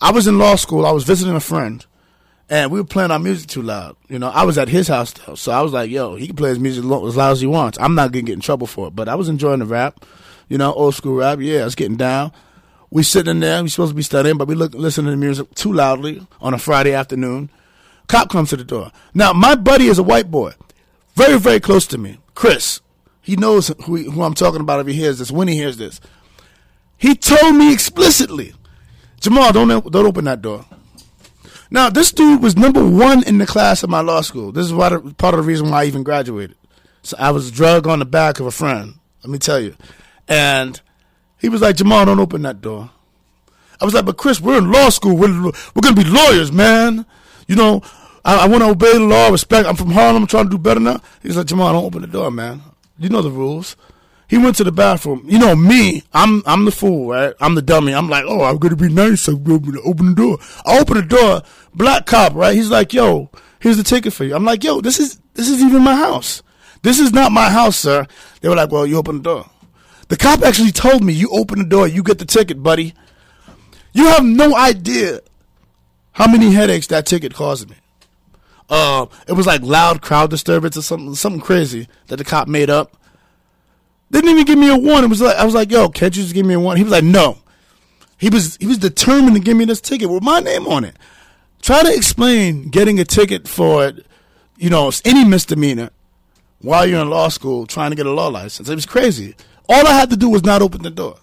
I 0.00 0.10
was 0.10 0.26
in 0.26 0.38
law 0.38 0.56
school. 0.56 0.84
I 0.84 0.90
was 0.90 1.04
visiting 1.04 1.34
a 1.36 1.40
friend, 1.40 1.86
and 2.50 2.70
we 2.70 2.80
were 2.80 2.86
playing 2.86 3.12
our 3.12 3.18
music 3.18 3.48
too 3.48 3.62
loud. 3.62 3.96
You 4.08 4.18
know, 4.18 4.28
I 4.28 4.42
was 4.42 4.58
at 4.58 4.68
his 4.68 4.88
house 4.88 5.12
though, 5.12 5.36
so 5.36 5.52
I 5.52 5.62
was 5.62 5.72
like, 5.72 5.90
"Yo, 5.90 6.16
he 6.16 6.26
can 6.26 6.36
play 6.36 6.50
his 6.50 6.58
music 6.58 6.84
as 6.84 7.16
loud 7.16 7.32
as 7.32 7.40
he 7.40 7.46
wants. 7.46 7.78
I'm 7.80 7.94
not 7.94 8.12
gonna 8.12 8.22
get 8.22 8.34
in 8.34 8.40
trouble 8.40 8.66
for 8.66 8.88
it." 8.88 8.96
But 8.96 9.08
I 9.08 9.14
was 9.14 9.28
enjoying 9.28 9.60
the 9.60 9.66
rap, 9.66 10.04
you 10.48 10.58
know, 10.58 10.72
old 10.72 10.94
school 10.96 11.14
rap. 11.14 11.38
Yeah, 11.40 11.62
I 11.62 11.64
was 11.64 11.74
getting 11.76 11.96
down. 11.96 12.32
We 12.90 13.04
sitting 13.04 13.40
there. 13.40 13.62
We 13.62 13.68
supposed 13.68 13.92
to 13.92 13.96
be 13.96 14.02
studying, 14.02 14.38
but 14.38 14.48
we 14.48 14.54
look 14.54 14.74
listening 14.74 15.06
to 15.06 15.10
the 15.12 15.16
music 15.16 15.54
too 15.54 15.72
loudly 15.72 16.26
on 16.40 16.52
a 16.52 16.58
Friday 16.58 16.92
afternoon. 16.92 17.48
Cop 18.08 18.28
comes 18.30 18.50
to 18.50 18.56
the 18.56 18.64
door. 18.64 18.92
Now, 19.14 19.32
my 19.32 19.54
buddy 19.54 19.86
is 19.86 19.98
a 19.98 20.02
white 20.02 20.30
boy, 20.30 20.52
very 21.14 21.38
very 21.38 21.60
close 21.60 21.86
to 21.88 21.98
me, 21.98 22.18
Chris. 22.34 22.80
He 23.26 23.34
knows 23.34 23.72
who, 23.84 23.96
who 24.08 24.22
I'm 24.22 24.34
talking 24.34 24.60
about 24.60 24.78
if 24.78 24.86
he 24.86 24.92
hears 24.92 25.18
this. 25.18 25.32
When 25.32 25.48
he 25.48 25.56
hears 25.56 25.76
this, 25.76 26.00
he 26.96 27.16
told 27.16 27.56
me 27.56 27.72
explicitly, 27.72 28.54
Jamal, 29.18 29.52
don't 29.52 29.68
don't 29.68 30.06
open 30.06 30.26
that 30.26 30.40
door. 30.40 30.64
Now, 31.68 31.90
this 31.90 32.12
dude 32.12 32.40
was 32.40 32.56
number 32.56 32.88
one 32.88 33.24
in 33.24 33.38
the 33.38 33.46
class 33.46 33.82
of 33.82 33.90
my 33.90 34.00
law 34.00 34.20
school. 34.20 34.52
This 34.52 34.66
is 34.66 34.72
why 34.72 34.90
the, 34.90 35.00
part 35.14 35.34
of 35.34 35.40
the 35.40 35.46
reason 35.46 35.70
why 35.70 35.82
I 35.82 35.86
even 35.86 36.04
graduated. 36.04 36.56
So 37.02 37.16
I 37.18 37.32
was 37.32 37.50
drug 37.50 37.88
on 37.88 37.98
the 37.98 38.04
back 38.04 38.38
of 38.38 38.46
a 38.46 38.52
friend. 38.52 38.94
Let 39.24 39.30
me 39.30 39.38
tell 39.38 39.58
you, 39.58 39.74
and 40.28 40.80
he 41.36 41.48
was 41.48 41.62
like, 41.62 41.74
Jamal, 41.74 42.04
don't 42.04 42.20
open 42.20 42.42
that 42.42 42.60
door. 42.60 42.90
I 43.80 43.84
was 43.84 43.92
like, 43.92 44.04
but 44.04 44.18
Chris, 44.18 44.40
we're 44.40 44.58
in 44.58 44.70
law 44.70 44.88
school. 44.88 45.16
We're, 45.16 45.32
we're 45.42 45.82
going 45.82 45.96
to 45.96 46.04
be 46.04 46.08
lawyers, 46.08 46.52
man. 46.52 47.04
You 47.48 47.56
know, 47.56 47.82
I, 48.24 48.44
I 48.44 48.46
want 48.46 48.62
to 48.62 48.70
obey 48.70 48.92
the 48.92 49.00
law, 49.00 49.30
respect. 49.30 49.66
I'm 49.66 49.74
from 49.74 49.90
Harlem. 49.90 50.22
I'm 50.22 50.28
trying 50.28 50.44
to 50.44 50.50
do 50.50 50.58
better 50.58 50.78
now. 50.78 51.00
He's 51.24 51.36
like, 51.36 51.46
Jamal, 51.46 51.72
don't 51.72 51.84
open 51.84 52.02
the 52.02 52.06
door, 52.06 52.30
man. 52.30 52.62
You 52.98 53.08
know 53.08 53.22
the 53.22 53.30
rules. 53.30 53.76
He 54.28 54.38
went 54.38 54.56
to 54.56 54.64
the 54.64 54.72
bathroom. 54.72 55.24
You 55.28 55.38
know 55.38 55.54
me. 55.54 56.02
I'm 56.12 56.42
I'm 56.46 56.64
the 56.64 56.72
fool, 56.72 57.10
right? 57.10 57.34
I'm 57.40 57.54
the 57.54 57.62
dummy. 57.62 57.94
I'm 57.94 58.08
like, 58.08 58.24
oh, 58.26 58.42
I'm 58.42 58.58
gonna 58.58 58.76
be 58.76 58.88
nice. 58.88 59.28
I'm 59.28 59.42
gonna 59.44 59.80
open 59.84 60.06
the 60.06 60.14
door. 60.14 60.38
I 60.64 60.78
open 60.78 60.96
the 60.96 61.02
door. 61.02 61.42
Black 61.74 62.06
cop, 62.06 62.34
right? 62.34 62.54
He's 62.54 62.70
like, 62.70 62.92
yo, 62.92 63.30
here's 63.60 63.76
the 63.76 63.84
ticket 63.84 64.12
for 64.12 64.24
you. 64.24 64.34
I'm 64.34 64.44
like, 64.44 64.64
yo, 64.64 64.80
this 64.80 64.98
is 64.98 65.20
this 65.34 65.48
is 65.48 65.62
even 65.62 65.82
my 65.82 65.94
house. 65.94 66.42
This 66.82 66.98
is 66.98 67.12
not 67.12 67.32
my 67.32 67.50
house, 67.50 67.76
sir. 67.76 68.06
They 68.40 68.48
were 68.48 68.56
like, 68.56 68.70
well, 68.70 68.86
you 68.86 68.96
open 68.96 69.18
the 69.18 69.22
door. 69.22 69.50
The 70.08 70.16
cop 70.16 70.42
actually 70.42 70.72
told 70.72 71.02
me, 71.02 71.12
you 71.12 71.28
open 71.30 71.58
the 71.58 71.64
door, 71.64 71.88
you 71.88 72.02
get 72.02 72.18
the 72.18 72.24
ticket, 72.24 72.62
buddy. 72.62 72.94
You 73.92 74.06
have 74.06 74.24
no 74.24 74.54
idea 74.54 75.20
how 76.12 76.30
many 76.30 76.52
headaches 76.52 76.86
that 76.88 77.06
ticket 77.06 77.34
caused 77.34 77.68
me. 77.68 77.76
Uh, 78.68 79.06
it 79.28 79.32
was 79.32 79.46
like 79.46 79.62
loud 79.62 80.02
crowd 80.02 80.30
disturbance 80.30 80.76
or 80.76 80.82
something, 80.82 81.14
something 81.14 81.40
crazy 81.40 81.88
that 82.08 82.16
the 82.16 82.24
cop 82.24 82.48
made 82.48 82.70
up. 82.70 82.96
Didn't 84.10 84.30
even 84.30 84.44
give 84.44 84.58
me 84.58 84.70
a 84.70 84.76
warning. 84.76 85.04
It 85.04 85.08
was 85.08 85.20
like 85.20 85.36
I 85.36 85.44
was 85.44 85.54
like, 85.54 85.70
"Yo, 85.70 85.88
can't 85.88 86.16
you 86.16 86.22
just 86.22 86.34
give 86.34 86.46
me 86.46 86.54
a 86.54 86.60
warning?" 86.60 86.78
He 86.78 86.84
was 86.84 86.92
like, 86.92 87.04
"No." 87.04 87.38
He 88.18 88.30
was 88.30 88.56
he 88.56 88.66
was 88.66 88.78
determined 88.78 89.36
to 89.36 89.42
give 89.42 89.56
me 89.56 89.64
this 89.64 89.80
ticket 89.80 90.08
with 90.08 90.22
my 90.22 90.40
name 90.40 90.66
on 90.66 90.84
it. 90.84 90.96
Try 91.60 91.82
to 91.82 91.94
explain 91.94 92.68
getting 92.68 92.98
a 93.00 93.04
ticket 93.04 93.48
for, 93.48 93.92
you 94.56 94.70
know, 94.70 94.90
any 95.04 95.24
misdemeanor 95.24 95.90
while 96.60 96.86
you're 96.86 97.02
in 97.02 97.10
law 97.10 97.28
school 97.28 97.66
trying 97.66 97.90
to 97.90 97.96
get 97.96 98.06
a 98.06 98.12
law 98.12 98.28
license. 98.28 98.68
It 98.68 98.74
was 98.74 98.86
crazy. 98.86 99.34
All 99.68 99.86
I 99.86 99.92
had 99.92 100.10
to 100.10 100.16
do 100.16 100.28
was 100.28 100.44
not 100.44 100.62
open 100.62 100.82
the 100.82 100.90
door. 100.90 101.18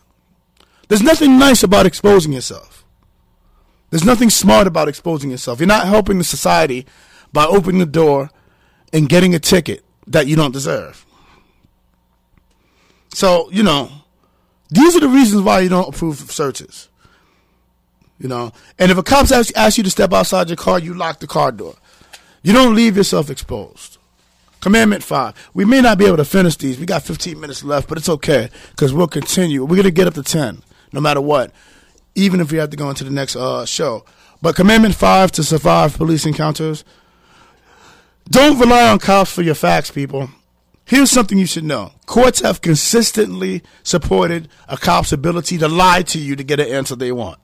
There's 0.90 1.02
nothing 1.02 1.40
nice 1.40 1.64
about 1.64 1.86
exposing 1.86 2.34
yourself. 2.34 2.86
There's 3.90 4.04
nothing 4.04 4.30
smart 4.30 4.68
about 4.68 4.88
exposing 4.88 5.32
yourself. 5.32 5.60
You're 5.60 5.68
not 5.68 5.88
helping 5.88 6.18
the 6.18 6.24
society 6.24 6.86
by 7.34 7.46
opening 7.46 7.80
the 7.80 7.86
door 7.86 8.30
and 8.94 9.10
getting 9.10 9.36
a 9.36 9.40
ticket 9.40 9.84
that 10.08 10.28
you 10.28 10.36
don't 10.36 10.52
deserve. 10.52 11.06
So, 13.14 13.50
you 13.52 13.64
know, 13.64 13.90
these 14.70 14.96
are 14.96 15.00
the 15.00 15.10
reasons 15.10 15.42
why 15.42 15.60
you 15.60 15.70
don't 15.70 15.94
approve 15.94 16.22
of 16.22 16.32
searches. 16.32 16.90
You 18.20 18.30
know, 18.30 18.54
and 18.80 18.92
if 18.92 18.98
a 18.98 19.04
cop 19.04 19.30
asks, 19.32 19.78
you 19.78 19.84
to 19.84 19.90
step 19.90 20.14
outside 20.14 20.48
your 20.48 20.56
car, 20.56 20.80
you 20.80 20.94
lock 20.94 21.20
the 21.20 21.28
car 21.28 21.52
door. 21.52 21.76
You 22.42 22.54
don't 22.54 22.76
leave 22.76 22.96
yourself 22.96 23.30
exposed. 23.30 23.98
Commandment 24.62 25.04
five. 25.04 25.34
We 25.54 25.66
may 25.66 25.82
not 25.82 25.98
be 25.98 26.06
able 26.06 26.18
to 26.18 26.26
finish 26.26 26.56
these. 26.56 26.80
We 26.80 26.86
got 26.86 27.04
15 27.04 27.38
minutes 27.40 27.64
left, 27.66 27.90
but 27.90 27.98
it's 27.98 28.08
okay 28.08 28.50
because 28.72 28.94
we'll 28.94 29.08
continue. 29.08 29.66
We're 29.66 29.76
gonna 29.76 29.92
get 29.92 30.08
up 30.08 30.14
to 30.14 30.24
10, 30.24 30.62
no 30.94 31.02
matter 31.02 31.20
what, 31.20 31.52
even 32.16 32.40
if 32.40 32.52
we 32.52 32.60
have 32.60 32.70
to 32.70 32.78
go 32.78 32.90
into 32.90 33.04
the 33.04 33.10
next 33.10 33.36
uh, 33.36 33.66
show. 33.66 34.06
But 34.42 34.56
commandment 34.56 34.96
five 34.96 35.32
to 35.34 35.44
survive 35.44 35.98
police 35.98 36.26
encounters. 36.26 36.86
Don't 38.30 38.60
rely 38.60 38.90
on 38.90 39.00
cops 39.00 39.32
for 39.32 39.42
your 39.42 39.56
facts, 39.56 39.92
people. 39.92 40.30
Here's 40.86 41.12
something 41.12 41.38
you 41.38 41.46
should 41.46 41.64
know. 41.64 41.94
Courts 42.06 42.42
have 42.42 42.62
consistently 42.62 43.64
supported 43.84 44.50
a 44.68 44.78
cop's 44.78 45.14
ability 45.14 45.58
to 45.60 45.68
lie 45.68 46.02
to 46.04 46.20
you 46.20 46.36
to 46.36 46.44
get 46.44 46.60
an 46.60 46.68
answer 46.68 46.96
they 46.96 47.12
want. 47.12 47.40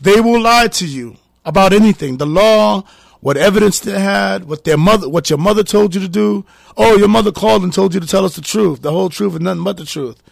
They 0.00 0.20
will 0.20 0.40
lie 0.40 0.68
to 0.68 0.86
you 0.86 1.16
about 1.44 1.72
anything. 1.72 2.18
The 2.18 2.26
law, 2.26 2.84
what 3.20 3.36
evidence 3.36 3.80
they 3.80 3.98
had, 3.98 4.44
what 4.44 4.64
their 4.64 4.76
mother, 4.76 5.08
what 5.08 5.30
your 5.30 5.38
mother 5.38 5.64
told 5.64 5.94
you 5.94 6.00
to 6.00 6.08
do. 6.08 6.44
Oh, 6.76 6.96
your 6.96 7.08
mother 7.08 7.32
called 7.32 7.64
and 7.64 7.72
told 7.72 7.94
you 7.94 8.00
to 8.00 8.06
tell 8.06 8.24
us 8.24 8.36
the 8.36 8.42
truth, 8.42 8.82
the 8.82 8.92
whole 8.92 9.08
truth 9.08 9.34
and 9.34 9.44
nothing 9.44 9.64
but 9.64 9.76
the 9.76 9.84
truth. 9.84 10.22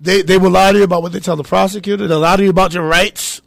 They 0.00 0.22
they 0.22 0.38
will 0.38 0.50
lie 0.50 0.72
to 0.72 0.78
you 0.78 0.84
about 0.84 1.02
what 1.02 1.12
they 1.12 1.20
tell 1.20 1.36
the 1.36 1.42
prosecutor. 1.42 2.06
They'll 2.06 2.20
lie 2.20 2.36
to 2.36 2.44
you 2.44 2.50
about 2.50 2.72
your 2.72 2.86
rights. 2.86 3.42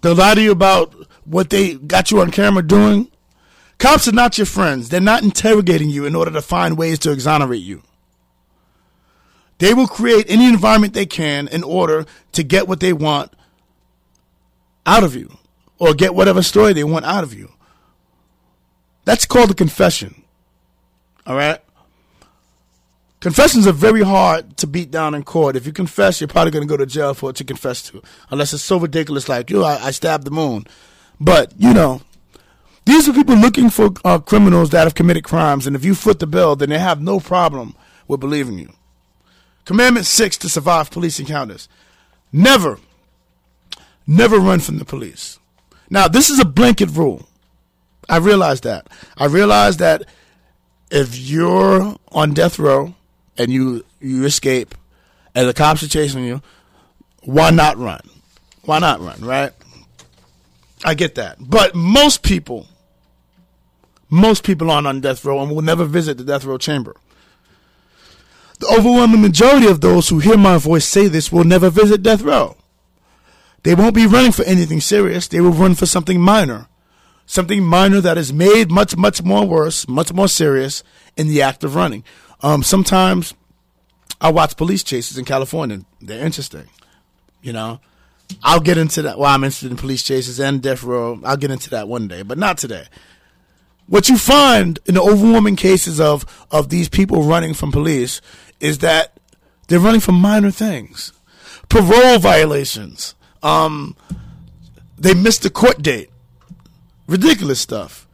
They'll 0.00 0.14
lie 0.14 0.34
to 0.34 0.42
you 0.42 0.50
about 0.50 0.94
what 1.24 1.50
they 1.50 1.74
got 1.74 2.10
you 2.10 2.20
on 2.20 2.30
camera 2.30 2.62
doing. 2.62 3.10
Cops 3.84 4.08
are 4.08 4.12
not 4.12 4.38
your 4.38 4.46
friends. 4.46 4.88
They're 4.88 4.98
not 4.98 5.24
interrogating 5.24 5.90
you 5.90 6.06
in 6.06 6.14
order 6.14 6.30
to 6.30 6.40
find 6.40 6.78
ways 6.78 6.98
to 7.00 7.12
exonerate 7.12 7.60
you. 7.60 7.82
They 9.58 9.74
will 9.74 9.86
create 9.86 10.24
any 10.30 10.48
environment 10.48 10.94
they 10.94 11.04
can 11.04 11.48
in 11.48 11.62
order 11.62 12.06
to 12.32 12.42
get 12.42 12.66
what 12.66 12.80
they 12.80 12.94
want 12.94 13.34
out 14.86 15.04
of 15.04 15.14
you 15.14 15.36
or 15.78 15.92
get 15.92 16.14
whatever 16.14 16.42
story 16.42 16.72
they 16.72 16.82
want 16.82 17.04
out 17.04 17.24
of 17.24 17.34
you. 17.34 17.52
That's 19.04 19.26
called 19.26 19.50
a 19.50 19.54
confession. 19.54 20.24
All 21.26 21.36
right? 21.36 21.60
Confessions 23.20 23.66
are 23.66 23.72
very 23.72 24.02
hard 24.02 24.56
to 24.56 24.66
beat 24.66 24.90
down 24.90 25.14
in 25.14 25.24
court. 25.24 25.56
If 25.56 25.66
you 25.66 25.74
confess, 25.74 26.22
you're 26.22 26.28
probably 26.28 26.52
going 26.52 26.66
to 26.66 26.72
go 26.72 26.78
to 26.78 26.86
jail 26.86 27.12
for 27.12 27.26
what 27.26 27.38
you 27.38 27.44
confess 27.44 27.82
to, 27.90 28.02
unless 28.30 28.54
it's 28.54 28.62
so 28.62 28.78
ridiculous, 28.78 29.28
like 29.28 29.50
you, 29.50 29.62
I, 29.62 29.76
I 29.76 29.90
stabbed 29.90 30.24
the 30.24 30.30
moon. 30.30 30.66
But 31.20 31.52
you 31.58 31.74
know, 31.74 32.00
these 32.84 33.08
are 33.08 33.12
people 33.12 33.36
looking 33.36 33.70
for 33.70 33.90
uh, 34.04 34.18
criminals 34.18 34.70
that 34.70 34.84
have 34.84 34.94
committed 34.94 35.24
crimes, 35.24 35.66
and 35.66 35.74
if 35.74 35.84
you 35.84 35.94
foot 35.94 36.18
the 36.18 36.26
bill, 36.26 36.56
then 36.56 36.70
they 36.70 36.78
have 36.78 37.00
no 37.00 37.18
problem 37.20 37.74
with 38.06 38.20
believing 38.20 38.58
you. 38.58 38.72
Commandment 39.64 40.06
six 40.06 40.36
to 40.38 40.48
survive 40.48 40.90
police 40.90 41.18
encounters: 41.18 41.68
never, 42.32 42.78
never 44.06 44.38
run 44.38 44.60
from 44.60 44.78
the 44.78 44.84
police. 44.84 45.38
Now, 45.88 46.08
this 46.08 46.28
is 46.30 46.38
a 46.38 46.44
blanket 46.44 46.90
rule. 46.90 47.26
I 48.08 48.18
realize 48.18 48.60
that. 48.62 48.88
I 49.16 49.26
realize 49.26 49.78
that 49.78 50.04
if 50.90 51.16
you're 51.16 51.96
on 52.12 52.34
death 52.34 52.58
row 52.58 52.94
and 53.38 53.50
you 53.50 53.84
you 54.00 54.24
escape 54.24 54.74
and 55.34 55.48
the 55.48 55.54
cops 55.54 55.82
are 55.82 55.88
chasing 55.88 56.24
you, 56.24 56.42
why 57.22 57.50
not 57.50 57.78
run? 57.78 58.00
Why 58.64 58.78
not 58.78 59.00
run, 59.00 59.20
right? 59.20 59.52
I 60.84 60.94
get 60.94 61.14
that. 61.14 61.38
But 61.40 61.74
most 61.74 62.22
people 62.22 62.66
most 64.10 64.44
people 64.44 64.70
aren't 64.70 64.86
on 64.86 65.00
death 65.00 65.24
row 65.24 65.42
and 65.42 65.54
will 65.54 65.62
never 65.62 65.84
visit 65.84 66.18
the 66.18 66.24
death 66.24 66.44
row 66.44 66.58
chamber. 66.58 66.94
The 68.60 68.66
overwhelming 68.66 69.20
majority 69.20 69.66
of 69.66 69.80
those 69.80 70.08
who 70.08 70.20
hear 70.20 70.36
my 70.36 70.58
voice 70.58 70.86
say 70.86 71.08
this 71.08 71.32
will 71.32 71.44
never 71.44 71.70
visit 71.70 72.02
death 72.02 72.22
row. 72.22 72.56
They 73.64 73.74
won't 73.74 73.94
be 73.94 74.06
running 74.06 74.32
for 74.32 74.44
anything 74.44 74.80
serious. 74.80 75.26
They 75.26 75.40
will 75.40 75.50
run 75.50 75.74
for 75.74 75.86
something 75.86 76.20
minor. 76.20 76.68
Something 77.26 77.64
minor 77.64 78.00
that 78.02 78.18
is 78.18 78.32
made 78.32 78.70
much, 78.70 78.96
much 78.96 79.22
more 79.22 79.46
worse, 79.46 79.88
much 79.88 80.12
more 80.12 80.28
serious 80.28 80.84
in 81.16 81.28
the 81.28 81.40
act 81.42 81.64
of 81.64 81.74
running. 81.74 82.04
Um, 82.42 82.62
sometimes 82.62 83.34
I 84.20 84.30
watch 84.30 84.56
police 84.56 84.84
chases 84.84 85.16
in 85.16 85.24
California. 85.24 85.80
They're 86.00 86.24
interesting. 86.24 86.68
You 87.42 87.54
know, 87.54 87.80
I'll 88.42 88.60
get 88.60 88.78
into 88.78 89.02
that. 89.02 89.18
Well, 89.18 89.30
I'm 89.30 89.44
interested 89.44 89.70
in 89.70 89.78
police 89.78 90.02
chases 90.02 90.38
and 90.38 90.62
death 90.62 90.82
row. 90.82 91.18
I'll 91.24 91.36
get 91.36 91.50
into 91.50 91.70
that 91.70 91.88
one 91.88 92.06
day, 92.06 92.22
but 92.22 92.38
not 92.38 92.58
today. 92.58 92.86
What 93.86 94.08
you 94.08 94.16
find 94.16 94.78
in 94.86 94.94
the 94.94 95.02
overwhelming 95.02 95.56
cases 95.56 96.00
of, 96.00 96.24
of 96.50 96.68
these 96.68 96.88
people 96.88 97.22
running 97.22 97.54
from 97.54 97.70
police 97.70 98.20
is 98.60 98.78
that 98.78 99.18
they're 99.68 99.80
running 99.80 100.00
from 100.00 100.14
minor 100.14 100.50
things. 100.50 101.12
Parole 101.68 102.18
violations. 102.18 103.14
Um, 103.42 103.96
they 104.96 105.14
missed 105.14 105.44
a 105.44 105.50
court 105.50 105.82
date. 105.82 106.10
Ridiculous 107.06 107.60
stuff. 107.60 108.06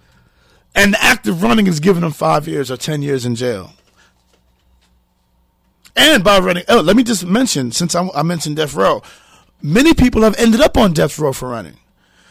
And 0.75 0.95
the 0.95 1.03
act 1.03 1.27
of 1.29 1.43
running 1.43 1.67
is 1.67 1.81
giving 1.81 2.03
them 2.03 2.13
five 2.13 2.49
years 2.49 2.71
or 2.71 2.77
ten 2.77 3.03
years 3.03 3.25
in 3.25 3.35
jail. 3.35 3.73
And 5.97 6.25
by 6.25 6.39
running, 6.39 6.65
oh, 6.69 6.81
let 6.81 6.97
me 6.97 7.03
just 7.03 7.27
mention, 7.27 7.73
since 7.73 7.95
I, 7.95 8.09
I 8.15 8.23
mentioned 8.23 8.57
death 8.57 8.75
row, 8.75 9.03
many 9.63 9.95
people 9.95 10.23
have 10.23 10.39
ended 10.39 10.61
up 10.61 10.77
on 10.77 10.93
death 10.93 11.19
row 11.19 11.33
for 11.33 11.49
running 11.49 11.77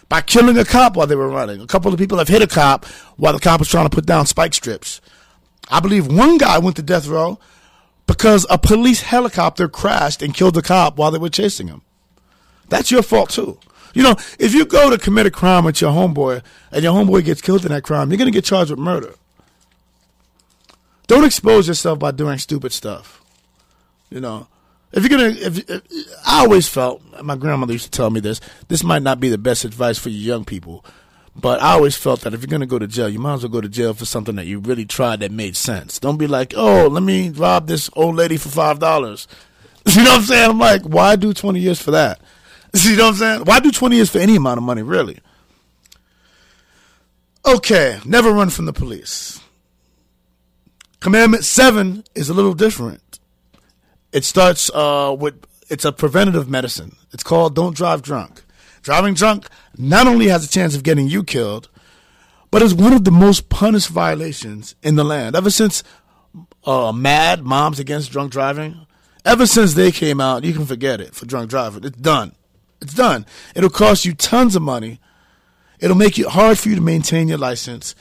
by 0.09 0.21
killing 0.21 0.57
a 0.57 0.65
cop 0.65 0.95
while 0.95 1.07
they 1.07 1.15
were 1.15 1.29
running. 1.29 1.61
A 1.61 1.67
couple 1.67 1.93
of 1.93 1.99
people 1.99 2.17
have 2.17 2.27
hit 2.27 2.41
a 2.41 2.47
cop 2.47 2.85
while 3.15 3.33
the 3.33 3.39
cop 3.39 3.59
was 3.59 3.69
trying 3.69 3.87
to 3.87 3.95
put 3.95 4.05
down 4.05 4.25
spike 4.25 4.53
strips. 4.53 4.99
I 5.69 5.79
believe 5.79 6.07
one 6.07 6.37
guy 6.37 6.57
went 6.57 6.75
to 6.77 6.81
death 6.81 7.07
row 7.07 7.39
because 8.07 8.45
a 8.49 8.57
police 8.57 9.01
helicopter 9.01 9.69
crashed 9.69 10.23
and 10.23 10.33
killed 10.33 10.55
the 10.55 10.63
cop 10.63 10.97
while 10.97 11.11
they 11.11 11.19
were 11.19 11.29
chasing 11.29 11.67
him. 11.67 11.83
That's 12.67 12.89
your 12.89 13.03
fault 13.03 13.29
too. 13.29 13.59
You 13.93 14.03
know, 14.03 14.15
if 14.39 14.53
you 14.53 14.65
go 14.65 14.89
to 14.89 14.97
commit 14.97 15.25
a 15.25 15.31
crime 15.31 15.65
with 15.65 15.81
your 15.81 15.91
homeboy 15.91 16.43
and 16.71 16.83
your 16.83 16.93
homeboy 16.93 17.25
gets 17.25 17.41
killed 17.41 17.65
in 17.65 17.71
that 17.71 17.83
crime, 17.83 18.09
you're 18.09 18.17
going 18.17 18.31
to 18.31 18.35
get 18.35 18.45
charged 18.45 18.71
with 18.71 18.79
murder. 18.79 19.13
Don't 21.07 21.25
expose 21.25 21.67
yourself 21.67 21.97
by 21.97 22.11
doing 22.11 22.37
stupid 22.37 22.71
stuff. 22.71 23.23
You 24.09 24.19
know, 24.19 24.47
if 24.91 25.03
you're 25.03 25.17
gonna, 25.17 25.29
if, 25.29 25.69
if, 25.69 25.81
I 26.25 26.41
always 26.41 26.67
felt 26.67 27.01
my 27.23 27.35
grandmother 27.35 27.73
used 27.73 27.85
to 27.85 27.91
tell 27.91 28.09
me 28.09 28.19
this. 28.19 28.41
This 28.67 28.83
might 28.83 29.03
not 29.03 29.19
be 29.19 29.29
the 29.29 29.37
best 29.37 29.65
advice 29.65 29.97
for 29.97 30.09
you 30.09 30.17
young 30.17 30.45
people, 30.45 30.83
but 31.35 31.61
I 31.61 31.73
always 31.73 31.95
felt 31.95 32.21
that 32.21 32.33
if 32.33 32.41
you're 32.41 32.47
gonna 32.47 32.65
go 32.65 32.79
to 32.79 32.87
jail, 32.87 33.07
you 33.07 33.19
might 33.19 33.35
as 33.35 33.43
well 33.43 33.51
go 33.51 33.61
to 33.61 33.69
jail 33.69 33.93
for 33.93 34.05
something 34.05 34.35
that 34.35 34.47
you 34.47 34.59
really 34.59 34.85
tried 34.85 35.19
that 35.19 35.31
made 35.31 35.55
sense. 35.55 35.99
Don't 35.99 36.17
be 36.17 36.27
like, 36.27 36.53
oh, 36.55 36.87
let 36.87 37.03
me 37.03 37.29
rob 37.29 37.67
this 37.67 37.89
old 37.93 38.15
lady 38.15 38.37
for 38.37 38.49
five 38.49 38.79
dollars. 38.79 39.27
You 39.85 40.03
know 40.03 40.11
what 40.11 40.19
I'm 40.19 40.25
saying? 40.25 40.49
I'm 40.51 40.59
like, 40.59 40.83
why 40.83 41.15
do 41.15 41.33
20 41.33 41.59
years 41.59 41.81
for 41.81 41.91
that? 41.91 42.21
You 42.73 42.95
know 42.95 43.05
what 43.05 43.09
I'm 43.11 43.15
saying? 43.15 43.41
Why 43.45 43.59
do 43.59 43.71
20 43.71 43.95
years 43.95 44.09
for 44.11 44.19
any 44.19 44.35
amount 44.35 44.59
of 44.59 44.63
money, 44.63 44.83
really? 44.83 45.19
Okay, 47.45 47.99
never 48.05 48.31
run 48.31 48.51
from 48.51 48.65
the 48.65 48.73
police. 48.73 49.39
Commandment 50.99 51.45
seven 51.45 52.03
is 52.13 52.29
a 52.29 52.33
little 52.33 52.53
different. 52.53 53.08
It 54.11 54.25
starts 54.25 54.69
uh, 54.73 55.15
with 55.17 55.45
it's 55.69 55.85
a 55.85 55.91
preventative 55.91 56.49
medicine. 56.49 56.95
It's 57.11 57.23
called 57.23 57.55
"Don't 57.55 57.75
Drive 57.75 58.01
Drunk." 58.01 58.43
Driving 58.81 59.13
drunk 59.13 59.47
not 59.77 60.07
only 60.07 60.27
has 60.27 60.45
a 60.45 60.49
chance 60.49 60.75
of 60.75 60.83
getting 60.83 61.07
you 61.07 61.23
killed, 61.23 61.69
but 62.51 62.61
it's 62.61 62.73
one 62.73 62.93
of 62.93 63.03
the 63.03 63.11
most 63.11 63.49
punished 63.49 63.89
violations 63.89 64.75
in 64.81 64.95
the 64.95 65.03
land. 65.03 65.35
Ever 65.35 65.49
since 65.49 65.83
uh, 66.65 66.91
MADD 66.91 67.43
Moms 67.43 67.79
Against 67.79 68.11
Drunk 68.11 68.31
Driving, 68.31 68.87
ever 69.25 69.45
since 69.45 69.73
they 69.73 69.91
came 69.91 70.19
out, 70.21 70.43
you 70.43 70.53
can 70.53 70.65
forget 70.65 71.01
it 71.01 71.13
for 71.13 71.25
drunk 71.25 71.49
driving. 71.49 71.83
It's 71.83 71.97
done. 71.97 72.33
It's 72.81 72.93
done. 72.93 73.25
It'll 73.55 73.69
cost 73.69 74.05
you 74.05 74.13
tons 74.13 74.55
of 74.55 74.61
money. 74.61 74.99
It'll 75.79 75.95
make 75.95 76.17
it 76.17 76.27
hard 76.27 76.57
for 76.57 76.69
you 76.69 76.75
to 76.75 76.81
maintain 76.81 77.27
your 77.27 77.37
license. 77.37 77.95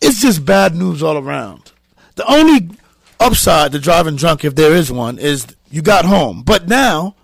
It's 0.00 0.20
just 0.20 0.44
bad 0.44 0.74
news 0.74 1.02
all 1.02 1.16
around. 1.16 1.72
The 2.16 2.30
only 2.30 2.70
upside 3.24 3.72
to 3.72 3.78
driving 3.78 4.16
drunk, 4.16 4.44
if 4.44 4.54
there 4.54 4.74
is 4.74 4.92
one, 4.92 5.18
is 5.18 5.46
you 5.70 5.82
got 5.82 6.04
home. 6.04 6.42
But 6.42 6.68
now 6.68 7.16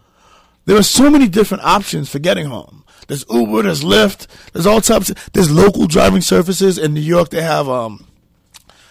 there 0.64 0.76
are 0.76 0.82
so 0.82 1.10
many 1.10 1.28
different 1.28 1.64
options 1.64 2.08
for 2.10 2.18
getting 2.18 2.46
home. 2.46 2.84
There's 3.06 3.24
Uber, 3.28 3.62
there's 3.62 3.82
Lyft, 3.82 4.26
there's 4.52 4.66
all 4.66 4.80
types. 4.80 5.10
Of, 5.10 5.30
there's 5.32 5.50
local 5.50 5.86
driving 5.86 6.20
services 6.20 6.78
in 6.78 6.94
New 6.94 7.00
York. 7.00 7.30
They 7.30 7.42
have 7.42 7.68
um, 7.68 8.06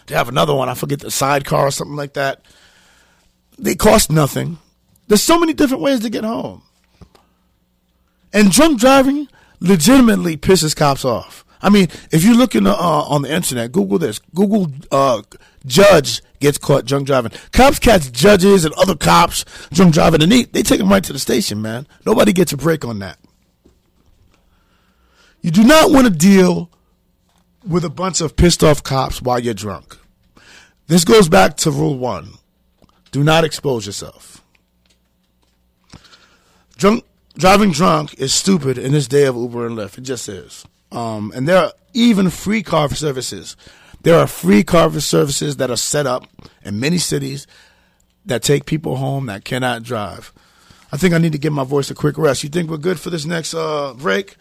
they 0.07 0.15
have 0.15 0.29
another 0.29 0.53
one. 0.53 0.69
I 0.69 0.73
forget 0.73 0.99
the 0.99 1.11
sidecar 1.11 1.67
or 1.67 1.71
something 1.71 1.95
like 1.95 2.13
that. 2.13 2.41
They 3.57 3.75
cost 3.75 4.11
nothing. 4.11 4.57
There's 5.07 5.23
so 5.23 5.39
many 5.39 5.53
different 5.53 5.83
ways 5.83 6.01
to 6.01 6.09
get 6.09 6.23
home. 6.23 6.63
And 8.33 8.51
drunk 8.51 8.79
driving 8.79 9.27
legitimately 9.59 10.37
pisses 10.37 10.75
cops 10.75 11.03
off. 11.03 11.45
I 11.61 11.69
mean, 11.69 11.87
if 12.11 12.23
you 12.23 12.37
look 12.37 12.55
in 12.55 12.63
the, 12.63 12.71
uh, 12.71 13.03
on 13.07 13.23
the 13.23 13.33
internet, 13.33 13.71
Google 13.71 13.99
this. 13.99 14.19
Google 14.33 14.71
uh, 14.91 15.21
judge 15.65 16.21
gets 16.39 16.57
caught 16.57 16.85
drunk 16.85 17.07
driving. 17.07 17.31
Cops 17.51 17.79
catch 17.79 18.11
judges 18.11 18.65
and 18.65 18.73
other 18.75 18.95
cops 18.95 19.45
drunk 19.71 19.93
driving, 19.93 20.23
and 20.23 20.31
they, 20.31 20.43
they 20.43 20.63
take 20.63 20.79
them 20.79 20.89
right 20.89 21.03
to 21.03 21.13
the 21.13 21.19
station, 21.19 21.61
man. 21.61 21.87
Nobody 22.05 22.33
gets 22.33 22.53
a 22.53 22.57
break 22.57 22.85
on 22.85 22.99
that. 22.99 23.19
You 25.41 25.51
do 25.51 25.63
not 25.63 25.91
want 25.91 26.05
to 26.05 26.13
deal 26.13 26.69
with 27.65 27.85
a 27.85 27.89
bunch 27.89 28.21
of 28.21 28.35
pissed 28.35 28.63
off 28.63 28.83
cops 28.83 29.21
while 29.21 29.39
you're 29.39 29.53
drunk. 29.53 29.97
This 30.87 31.05
goes 31.05 31.29
back 31.29 31.55
to 31.57 31.71
rule 31.71 31.97
one 31.97 32.33
do 33.11 33.23
not 33.23 33.43
expose 33.43 33.85
yourself. 33.85 34.43
Drunk, 36.77 37.03
driving 37.35 37.71
drunk 37.71 38.13
is 38.19 38.33
stupid 38.33 38.77
in 38.77 38.91
this 38.91 39.07
day 39.07 39.25
of 39.25 39.35
Uber 39.35 39.65
and 39.65 39.77
Lyft. 39.77 39.97
It 39.97 40.01
just 40.01 40.29
is. 40.29 40.65
Um, 40.91 41.31
and 41.35 41.47
there 41.47 41.57
are 41.57 41.73
even 41.93 42.29
free 42.29 42.63
car 42.63 42.89
services 42.89 43.55
there 44.01 44.17
are 44.17 44.27
free 44.27 44.63
car 44.63 44.91
services 44.99 45.57
that 45.57 45.69
are 45.69 45.77
set 45.77 46.05
up 46.05 46.27
in 46.63 46.79
many 46.79 46.97
cities 46.97 47.47
that 48.25 48.43
take 48.43 48.65
people 48.65 48.97
home 48.97 49.25
that 49.27 49.43
cannot 49.43 49.83
drive. 49.83 50.33
I 50.91 50.97
think 50.97 51.13
I 51.13 51.17
need 51.17 51.33
to 51.33 51.37
give 51.37 51.53
my 51.53 51.63
voice 51.63 51.91
a 51.91 51.95
quick 51.95 52.17
rest. 52.17 52.43
You 52.43 52.49
think 52.49 52.69
we're 52.69 52.77
good 52.77 52.99
for 52.99 53.09
this 53.09 53.25
next 53.25 53.53
uh, 53.53 53.93
break? 53.95 54.37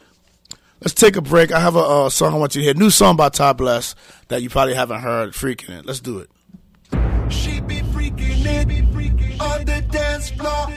Let's 0.81 0.95
take 0.95 1.17
a 1.17 1.21
break. 1.21 1.53
I 1.53 1.61
have 1.61 1.75
a 1.75 1.81
uh, 1.81 2.11
song 2.11 2.35
I 2.35 2.37
want 2.39 2.55
you 2.55 2.61
to 2.61 2.65
hear. 2.67 2.75
New 2.75 2.91
song 2.91 3.17
by 3.17 3.29
Todd 3.31 3.59
Bless 3.59 3.95
that 4.29 4.43
you 4.43 4.49
probably 4.49 4.75
haven't 4.75 5.01
heard. 5.01 5.33
Freaking 5.33 5.79
it. 5.79 5.87
Let's 5.87 6.01
do 6.01 6.19
it. 6.19 6.31
She 7.33 7.61
be 7.61 7.81
freaking 7.81 8.47
it 8.47 9.41
on 9.41 9.65
the 9.65 9.83
dance 9.91 10.31
floor. 10.31 10.69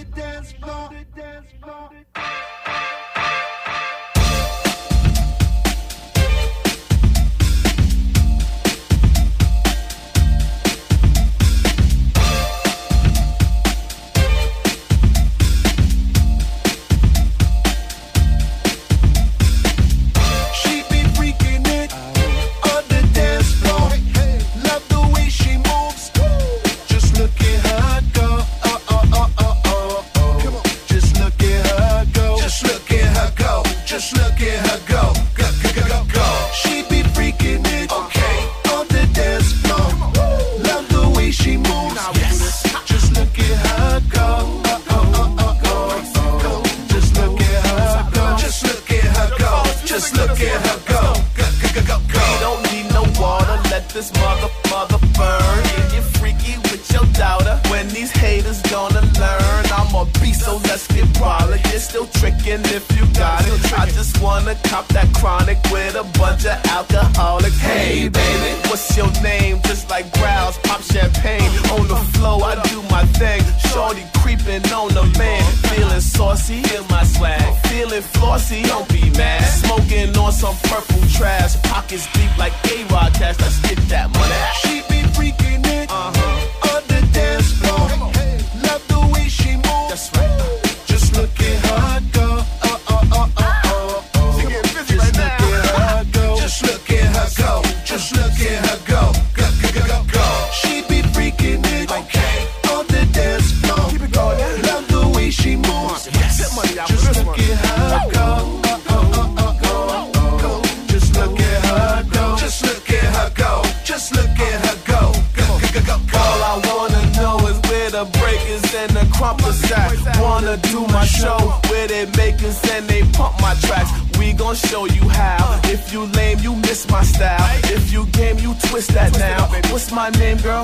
Breakers 118.52 118.76
and 118.76 118.92
the 118.92 119.18
crumpers 119.18 119.62
at. 119.72 120.22
Wanna 120.22 120.58
do 120.58 120.86
my 120.88 121.06
show 121.06 121.62
they 121.88 122.06
make 122.18 122.42
us 122.44 122.60
and 122.72 122.88
they 122.88 123.04
pump 123.12 123.40
my 123.42 123.54
tracks. 123.56 123.92
We 124.18 124.34
gon' 124.34 124.56
show 124.56 124.86
you 124.86 125.08
how. 125.10 125.60
If 125.66 125.92
you 125.92 126.06
lame, 126.06 126.40
you 126.40 126.56
miss 126.56 126.90
my 126.90 127.04
style. 127.04 127.60
If 127.66 127.92
you 127.92 128.06
game, 128.08 128.38
you 128.40 128.54
twist 128.68 128.94
that 128.94 129.12
now. 129.18 129.48
What's 129.72 129.92
my 129.92 130.10
name, 130.12 130.38
girl? 130.38 130.62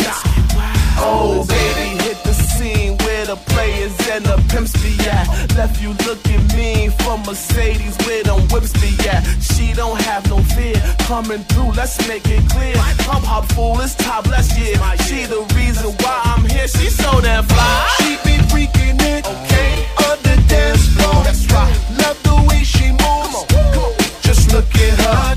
Oh, 0.99 1.45
baby, 1.47 2.03
hit 2.03 2.17
the 2.23 2.36
scene 2.57 2.97
where 3.05 3.25
the 3.25 3.35
players 3.53 3.95
and 4.09 4.25
the 4.25 4.37
pimps 4.49 4.73
be 4.81 4.93
at. 5.07 5.25
Left 5.55 5.81
you 5.81 5.91
looking 6.07 6.43
mean 6.57 6.91
for 7.01 7.17
Mercedes 7.19 7.95
where 8.05 8.23
them 8.23 8.41
whips 8.51 8.73
be 8.81 8.91
at. 9.07 9.21
She 9.41 9.73
don't 9.73 9.99
have 10.01 10.27
no 10.29 10.39
fear 10.55 10.77
coming 11.11 11.43
through. 11.49 11.71
Let's 11.79 11.95
make 12.07 12.25
it 12.25 12.43
clear. 12.49 12.75
Pump 13.07 13.25
hop 13.25 13.45
fool 13.53 13.79
is 13.81 13.95
top 13.95 14.25
last 14.27 14.57
year. 14.59 14.75
She 15.05 15.25
the 15.25 15.41
reason 15.55 15.91
why 16.01 16.21
I'm 16.31 16.43
here. 16.45 16.67
She 16.67 16.89
so 16.89 17.21
damn 17.21 17.43
fly. 17.45 17.73
She 17.97 18.11
be 18.27 18.35
freaking 18.51 18.99
it. 19.13 19.21
Okay. 19.33 19.71
On 20.07 20.17
the 20.27 20.35
dance 20.49 20.85
floor. 20.95 21.23
That's 21.23 21.45
right. 21.53 21.75
Love 22.01 22.17
the 22.23 22.37
way 22.49 22.63
she 22.63 22.87
moves. 22.89 23.01
Come 23.03 23.35
on, 23.39 23.45
come 23.73 23.83
on. 23.83 23.93
Just 24.27 24.51
look 24.53 24.69
at 24.85 24.95
her 25.05 25.36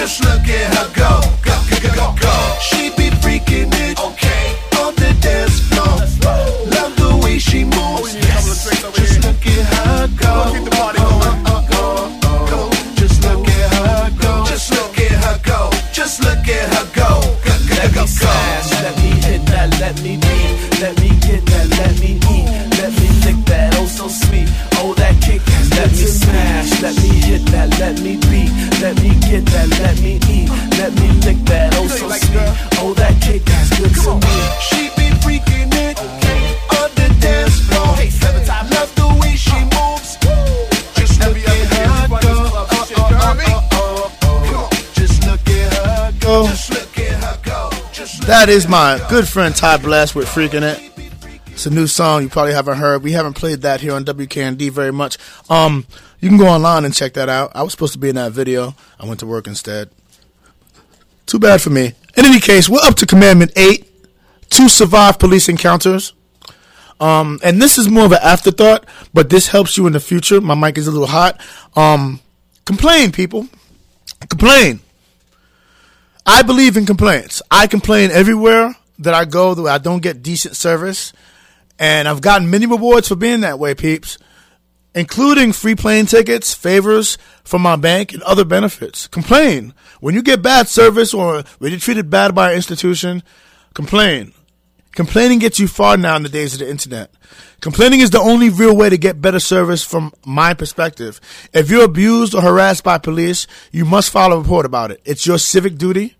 Just 0.00 0.24
look 0.24 0.48
at 0.48 0.74
her 0.74 0.88
go. 0.96 1.20
Go, 1.44 1.52
go, 1.68 1.76
go, 1.76 1.94
go, 1.94 2.06
go. 2.24 2.32
She 2.58 2.88
be 2.96 3.10
freaking 3.20 3.68
it. 3.84 4.00
Okay. 4.00 4.44
On 4.80 4.94
the 4.94 5.12
dance 5.20 5.60
floor. 5.68 6.00
Love 6.72 6.96
the 6.96 7.20
way 7.22 7.38
she 7.38 7.64
moves. 7.64 8.16
Oh, 8.16 8.92
Just 8.96 9.22
look 9.22 9.46
at 9.46 9.66
her 9.76 10.08
go. 10.16 10.32
Keep 10.54 10.64
the 10.64 10.70
party 10.70 10.98
oh, 11.02 11.20
going. 11.68 12.16
Oh, 12.24 12.70
Just 12.96 13.22
look 13.24 13.46
at 13.46 13.72
her 13.76 14.10
go. 14.22 14.44
Just 14.48 14.70
look 14.72 14.98
at 14.98 15.12
her 15.20 15.38
go. 15.44 15.70
Just 15.92 16.22
look 16.24 16.48
at 16.48 16.66
her 16.72 16.86
go. 16.96 17.20
Let 17.76 17.92
me 17.94 18.06
smash, 18.06 18.70
let 18.82 18.96
me 18.96 19.10
hit 19.24 19.44
that, 19.52 19.68
let 19.80 20.00
me 20.02 20.16
be, 20.16 20.36
let 20.80 20.94
me 21.00 21.08
get 21.20 21.44
that, 21.46 21.66
let 21.80 21.98
me 22.00 22.20
eat, 22.28 22.48
let 22.76 22.92
me 22.92 23.08
lick 23.24 23.38
that, 23.46 23.74
oh 23.78 23.86
so 23.86 24.06
sweet, 24.08 24.48
oh 24.84 24.92
that 25.00 25.16
kick, 25.22 25.40
let 25.76 25.90
me 25.90 26.04
smash, 26.04 26.82
let 26.82 26.94
me 27.00 27.08
hit 27.24 27.42
that, 27.52 27.70
let 27.78 27.98
me 28.02 28.16
be, 28.28 28.29
let 28.80 28.96
me 29.02 29.10
get 29.20 29.44
that, 29.46 29.68
let 29.78 30.00
me 30.00 30.16
eat, 30.28 30.48
let 30.78 30.92
me 30.94 31.08
lick 31.20 31.36
that, 31.44 31.74
oh 31.76 31.86
so 31.86 32.08
sweet, 32.08 32.80
oh 32.80 32.94
that 32.94 33.20
kick, 33.20 33.44
that's 33.44 33.68
good 33.76 33.92
to 33.92 34.14
me. 34.16 34.36
She 34.60 34.88
be 34.96 35.12
freaking 35.20 35.68
it, 35.76 36.00
on 36.00 36.88
the 36.96 37.08
dance 37.20 37.60
floor, 37.68 37.92
love 38.72 38.94
the 38.96 39.18
way 39.20 39.36
she 39.36 39.52
uh. 39.52 39.64
moves, 39.76 40.16
uh, 40.24 40.30
uh, 40.30 40.96
just 40.96 41.20
look 41.20 41.36
at 41.36 41.68
her 41.76 42.08
go, 42.08 42.18
oh, 42.24 42.68
oh, 42.70 42.88
oh, 42.96 43.60
oh, 43.72 44.12
oh, 44.22 44.50
oh. 44.54 44.70
just 44.94 45.26
look 45.26 45.46
at 45.48 45.72
her 45.74 46.12
go, 46.20 46.46
just 46.46 46.70
look 46.70 46.98
at 46.98 47.22
her 47.22 47.38
go, 47.44 47.70
That 48.26 48.48
is 48.48 48.66
my 48.66 49.04
good 49.10 49.28
friend 49.28 49.54
Ty 49.54 49.76
Blast 49.76 50.14
with 50.14 50.26
Freaking 50.26 50.62
It. 50.62 50.89
It's 51.60 51.66
a 51.66 51.70
new 51.70 51.86
song 51.86 52.22
you 52.22 52.30
probably 52.30 52.54
haven't 52.54 52.78
heard. 52.78 53.02
We 53.02 53.12
haven't 53.12 53.34
played 53.34 53.60
that 53.60 53.82
here 53.82 53.92
on 53.92 54.02
WKND 54.06 54.70
very 54.70 54.92
much. 54.92 55.18
Um, 55.50 55.84
you 56.18 56.30
can 56.30 56.38
go 56.38 56.46
online 56.46 56.86
and 56.86 56.94
check 56.94 57.12
that 57.12 57.28
out. 57.28 57.52
I 57.54 57.62
was 57.62 57.72
supposed 57.72 57.92
to 57.92 57.98
be 57.98 58.08
in 58.08 58.14
that 58.14 58.32
video. 58.32 58.74
I 58.98 59.04
went 59.04 59.20
to 59.20 59.26
work 59.26 59.46
instead. 59.46 59.90
Too 61.26 61.38
bad 61.38 61.60
for 61.60 61.68
me. 61.68 61.92
In 62.16 62.24
any 62.24 62.40
case, 62.40 62.66
we're 62.66 62.80
up 62.80 62.94
to 62.94 63.04
Commandment 63.04 63.52
8 63.56 63.86
to 64.48 64.70
survive 64.70 65.18
police 65.18 65.50
encounters. 65.50 66.14
Um, 66.98 67.38
and 67.44 67.60
this 67.60 67.76
is 67.76 67.90
more 67.90 68.06
of 68.06 68.12
an 68.12 68.20
afterthought, 68.22 68.86
but 69.12 69.28
this 69.28 69.48
helps 69.48 69.76
you 69.76 69.86
in 69.86 69.92
the 69.92 70.00
future. 70.00 70.40
My 70.40 70.54
mic 70.54 70.78
is 70.78 70.86
a 70.86 70.90
little 70.90 71.08
hot. 71.08 71.42
Um, 71.76 72.20
complain, 72.64 73.12
people. 73.12 73.48
Complain. 74.30 74.80
I 76.24 76.40
believe 76.40 76.78
in 76.78 76.86
complaints. 76.86 77.42
I 77.50 77.66
complain 77.66 78.10
everywhere 78.12 78.76
that 79.00 79.12
I 79.12 79.26
go 79.26 79.52
that 79.52 79.66
I 79.70 79.76
don't 79.76 80.02
get 80.02 80.22
decent 80.22 80.56
service. 80.56 81.12
And 81.80 82.06
I've 82.06 82.20
gotten 82.20 82.50
many 82.50 82.66
rewards 82.66 83.08
for 83.08 83.16
being 83.16 83.40
that 83.40 83.58
way, 83.58 83.74
peeps, 83.74 84.18
including 84.94 85.52
free 85.52 85.74
plane 85.74 86.04
tickets, 86.04 86.52
favors 86.52 87.16
from 87.42 87.62
my 87.62 87.76
bank, 87.76 88.12
and 88.12 88.22
other 88.22 88.44
benefits. 88.44 89.06
Complain. 89.06 89.72
When 89.98 90.14
you 90.14 90.22
get 90.22 90.42
bad 90.42 90.68
service 90.68 91.14
or 91.14 91.42
when 91.58 91.70
you're 91.70 91.80
treated 91.80 92.10
bad 92.10 92.34
by 92.34 92.50
an 92.50 92.56
institution, 92.56 93.22
complain. 93.72 94.34
Complaining 94.92 95.38
gets 95.38 95.58
you 95.58 95.68
far 95.68 95.96
now 95.96 96.16
in 96.16 96.22
the 96.22 96.28
days 96.28 96.52
of 96.52 96.58
the 96.58 96.68
internet. 96.68 97.14
Complaining 97.62 98.00
is 98.00 98.10
the 98.10 98.20
only 98.20 98.50
real 98.50 98.76
way 98.76 98.90
to 98.90 98.98
get 98.98 99.22
better 99.22 99.40
service 99.40 99.82
from 99.82 100.12
my 100.26 100.52
perspective. 100.52 101.18
If 101.54 101.70
you're 101.70 101.84
abused 101.84 102.34
or 102.34 102.42
harassed 102.42 102.84
by 102.84 102.98
police, 102.98 103.46
you 103.72 103.86
must 103.86 104.10
file 104.10 104.32
a 104.32 104.38
report 104.38 104.66
about 104.66 104.90
it. 104.90 105.00
It's 105.06 105.26
your 105.26 105.38
civic 105.38 105.78
duty. 105.78 106.16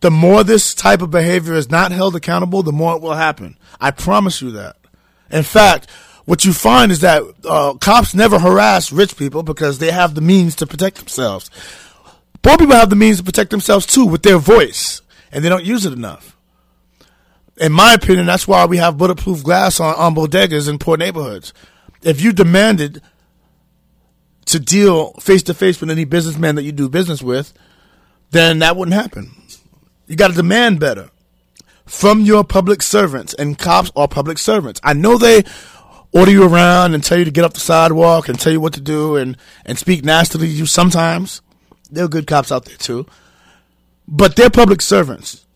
The 0.00 0.10
more 0.10 0.42
this 0.44 0.74
type 0.74 1.02
of 1.02 1.10
behavior 1.10 1.54
is 1.54 1.70
not 1.70 1.92
held 1.92 2.16
accountable, 2.16 2.62
the 2.62 2.72
more 2.72 2.96
it 2.96 3.02
will 3.02 3.14
happen. 3.14 3.58
I 3.80 3.90
promise 3.90 4.40
you 4.40 4.52
that. 4.52 4.76
In 5.30 5.42
fact, 5.42 5.90
what 6.24 6.44
you 6.44 6.52
find 6.52 6.90
is 6.90 7.00
that 7.00 7.22
uh, 7.44 7.74
cops 7.74 8.14
never 8.14 8.38
harass 8.38 8.92
rich 8.92 9.16
people 9.16 9.42
because 9.42 9.78
they 9.78 9.90
have 9.90 10.14
the 10.14 10.20
means 10.20 10.56
to 10.56 10.66
protect 10.66 10.96
themselves. 10.96 11.50
Poor 12.42 12.56
people 12.56 12.74
have 12.74 12.90
the 12.90 12.96
means 12.96 13.18
to 13.18 13.24
protect 13.24 13.50
themselves 13.50 13.86
too 13.86 14.06
with 14.06 14.22
their 14.22 14.38
voice, 14.38 15.02
and 15.30 15.44
they 15.44 15.48
don't 15.48 15.64
use 15.64 15.84
it 15.84 15.92
enough 15.92 16.36
in 17.60 17.72
my 17.72 17.92
opinion, 17.92 18.26
that's 18.26 18.48
why 18.48 18.64
we 18.64 18.78
have 18.78 18.96
bulletproof 18.96 19.44
glass 19.44 19.78
on, 19.78 19.94
on 19.94 20.14
bodegas 20.14 20.68
in 20.68 20.78
poor 20.78 20.96
neighborhoods. 20.96 21.52
If 22.02 22.22
you 22.22 22.32
demanded 22.32 23.02
to 24.46 24.58
deal 24.58 25.12
face 25.14 25.42
to 25.44 25.54
face 25.54 25.80
with 25.80 25.90
any 25.90 26.04
businessman 26.04 26.54
that 26.54 26.62
you 26.62 26.72
do 26.72 26.88
business 26.88 27.22
with, 27.22 27.52
then 28.30 28.60
that 28.60 28.76
wouldn't 28.76 28.94
happen. 28.94 29.30
You 30.10 30.16
got 30.16 30.28
to 30.28 30.34
demand 30.34 30.80
better 30.80 31.08
from 31.86 32.22
your 32.22 32.42
public 32.42 32.82
servants, 32.82 33.32
and 33.32 33.56
cops 33.56 33.92
are 33.94 34.08
public 34.08 34.38
servants. 34.38 34.80
I 34.82 34.92
know 34.92 35.16
they 35.16 35.44
order 36.10 36.32
you 36.32 36.44
around 36.44 36.94
and 36.94 37.04
tell 37.04 37.16
you 37.16 37.24
to 37.24 37.30
get 37.30 37.44
off 37.44 37.52
the 37.52 37.60
sidewalk 37.60 38.28
and 38.28 38.36
tell 38.36 38.52
you 38.52 38.60
what 38.60 38.74
to 38.74 38.80
do 38.80 39.14
and, 39.14 39.36
and 39.64 39.78
speak 39.78 40.04
nastily 40.04 40.48
to 40.48 40.52
you 40.52 40.66
sometimes. 40.66 41.42
There 41.92 42.06
are 42.06 42.08
good 42.08 42.26
cops 42.26 42.50
out 42.50 42.64
there 42.64 42.76
too. 42.76 43.06
But 44.08 44.34
they're 44.34 44.50
public 44.50 44.82
servants. 44.82 45.46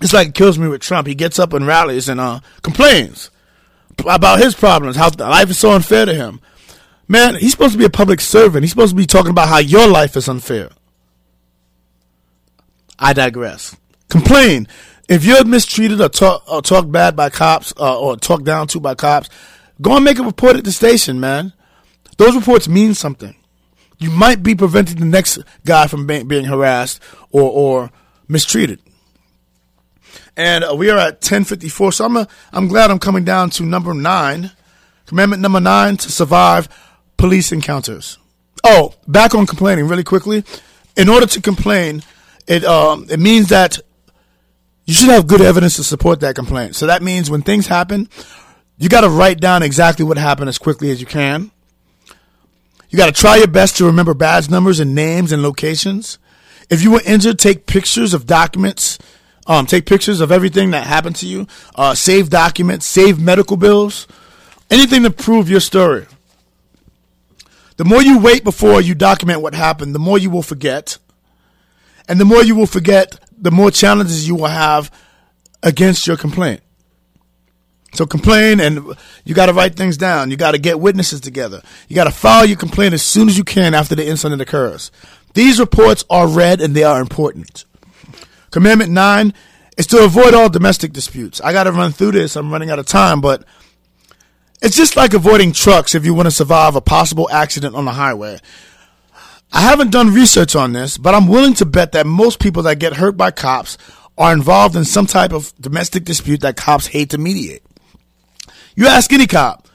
It's 0.00 0.12
like 0.12 0.28
it 0.28 0.34
kills 0.34 0.60
me 0.60 0.68
with 0.68 0.80
Trump. 0.80 1.08
He 1.08 1.16
gets 1.16 1.40
up 1.40 1.52
and 1.52 1.66
rallies 1.66 2.08
and 2.08 2.20
uh, 2.20 2.38
complains 2.62 3.32
about 4.06 4.38
his 4.38 4.54
problems, 4.54 4.94
how 4.94 5.10
life 5.18 5.50
is 5.50 5.58
so 5.58 5.72
unfair 5.72 6.06
to 6.06 6.14
him. 6.14 6.40
Man, 7.08 7.34
he's 7.34 7.50
supposed 7.50 7.72
to 7.72 7.78
be 7.78 7.84
a 7.84 7.90
public 7.90 8.20
servant. 8.20 8.62
He's 8.62 8.70
supposed 8.70 8.92
to 8.92 8.96
be 8.96 9.06
talking 9.06 9.32
about 9.32 9.48
how 9.48 9.58
your 9.58 9.88
life 9.88 10.16
is 10.16 10.28
unfair. 10.28 10.70
I 12.98 13.12
digress. 13.12 13.76
Complain. 14.08 14.68
If 15.08 15.24
you're 15.24 15.44
mistreated 15.44 16.00
or 16.00 16.08
talk 16.08 16.44
or 16.50 16.62
talked 16.62 16.90
bad 16.92 17.16
by 17.16 17.30
cops 17.30 17.72
uh, 17.78 17.98
or 17.98 18.16
talked 18.16 18.44
down 18.44 18.68
to 18.68 18.80
by 18.80 18.94
cops, 18.94 19.28
go 19.80 19.96
and 19.96 20.04
make 20.04 20.18
a 20.18 20.22
report 20.22 20.56
at 20.56 20.64
the 20.64 20.72
station, 20.72 21.20
man. 21.20 21.52
Those 22.18 22.36
reports 22.36 22.68
mean 22.68 22.94
something. 22.94 23.34
You 23.98 24.10
might 24.10 24.42
be 24.42 24.54
preventing 24.54 24.98
the 24.98 25.06
next 25.06 25.38
guy 25.64 25.86
from 25.86 26.06
being, 26.06 26.28
being 26.28 26.44
harassed 26.44 27.00
or, 27.30 27.42
or 27.42 27.90
mistreated 28.28 28.80
and 30.34 30.64
uh, 30.64 30.74
we 30.74 30.88
are 30.88 30.96
at 30.96 31.14
1054 31.14 31.92
so 31.92 32.04
I'm, 32.06 32.16
a, 32.16 32.28
I'm 32.52 32.66
glad 32.66 32.90
i'm 32.90 32.98
coming 32.98 33.24
down 33.24 33.50
to 33.50 33.64
number 33.64 33.92
nine 33.92 34.50
commandment 35.04 35.42
number 35.42 35.60
nine 35.60 35.98
to 35.98 36.10
survive 36.10 36.68
police 37.18 37.52
encounters 37.52 38.18
Oh, 38.64 38.94
back 39.08 39.34
on 39.34 39.46
complaining 39.46 39.88
really 39.88 40.04
quickly. 40.04 40.44
In 40.96 41.08
order 41.08 41.26
to 41.26 41.40
complain, 41.40 42.02
it 42.52 42.64
um, 42.64 43.06
it 43.08 43.18
means 43.18 43.48
that 43.48 43.80
you 44.84 44.94
should 44.94 45.08
have 45.08 45.26
good 45.26 45.40
evidence 45.40 45.76
to 45.76 45.84
support 45.84 46.20
that 46.20 46.34
complaint. 46.34 46.76
So 46.76 46.86
that 46.86 47.02
means 47.02 47.30
when 47.30 47.42
things 47.42 47.66
happen, 47.66 48.08
you 48.78 48.88
got 48.88 49.02
to 49.02 49.08
write 49.08 49.40
down 49.40 49.62
exactly 49.62 50.04
what 50.04 50.18
happened 50.18 50.48
as 50.48 50.58
quickly 50.58 50.90
as 50.90 51.00
you 51.00 51.06
can. 51.06 51.50
You 52.90 52.98
got 52.98 53.06
to 53.06 53.12
try 53.12 53.36
your 53.36 53.46
best 53.46 53.78
to 53.78 53.86
remember 53.86 54.12
badge 54.12 54.50
numbers 54.50 54.80
and 54.80 54.94
names 54.94 55.32
and 55.32 55.42
locations. 55.42 56.18
If 56.68 56.82
you 56.82 56.90
were 56.90 57.00
injured, 57.06 57.38
take 57.38 57.66
pictures 57.66 58.12
of 58.12 58.26
documents. 58.26 58.98
Um, 59.46 59.66
take 59.66 59.86
pictures 59.86 60.20
of 60.20 60.30
everything 60.30 60.70
that 60.70 60.86
happened 60.86 61.16
to 61.16 61.26
you. 61.26 61.46
Uh, 61.74 61.94
save 61.94 62.28
documents, 62.28 62.86
save 62.86 63.20
medical 63.20 63.56
bills, 63.56 64.06
anything 64.70 65.02
to 65.04 65.10
prove 65.10 65.48
your 65.48 65.60
story. 65.60 66.06
The 67.76 67.84
more 67.84 68.02
you 68.02 68.18
wait 68.18 68.44
before 68.44 68.80
you 68.80 68.94
document 68.94 69.40
what 69.40 69.54
happened, 69.54 69.94
the 69.94 69.98
more 69.98 70.18
you 70.18 70.30
will 70.30 70.42
forget. 70.42 70.98
And 72.08 72.20
the 72.20 72.24
more 72.24 72.42
you 72.42 72.54
will 72.54 72.66
forget, 72.66 73.18
the 73.36 73.50
more 73.50 73.70
challenges 73.70 74.26
you 74.26 74.34
will 74.34 74.46
have 74.46 74.90
against 75.62 76.06
your 76.06 76.16
complaint. 76.16 76.60
So 77.94 78.06
complain 78.06 78.58
and 78.58 78.96
you 79.24 79.34
got 79.34 79.46
to 79.46 79.52
write 79.52 79.76
things 79.76 79.96
down. 79.96 80.30
You 80.30 80.36
got 80.36 80.52
to 80.52 80.58
get 80.58 80.80
witnesses 80.80 81.20
together. 81.20 81.62
You 81.88 81.94
got 81.94 82.04
to 82.04 82.10
file 82.10 82.46
your 82.46 82.56
complaint 82.56 82.94
as 82.94 83.02
soon 83.02 83.28
as 83.28 83.36
you 83.36 83.44
can 83.44 83.74
after 83.74 83.94
the 83.94 84.06
incident 84.06 84.40
occurs. 84.40 84.90
These 85.34 85.60
reports 85.60 86.04
are 86.08 86.26
read 86.26 86.60
and 86.60 86.74
they 86.74 86.84
are 86.84 87.00
important. 87.00 87.64
Commandment 88.50 88.90
nine 88.90 89.34
is 89.76 89.86
to 89.88 90.04
avoid 90.04 90.34
all 90.34 90.48
domestic 90.48 90.92
disputes. 90.92 91.40
I 91.40 91.52
got 91.52 91.64
to 91.64 91.72
run 91.72 91.92
through 91.92 92.12
this. 92.12 92.36
I'm 92.36 92.50
running 92.50 92.70
out 92.70 92.78
of 92.78 92.86
time, 92.86 93.20
but 93.20 93.44
it's 94.62 94.76
just 94.76 94.96
like 94.96 95.12
avoiding 95.12 95.52
trucks 95.52 95.94
if 95.94 96.04
you 96.04 96.14
want 96.14 96.26
to 96.26 96.30
survive 96.30 96.76
a 96.76 96.80
possible 96.80 97.28
accident 97.30 97.74
on 97.74 97.84
the 97.84 97.92
highway. 97.92 98.38
I 99.52 99.60
haven't 99.60 99.90
done 99.90 100.14
research 100.14 100.56
on 100.56 100.72
this, 100.72 100.96
but 100.96 101.14
I'm 101.14 101.28
willing 101.28 101.54
to 101.54 101.66
bet 101.66 101.92
that 101.92 102.06
most 102.06 102.40
people 102.40 102.62
that 102.62 102.78
get 102.78 102.94
hurt 102.94 103.16
by 103.16 103.30
cops 103.30 103.76
are 104.16 104.32
involved 104.32 104.76
in 104.76 104.84
some 104.84 105.06
type 105.06 105.32
of 105.32 105.52
domestic 105.60 106.04
dispute 106.04 106.40
that 106.40 106.56
cops 106.56 106.86
hate 106.86 107.10
to 107.10 107.18
mediate. 107.18 107.62
You 108.74 108.86
ask 108.86 109.12
any 109.12 109.26
cop, 109.26 109.68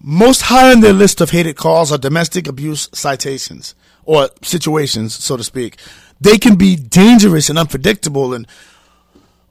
most 0.00 0.42
high 0.42 0.70
on 0.70 0.80
their 0.80 0.92
list 0.92 1.20
of 1.20 1.30
hated 1.30 1.56
calls 1.56 1.90
are 1.90 1.98
domestic 1.98 2.46
abuse 2.46 2.88
citations 2.92 3.74
or 4.04 4.30
situations, 4.42 5.12
so 5.14 5.36
to 5.36 5.42
speak. 5.42 5.78
They 6.20 6.38
can 6.38 6.56
be 6.56 6.76
dangerous 6.76 7.50
and 7.50 7.58
unpredictable 7.58 8.32
and 8.32 8.46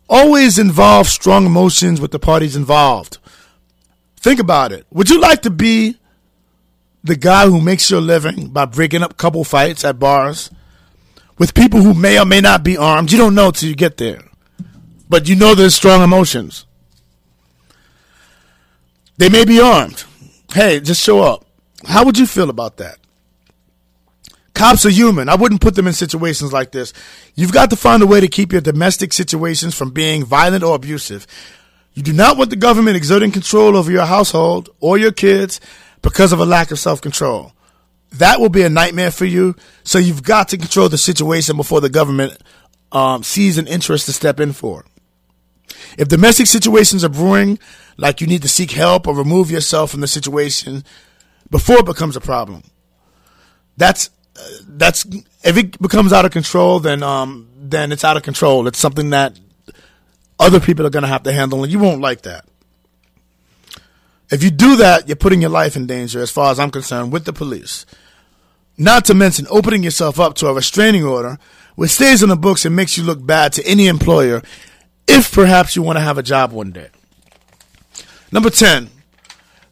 always 0.09 0.57
involve 0.57 1.07
strong 1.07 1.45
emotions 1.45 1.99
with 1.99 2.11
the 2.11 2.19
parties 2.19 2.55
involved. 2.55 3.17
Think 4.15 4.39
about 4.39 4.71
it. 4.71 4.85
Would 4.91 5.09
you 5.09 5.19
like 5.19 5.41
to 5.41 5.49
be 5.49 5.97
the 7.03 7.15
guy 7.15 7.47
who 7.47 7.61
makes 7.61 7.89
your 7.89 8.01
living 8.01 8.49
by 8.49 8.65
breaking 8.65 9.03
up 9.03 9.17
couple 9.17 9.43
fights 9.43 9.85
at 9.85 9.99
bars 9.99 10.49
with 11.37 11.53
people 11.53 11.81
who 11.81 11.93
may 11.93 12.19
or 12.19 12.25
may 12.25 12.41
not 12.41 12.63
be 12.63 12.77
armed? 12.77 13.11
You 13.11 13.17
don't 13.17 13.35
know 13.35 13.51
till 13.51 13.69
you 13.69 13.75
get 13.75 13.97
there. 13.97 14.21
But 15.09 15.29
you 15.29 15.35
know 15.35 15.55
there's 15.55 15.75
strong 15.75 16.03
emotions. 16.03 16.65
They 19.17 19.29
may 19.29 19.45
be 19.45 19.59
armed. 19.59 20.03
Hey, 20.53 20.79
just 20.79 21.03
show 21.03 21.21
up. 21.21 21.45
How 21.85 22.05
would 22.05 22.17
you 22.17 22.25
feel 22.25 22.49
about 22.49 22.77
that? 22.77 22.97
Cops 24.53 24.85
are 24.85 24.89
human. 24.89 25.29
I 25.29 25.35
wouldn't 25.35 25.61
put 25.61 25.75
them 25.75 25.87
in 25.87 25.93
situations 25.93 26.51
like 26.51 26.71
this. 26.71 26.91
You've 27.35 27.51
got 27.51 27.69
to 27.69 27.75
find 27.75 28.01
a 28.01 28.07
way 28.07 28.19
to 28.19 28.27
keep 28.27 28.51
your 28.51 28.61
domestic 28.61 29.13
situations 29.13 29.75
from 29.75 29.91
being 29.91 30.25
violent 30.25 30.63
or 30.63 30.75
abusive. 30.75 31.27
You 31.93 32.01
do 32.01 32.11
not 32.11 32.37
want 32.37 32.49
the 32.49 32.55
government 32.55 32.97
exerting 32.97 33.31
control 33.31 33.77
over 33.77 33.91
your 33.91 34.05
household 34.05 34.69
or 34.79 34.97
your 34.97 35.11
kids 35.11 35.59
because 36.01 36.31
of 36.31 36.39
a 36.39 36.45
lack 36.45 36.71
of 36.71 36.79
self 36.79 37.01
control. 37.01 37.53
That 38.13 38.39
will 38.39 38.49
be 38.49 38.63
a 38.63 38.69
nightmare 38.69 39.11
for 39.11 39.25
you. 39.25 39.55
So 39.83 39.99
you've 39.99 40.23
got 40.23 40.49
to 40.49 40.57
control 40.57 40.89
the 40.89 40.97
situation 40.97 41.57
before 41.57 41.81
the 41.81 41.89
government 41.89 42.41
um, 42.91 43.23
sees 43.23 43.57
an 43.57 43.67
interest 43.67 44.05
to 44.05 44.13
step 44.13 44.39
in 44.39 44.53
for. 44.53 44.85
If 45.97 46.07
domestic 46.07 46.47
situations 46.47 47.03
are 47.03 47.09
brewing, 47.09 47.59
like 47.97 48.21
you 48.21 48.27
need 48.27 48.43
to 48.43 48.49
seek 48.49 48.71
help 48.71 49.07
or 49.07 49.15
remove 49.15 49.51
yourself 49.51 49.91
from 49.91 50.01
the 50.01 50.07
situation 50.07 50.83
before 51.49 51.79
it 51.79 51.85
becomes 51.85 52.15
a 52.15 52.21
problem. 52.21 52.63
That's 53.75 54.09
uh, 54.39 54.47
that's 54.67 55.05
if 55.43 55.57
it 55.57 55.79
becomes 55.81 56.13
out 56.13 56.25
of 56.25 56.31
control, 56.31 56.79
then 56.79 57.03
um 57.03 57.49
then 57.57 57.91
it's 57.91 58.03
out 58.03 58.17
of 58.17 58.23
control. 58.23 58.67
It's 58.67 58.79
something 58.79 59.09
that 59.09 59.37
other 60.39 60.59
people 60.59 60.85
are 60.85 60.89
going 60.89 61.03
to 61.03 61.09
have 61.09 61.23
to 61.23 61.33
handle, 61.33 61.63
and 61.63 61.71
you 61.71 61.79
won't 61.79 62.01
like 62.01 62.21
that. 62.21 62.45
If 64.29 64.43
you 64.43 64.51
do 64.51 64.75
that, 64.77 65.07
you're 65.07 65.15
putting 65.15 65.41
your 65.41 65.49
life 65.49 65.75
in 65.75 65.87
danger, 65.87 66.21
as 66.21 66.31
far 66.31 66.51
as 66.51 66.59
I'm 66.59 66.71
concerned, 66.71 67.11
with 67.11 67.25
the 67.25 67.33
police. 67.33 67.85
Not 68.77 69.05
to 69.05 69.13
mention 69.13 69.47
opening 69.49 69.83
yourself 69.83 70.19
up 70.19 70.35
to 70.35 70.47
a 70.47 70.53
restraining 70.53 71.03
order, 71.03 71.37
which 71.75 71.91
stays 71.91 72.21
in 72.21 72.29
the 72.29 72.35
books 72.35 72.65
and 72.65 72.75
makes 72.75 72.97
you 72.97 73.03
look 73.03 73.25
bad 73.25 73.53
to 73.53 73.65
any 73.65 73.87
employer, 73.87 74.41
if 75.07 75.31
perhaps 75.31 75.75
you 75.75 75.81
want 75.81 75.97
to 75.97 76.03
have 76.03 76.17
a 76.17 76.23
job 76.23 76.51
one 76.51 76.71
day. 76.71 76.89
Number 78.31 78.49
10. 78.49 78.89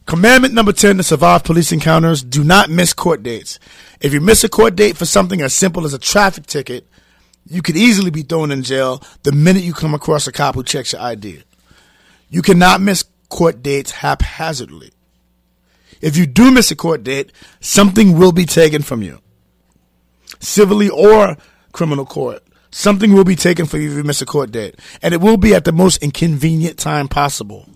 Commandment 0.05 0.53
number 0.53 0.71
10 0.71 0.97
to 0.97 1.03
survive 1.03 1.43
police 1.43 1.71
encounters 1.71 2.23
do 2.23 2.43
not 2.43 2.69
miss 2.69 2.93
court 2.93 3.23
dates. 3.23 3.59
If 3.99 4.13
you 4.13 4.21
miss 4.21 4.43
a 4.43 4.49
court 4.49 4.75
date 4.75 4.95
for 4.95 5.05
something 5.05 5.41
as 5.41 5.53
simple 5.53 5.85
as 5.85 5.93
a 5.93 5.99
traffic 5.99 6.45
ticket, 6.45 6.87
you 7.47 7.61
could 7.61 7.75
easily 7.75 8.11
be 8.11 8.21
thrown 8.21 8.51
in 8.51 8.63
jail 8.63 9.03
the 9.23 9.31
minute 9.31 9.63
you 9.63 9.73
come 9.73 9.93
across 9.93 10.27
a 10.27 10.31
cop 10.31 10.55
who 10.55 10.63
checks 10.63 10.93
your 10.93 11.01
ID. 11.01 11.43
You 12.29 12.41
cannot 12.41 12.81
miss 12.81 13.03
court 13.29 13.61
dates 13.61 13.91
haphazardly. 13.91 14.91
If 16.01 16.17
you 16.17 16.25
do 16.25 16.51
miss 16.51 16.71
a 16.71 16.75
court 16.75 17.03
date, 17.03 17.31
something 17.59 18.17
will 18.17 18.31
be 18.31 18.45
taken 18.45 18.81
from 18.81 19.01
you. 19.01 19.19
Civilly 20.39 20.89
or 20.89 21.37
criminal 21.71 22.05
court. 22.05 22.43
Something 22.71 23.13
will 23.13 23.23
be 23.23 23.35
taken 23.35 23.65
from 23.65 23.81
you 23.81 23.91
if 23.91 23.97
you 23.97 24.03
miss 24.03 24.21
a 24.21 24.25
court 24.25 24.51
date. 24.51 24.75
And 25.01 25.13
it 25.13 25.21
will 25.21 25.37
be 25.37 25.55
at 25.55 25.65
the 25.65 25.71
most 25.71 26.03
inconvenient 26.03 26.77
time 26.77 27.07
possible. 27.07 27.67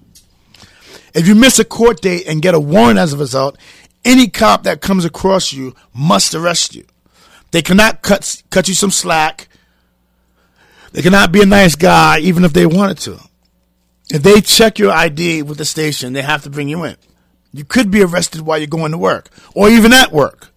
If 1.13 1.27
you 1.27 1.35
miss 1.35 1.57
a 1.57 1.65
court 1.65 2.01
date 2.01 2.27
and 2.27 2.41
get 2.41 2.53
a 2.53 2.59
warrant 2.59 2.99
as 2.99 3.13
a 3.13 3.17
result, 3.17 3.57
any 4.05 4.27
cop 4.27 4.63
that 4.63 4.81
comes 4.81 5.05
across 5.05 5.53
you 5.53 5.75
must 5.93 6.35
arrest 6.35 6.75
you. 6.75 6.85
They 7.51 7.61
cannot 7.61 8.01
cut 8.01 8.43
cut 8.49 8.67
you 8.67 8.73
some 8.73 8.91
slack. 8.91 9.47
They 10.91 11.01
cannot 11.01 11.31
be 11.31 11.41
a 11.41 11.45
nice 11.45 11.75
guy 11.75 12.19
even 12.19 12.43
if 12.43 12.53
they 12.53 12.65
wanted 12.65 12.97
to. 12.99 13.19
If 14.11 14.23
they 14.23 14.41
check 14.41 14.79
your 14.79 14.91
ID 14.91 15.43
with 15.43 15.57
the 15.57 15.65
station, 15.65 16.13
they 16.13 16.21
have 16.21 16.43
to 16.43 16.49
bring 16.49 16.67
you 16.67 16.83
in. 16.83 16.95
You 17.53 17.63
could 17.63 17.91
be 17.91 18.03
arrested 18.03 18.41
while 18.41 18.57
you're 18.57 18.67
going 18.67 18.91
to 18.91 18.97
work 18.97 19.29
or 19.55 19.69
even 19.69 19.93
at 19.93 20.11
work. 20.11 20.49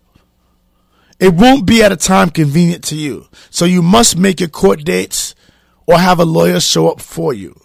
It 1.19 1.35
won't 1.35 1.67
be 1.67 1.83
at 1.83 1.93
a 1.93 1.97
time 1.97 2.31
convenient 2.31 2.83
to 2.85 2.97
you. 2.97 3.29
So 3.51 3.65
you 3.65 3.83
must 3.83 4.17
make 4.17 4.41
your 4.41 4.49
court 4.49 4.85
dates 4.85 5.35
or 5.87 5.99
have 5.99 6.19
a 6.19 6.25
lawyer 6.25 6.61
show 6.61 6.91
up 6.91 7.01
for 7.01 7.33
you. 7.33 7.61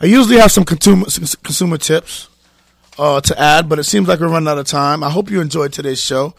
I 0.00 0.06
usually 0.06 0.38
have 0.38 0.52
some 0.52 0.64
consumer 0.64 1.06
consumer 1.42 1.76
tips 1.76 2.28
uh, 2.98 3.20
to 3.22 3.38
add, 3.40 3.68
but 3.68 3.78
it 3.78 3.84
seems 3.84 4.06
like 4.06 4.20
we're 4.20 4.28
running 4.28 4.48
out 4.48 4.58
of 4.58 4.66
time. 4.66 5.02
I 5.02 5.10
hope 5.10 5.30
you 5.30 5.40
enjoyed 5.40 5.72
today's 5.72 6.00
show. 6.00 6.34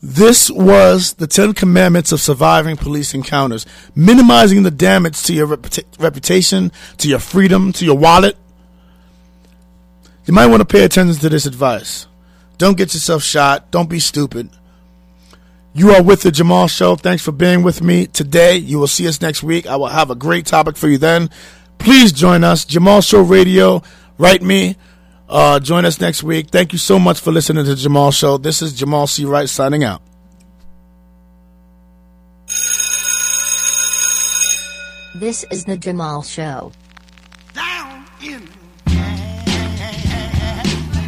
This 0.00 0.48
was 0.48 1.14
the 1.14 1.26
Ten 1.26 1.54
Commandments 1.54 2.12
of 2.12 2.20
Surviving 2.20 2.76
Police 2.76 3.14
Encounters, 3.14 3.66
minimizing 3.96 4.62
the 4.62 4.70
damage 4.70 5.20
to 5.24 5.34
your 5.34 5.48
reputa- 5.48 5.84
reputation, 5.98 6.70
to 6.98 7.08
your 7.08 7.18
freedom, 7.18 7.72
to 7.72 7.84
your 7.84 7.98
wallet. 7.98 8.36
You 10.24 10.34
might 10.34 10.46
want 10.46 10.60
to 10.60 10.66
pay 10.66 10.84
attention 10.84 11.18
to 11.20 11.28
this 11.28 11.46
advice. 11.46 12.06
Don't 12.58 12.76
get 12.76 12.94
yourself 12.94 13.24
shot. 13.24 13.70
Don't 13.72 13.90
be 13.90 13.98
stupid. 13.98 14.50
You 15.74 15.90
are 15.90 16.02
with 16.02 16.22
the 16.22 16.30
Jamal 16.30 16.68
Show. 16.68 16.94
Thanks 16.96 17.24
for 17.24 17.32
being 17.32 17.62
with 17.62 17.82
me 17.82 18.06
today. 18.06 18.56
You 18.56 18.78
will 18.78 18.86
see 18.86 19.08
us 19.08 19.20
next 19.20 19.42
week. 19.42 19.66
I 19.66 19.76
will 19.76 19.86
have 19.88 20.10
a 20.10 20.14
great 20.14 20.46
topic 20.46 20.76
for 20.76 20.88
you 20.88 20.98
then. 20.98 21.30
Please 21.78 22.12
join 22.12 22.44
us. 22.44 22.64
Jamal 22.64 23.00
Show 23.00 23.22
Radio. 23.22 23.82
Write 24.16 24.42
me. 24.42 24.76
Uh, 25.28 25.60
join 25.60 25.84
us 25.84 26.00
next 26.00 26.22
week. 26.22 26.48
Thank 26.48 26.72
you 26.72 26.78
so 26.78 26.98
much 26.98 27.20
for 27.20 27.30
listening 27.30 27.66
to 27.66 27.74
Jamal 27.74 28.10
Show. 28.10 28.38
This 28.38 28.62
is 28.62 28.72
Jamal 28.72 29.06
C. 29.06 29.26
Wright 29.26 29.48
signing 29.48 29.84
out. 29.84 30.00
This 35.14 35.44
is 35.50 35.64
the 35.64 35.76
Jamal 35.76 36.22
Show. 36.22 36.72
Down 37.52 38.06
in 38.22 38.48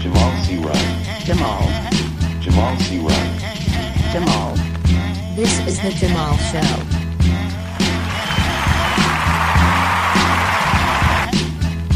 Jamal 0.00 0.44
C. 0.44 0.56
Wright. 0.58 1.22
Jamal. 1.24 1.62
Jamal 2.42 2.76
C. 2.80 2.98
Wright. 2.98 3.40
Jamal. 4.12 4.54
This 5.34 5.66
is 5.66 5.80
the 5.80 5.90
Jamal 5.92 6.36
Show. 6.36 6.60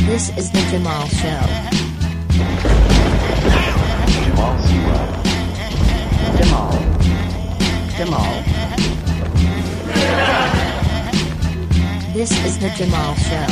This 0.07 0.31
is 0.39 0.51
the 0.51 0.61
Jamal 0.71 1.07
Show. 1.09 1.74
Jamal. 6.37 6.73
Jamal. 7.97 8.43
This 12.13 12.31
is 12.45 12.59
the 12.59 12.71
Jamal 12.71 13.15
Show. 13.17 13.47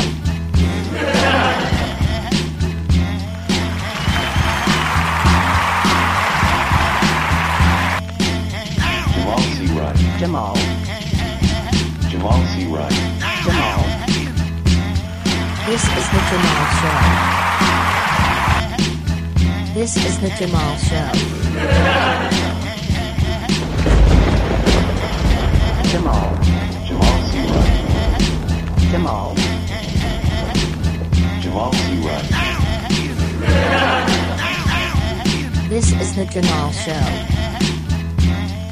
Jamal. 10.23 10.55
Jamal 12.09 12.47
C. 12.47 12.65
Wright. 12.67 12.93
Jamal. 13.43 13.81
This 15.67 15.83
is 15.83 16.07
the 16.13 16.21
Jamal 16.31 16.65
Show. 16.79 17.01
This 19.75 19.97
is 19.97 20.15
the 20.21 20.31
Jamal 20.39 20.77
Show. 20.77 22.32
Jamal, 25.93 26.35
Jamal 26.87 27.23
C. 27.29 27.39
Wright. 27.39 28.19
Jamal, 28.91 29.35
Jamal 31.43 31.73
C. 31.75 31.97
Wright. 32.01 32.29
this 35.69 35.93
is 35.93 36.17
the 36.17 36.25
Jamal 36.25 36.73
Show. 36.73 37.07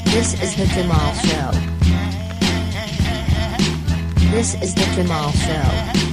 This 0.06 0.32
is 0.40 0.56
the 0.56 0.64
Jamal 0.74 1.12
Show. 1.12 1.50
This 4.30 4.54
is 4.62 4.74
the 4.74 4.86
Jamal 4.96 5.30
Show. 5.32 6.09